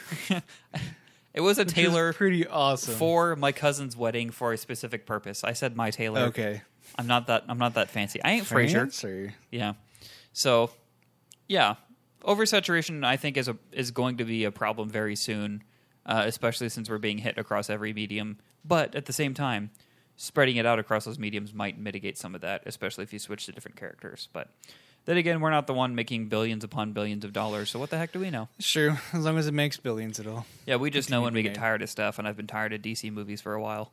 it 1.34 1.42
was 1.42 1.58
a 1.58 1.66
tailor 1.66 2.14
pretty 2.14 2.48
awesome. 2.48 2.96
for 2.96 3.36
my 3.36 3.52
cousin's 3.52 3.96
wedding 3.96 4.30
for 4.30 4.54
a 4.54 4.58
specific 4.58 5.06
purpose. 5.06 5.44
I 5.44 5.54
said 5.54 5.76
my 5.76 5.92
tailor. 5.92 6.22
okay, 6.22 6.62
I'm 6.98 7.08
not 7.08 7.28
that. 7.28 7.46
I'm 7.48 7.58
not 7.58 7.76
that 7.76 7.90
fancy. 7.90 8.22
I 8.24 8.32
ain't 8.32 8.46
Frasier. 8.46 9.34
Yeah. 9.50 9.74
So, 10.34 10.72
yeah, 11.48 11.76
oversaturation 12.24 13.06
I 13.06 13.18
think 13.18 13.38
is 13.38 13.48
a 13.48 13.58
is 13.72 13.92
going 13.92 14.18
to 14.18 14.26
be 14.26 14.44
a 14.44 14.52
problem 14.52 14.90
very 14.90 15.16
soon, 15.16 15.64
uh, 16.06 16.24
especially 16.26 16.70
since 16.70 16.90
we're 16.90 16.98
being 16.98 17.20
hit 17.20 17.38
across 17.38 17.70
every 17.70 17.94
medium. 17.94 18.38
But 18.64 18.96
at 18.96 19.06
the 19.06 19.14
same 19.14 19.34
time, 19.34 19.72
spreading 20.16 20.58
it 20.58 20.66
out 20.66 20.80
across 20.80 21.06
those 21.06 21.20
mediums 21.20 21.54
might 21.54 21.80
mitigate 21.80 22.18
some 22.18 22.36
of 22.36 22.42
that, 22.42 22.64
especially 22.66 23.04
if 23.04 23.14
you 23.14 23.20
switch 23.20 23.46
to 23.46 23.52
different 23.52 23.78
characters. 23.78 24.30
But 24.32 24.50
then 25.06 25.18
again, 25.18 25.42
we're 25.42 25.50
not 25.50 25.68
the 25.68 25.74
one 25.74 25.96
making 25.96 26.28
billions 26.28 26.64
upon 26.64 26.94
billions 26.94 27.26
of 27.26 27.34
dollars, 27.34 27.72
so 27.72 27.80
what 27.80 27.90
the 27.90 27.98
heck 27.98 28.12
do 28.12 28.20
we 28.20 28.30
know? 28.30 28.48
It's 28.60 28.70
true. 28.70 28.98
As 29.14 29.26
long 29.26 29.38
as 29.38 29.48
it 29.48 29.54
makes 29.54 29.78
billions, 29.78 30.20
at 30.20 30.28
all. 30.28 30.46
Yeah, 30.66 30.76
we 30.76 30.92
just 30.92 31.10
know 31.10 31.22
when 31.22 31.34
we 31.34 31.42
get 31.42 31.56
tired 31.56 31.82
of 31.82 31.90
stuff, 31.90 32.20
and 32.20 32.28
I've 32.28 32.38
been 32.38 32.48
tired 32.48 32.74
of 32.74 32.82
DC 32.82 33.12
movies 33.12 33.42
for 33.42 33.54
a 33.54 33.62
while. 33.62 33.92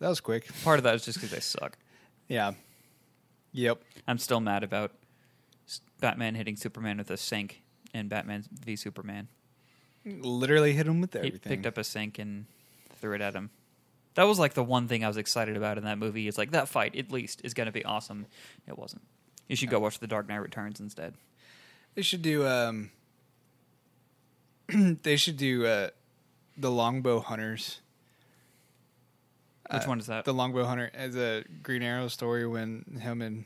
That 0.00 0.08
was 0.08 0.20
quick. 0.20 0.48
Part 0.64 0.78
of 0.78 0.84
that 0.84 0.94
is 0.96 1.04
just 1.04 1.18
because 1.18 1.30
they 1.30 1.40
suck. 1.40 1.78
Yeah. 2.28 2.52
Yep. 3.52 3.82
I'm 4.08 4.18
still 4.18 4.40
mad 4.40 4.64
about 4.64 4.92
Batman 6.00 6.34
hitting 6.34 6.56
Superman 6.56 6.98
with 6.98 7.10
a 7.10 7.16
sink 7.16 7.62
in 7.94 8.08
Batman 8.08 8.44
v 8.52 8.74
Superman. 8.74 9.28
Literally 10.06 10.72
hit 10.72 10.86
him 10.86 11.00
with 11.00 11.14
everything. 11.16 11.40
He 11.42 11.48
picked 11.48 11.66
up 11.66 11.78
a 11.78 11.84
sink 11.84 12.18
and 12.18 12.46
threw 13.00 13.14
it 13.14 13.20
at 13.20 13.34
him. 13.34 13.50
That 14.14 14.24
was 14.24 14.38
like 14.38 14.54
the 14.54 14.62
one 14.62 14.86
thing 14.86 15.04
I 15.04 15.08
was 15.08 15.16
excited 15.16 15.56
about 15.56 15.76
in 15.78 15.84
that 15.84 15.98
movie. 15.98 16.28
It's 16.28 16.38
like 16.38 16.52
that 16.52 16.68
fight, 16.68 16.94
at 16.96 17.10
least, 17.10 17.40
is 17.42 17.54
going 17.54 17.66
to 17.66 17.72
be 17.72 17.84
awesome. 17.84 18.26
It 18.68 18.78
wasn't. 18.78 19.02
You 19.48 19.56
should 19.56 19.70
go 19.70 19.80
watch 19.80 19.98
The 19.98 20.06
Dark 20.06 20.28
Knight 20.28 20.36
Returns 20.36 20.78
instead. 20.80 21.14
They 21.94 22.02
should 22.02 22.22
do. 22.22 22.46
um 22.46 22.90
They 25.02 25.16
should 25.16 25.36
do 25.36 25.66
uh 25.66 25.88
the 26.56 26.70
Longbow 26.70 27.20
Hunters. 27.20 27.80
Which 29.70 29.82
Uh, 29.82 29.86
one 29.86 29.98
is 29.98 30.06
that? 30.06 30.24
The 30.24 30.34
Longbow 30.34 30.64
Hunter 30.64 30.90
as 30.94 31.16
a 31.16 31.44
Green 31.62 31.82
Arrow 31.82 32.08
story 32.08 32.46
when 32.46 32.98
him 33.00 33.22
and 33.22 33.44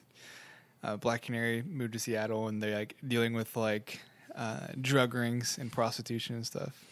uh, 0.82 0.96
Black 0.96 1.22
Canary 1.22 1.62
moved 1.62 1.92
to 1.94 1.98
Seattle 1.98 2.48
and 2.48 2.62
they're 2.62 2.74
like 2.76 2.96
dealing 3.06 3.32
with 3.34 3.56
like 3.56 4.00
uh, 4.38 4.68
drug 4.80 5.12
rings 5.14 5.58
and 5.60 5.70
prostitution 5.70 6.36
and 6.36 6.46
stuff. 6.46 6.82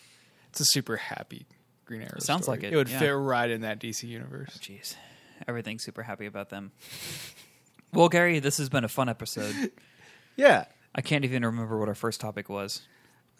It's 0.51 0.61
a 0.61 0.65
super 0.67 0.97
happy 0.97 1.47
Green 1.87 2.03
Arrow. 2.03 2.19
Sounds 2.19 2.43
story. 2.43 2.59
like 2.59 2.65
it, 2.67 2.73
It 2.73 2.77
would 2.77 2.89
yeah. 2.89 2.99
fit 2.99 3.11
right 3.11 3.49
in 3.51 3.61
that 3.63 3.79
DC 3.81 4.03
universe. 4.09 4.59
Jeez. 4.61 4.97
Everything's 5.47 5.85
super 5.85 6.03
happy 6.03 6.27
about 6.27 6.51
them. 6.51 6.73
well, 7.93 8.09
Gary, 8.09 8.39
this 8.41 8.59
has 8.59 8.69
been 8.69 8.85
a 8.85 8.89
fun 8.89 9.09
episode. 9.09 9.71
Yeah, 10.39 10.67
I 10.95 11.01
can't 11.01 11.25
even 11.25 11.43
remember 11.47 11.79
what 11.79 11.89
our 11.89 11.95
first 11.95 12.21
topic 12.21 12.51
was. 12.51 12.83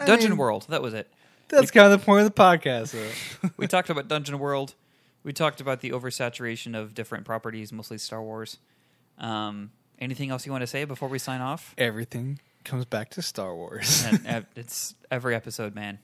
I 0.01 0.07
Dungeon 0.07 0.31
mean- 0.31 0.39
World. 0.39 0.65
That 0.71 0.81
was 0.81 0.95
it. 0.95 1.13
that's 1.49 1.71
kind 1.71 1.93
of 1.93 2.01
the 2.01 2.03
point 2.03 2.25
of 2.25 2.35
the 2.35 2.43
podcast. 2.43 2.93
Though. 3.43 3.51
we 3.59 3.67
talked 3.67 3.91
about 3.91 4.09
Dungeon 4.09 4.39
World. 4.39 4.75
We 5.23 5.35
talked 5.35 5.61
about 5.61 5.83
the 5.83 5.91
oversaturation 5.91 6.75
of 6.75 6.95
different 6.95 7.27
properties, 7.27 7.71
mostly 7.71 7.99
Star 7.99 8.23
Wars. 8.23 8.57
Um, 9.19 9.73
anything 9.99 10.31
else 10.31 10.47
you 10.47 10.53
want 10.53 10.63
to 10.63 10.67
say 10.67 10.85
before 10.85 11.11
we 11.11 11.19
sign 11.19 11.43
off? 11.43 11.75
Everything 11.77 12.41
comes 12.67 12.85
back 12.85 13.11
to 13.11 13.23
Star 13.23 13.55
Wars. 13.55 14.05
and 14.07 14.27
ev- 14.27 14.47
it's 14.57 14.95
every 15.11 15.35
episode, 15.35 15.75
man. 15.75 15.99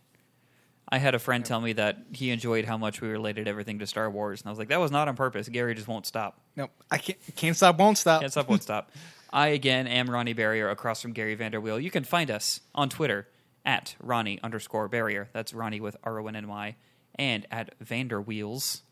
I 0.88 0.98
had 0.98 1.14
a 1.14 1.18
friend 1.18 1.44
tell 1.44 1.60
me 1.60 1.72
that 1.74 1.98
he 2.12 2.30
enjoyed 2.30 2.64
how 2.66 2.76
much 2.76 3.00
we 3.00 3.08
related 3.08 3.48
everything 3.48 3.78
to 3.78 3.86
Star 3.86 4.10
Wars, 4.10 4.40
and 4.42 4.48
I 4.48 4.50
was 4.50 4.58
like, 4.58 4.68
that 4.68 4.80
was 4.80 4.90
not 4.90 5.08
on 5.08 5.16
purpose. 5.16 5.48
Gary 5.48 5.74
just 5.74 5.88
won't 5.88 6.06
stop. 6.06 6.40
nope, 6.56 6.70
I 6.90 6.98
can't. 6.98 7.18
Can't 7.36 7.56
stop. 7.56 7.78
Won't 7.78 7.98
stop. 7.98 8.20
Can't 8.20 8.32
stop, 8.32 8.48
won't 8.48 8.62
stop. 8.70 8.90
I 9.32 9.48
again 9.48 9.86
am 9.86 10.10
Ronny 10.10 10.34
Barrier 10.34 10.68
across 10.68 11.00
from 11.00 11.12
Gary 11.12 11.36
Vanderweel. 11.36 11.82
You 11.82 11.90
can 11.90 12.04
find 12.04 12.30
us 12.30 12.60
on 12.74 12.88
Twitter 12.90 13.26
at 13.64 13.96
Ronny 14.00 14.38
underscore 14.42 14.88
Barrier. 14.88 15.30
That's 15.32 15.54
Ronny 15.54 15.80
with 15.80 15.96
R 16.04 16.20
O 16.20 16.26
N 16.26 16.36
N 16.36 16.48
Y, 16.48 16.76
and 17.14 17.46
at 17.50 17.78
Vanderwheels, 17.82 18.82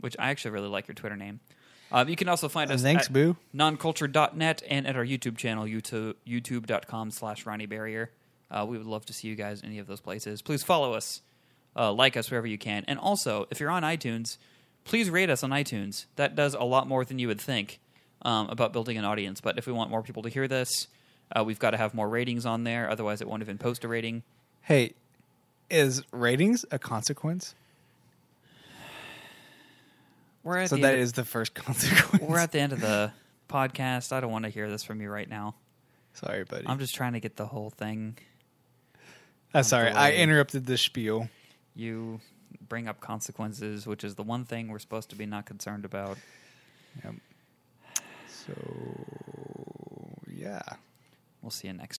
which 0.00 0.16
I 0.18 0.30
actually 0.30 0.52
really 0.52 0.68
like 0.68 0.88
your 0.88 0.94
Twitter 0.94 1.16
name. 1.16 1.40
Um, 1.92 2.08
you 2.08 2.16
can 2.16 2.28
also 2.28 2.48
find 2.48 2.70
us 2.70 2.82
Thanks, 2.82 3.06
at 3.06 3.12
boo. 3.12 3.36
noncultured.net 3.54 4.62
and 4.68 4.86
at 4.86 4.96
our 4.96 5.04
YouTube 5.04 5.36
channel, 5.36 5.64
YouTube, 5.64 6.14
youtube.com 6.26 7.10
slash 7.10 7.46
Ronny 7.46 7.66
Barrier. 7.66 8.10
Uh, 8.50 8.66
we 8.68 8.76
would 8.78 8.86
love 8.86 9.06
to 9.06 9.12
see 9.12 9.28
you 9.28 9.34
guys 9.34 9.60
in 9.60 9.66
any 9.66 9.78
of 9.78 9.86
those 9.86 10.00
places. 10.00 10.42
Please 10.42 10.62
follow 10.62 10.94
us, 10.94 11.22
uh, 11.76 11.92
like 11.92 12.16
us 12.16 12.30
wherever 12.30 12.46
you 12.46 12.58
can. 12.58 12.84
And 12.88 12.98
also, 12.98 13.46
if 13.50 13.60
you're 13.60 13.70
on 13.70 13.82
iTunes, 13.82 14.38
please 14.84 15.10
rate 15.10 15.30
us 15.30 15.42
on 15.42 15.50
iTunes. 15.50 16.06
That 16.16 16.34
does 16.34 16.54
a 16.54 16.64
lot 16.64 16.88
more 16.88 17.04
than 17.04 17.18
you 17.18 17.28
would 17.28 17.40
think 17.40 17.80
um, 18.22 18.48
about 18.48 18.72
building 18.72 18.96
an 18.98 19.04
audience. 19.04 19.40
But 19.40 19.58
if 19.58 19.66
we 19.66 19.72
want 19.72 19.90
more 19.90 20.02
people 20.02 20.22
to 20.22 20.28
hear 20.28 20.48
this, 20.48 20.88
uh, 21.36 21.44
we've 21.44 21.58
got 21.58 21.70
to 21.70 21.76
have 21.76 21.94
more 21.94 22.08
ratings 22.08 22.46
on 22.46 22.64
there. 22.64 22.88
Otherwise, 22.90 23.20
it 23.20 23.28
won't 23.28 23.42
even 23.42 23.58
post 23.58 23.84
a 23.84 23.88
rating. 23.88 24.22
Hey, 24.62 24.94
is 25.70 26.02
ratings 26.12 26.64
a 26.70 26.78
consequence? 26.78 27.54
We're 30.46 30.58
at 30.58 30.70
So 30.70 30.76
the 30.76 30.82
that 30.82 30.92
end 30.94 31.02
is 31.02 31.12
the 31.12 31.24
first 31.24 31.54
consequence. 31.54 32.22
we're 32.22 32.38
at 32.38 32.52
the 32.52 32.60
end 32.60 32.72
of 32.72 32.80
the 32.80 33.10
podcast. 33.48 34.12
I 34.12 34.20
don't 34.20 34.30
want 34.30 34.44
to 34.44 34.48
hear 34.48 34.70
this 34.70 34.84
from 34.84 35.00
you 35.00 35.10
right 35.10 35.28
now. 35.28 35.56
sorry, 36.14 36.44
buddy. 36.44 36.64
I'm 36.68 36.78
just 36.78 36.94
trying 36.94 37.14
to 37.14 37.20
get 37.20 37.34
the 37.34 37.46
whole 37.46 37.70
thing. 37.70 38.16
Uh, 39.52 39.58
I'm 39.58 39.64
sorry. 39.64 39.90
I 39.90 40.12
interrupted 40.12 40.64
the 40.66 40.78
spiel. 40.78 41.28
you 41.74 42.20
bring 42.68 42.86
up 42.86 43.00
consequences, 43.00 43.88
which 43.88 44.04
is 44.04 44.14
the 44.14 44.22
one 44.22 44.44
thing 44.44 44.68
we're 44.68 44.78
supposed 44.78 45.10
to 45.10 45.16
be 45.16 45.26
not 45.26 45.46
concerned 45.46 45.84
about. 45.84 46.16
Yep. 47.04 47.14
So 48.28 48.52
yeah. 50.32 50.62
We'll 51.42 51.50
see 51.50 51.66
you 51.68 51.74
next 51.74 51.94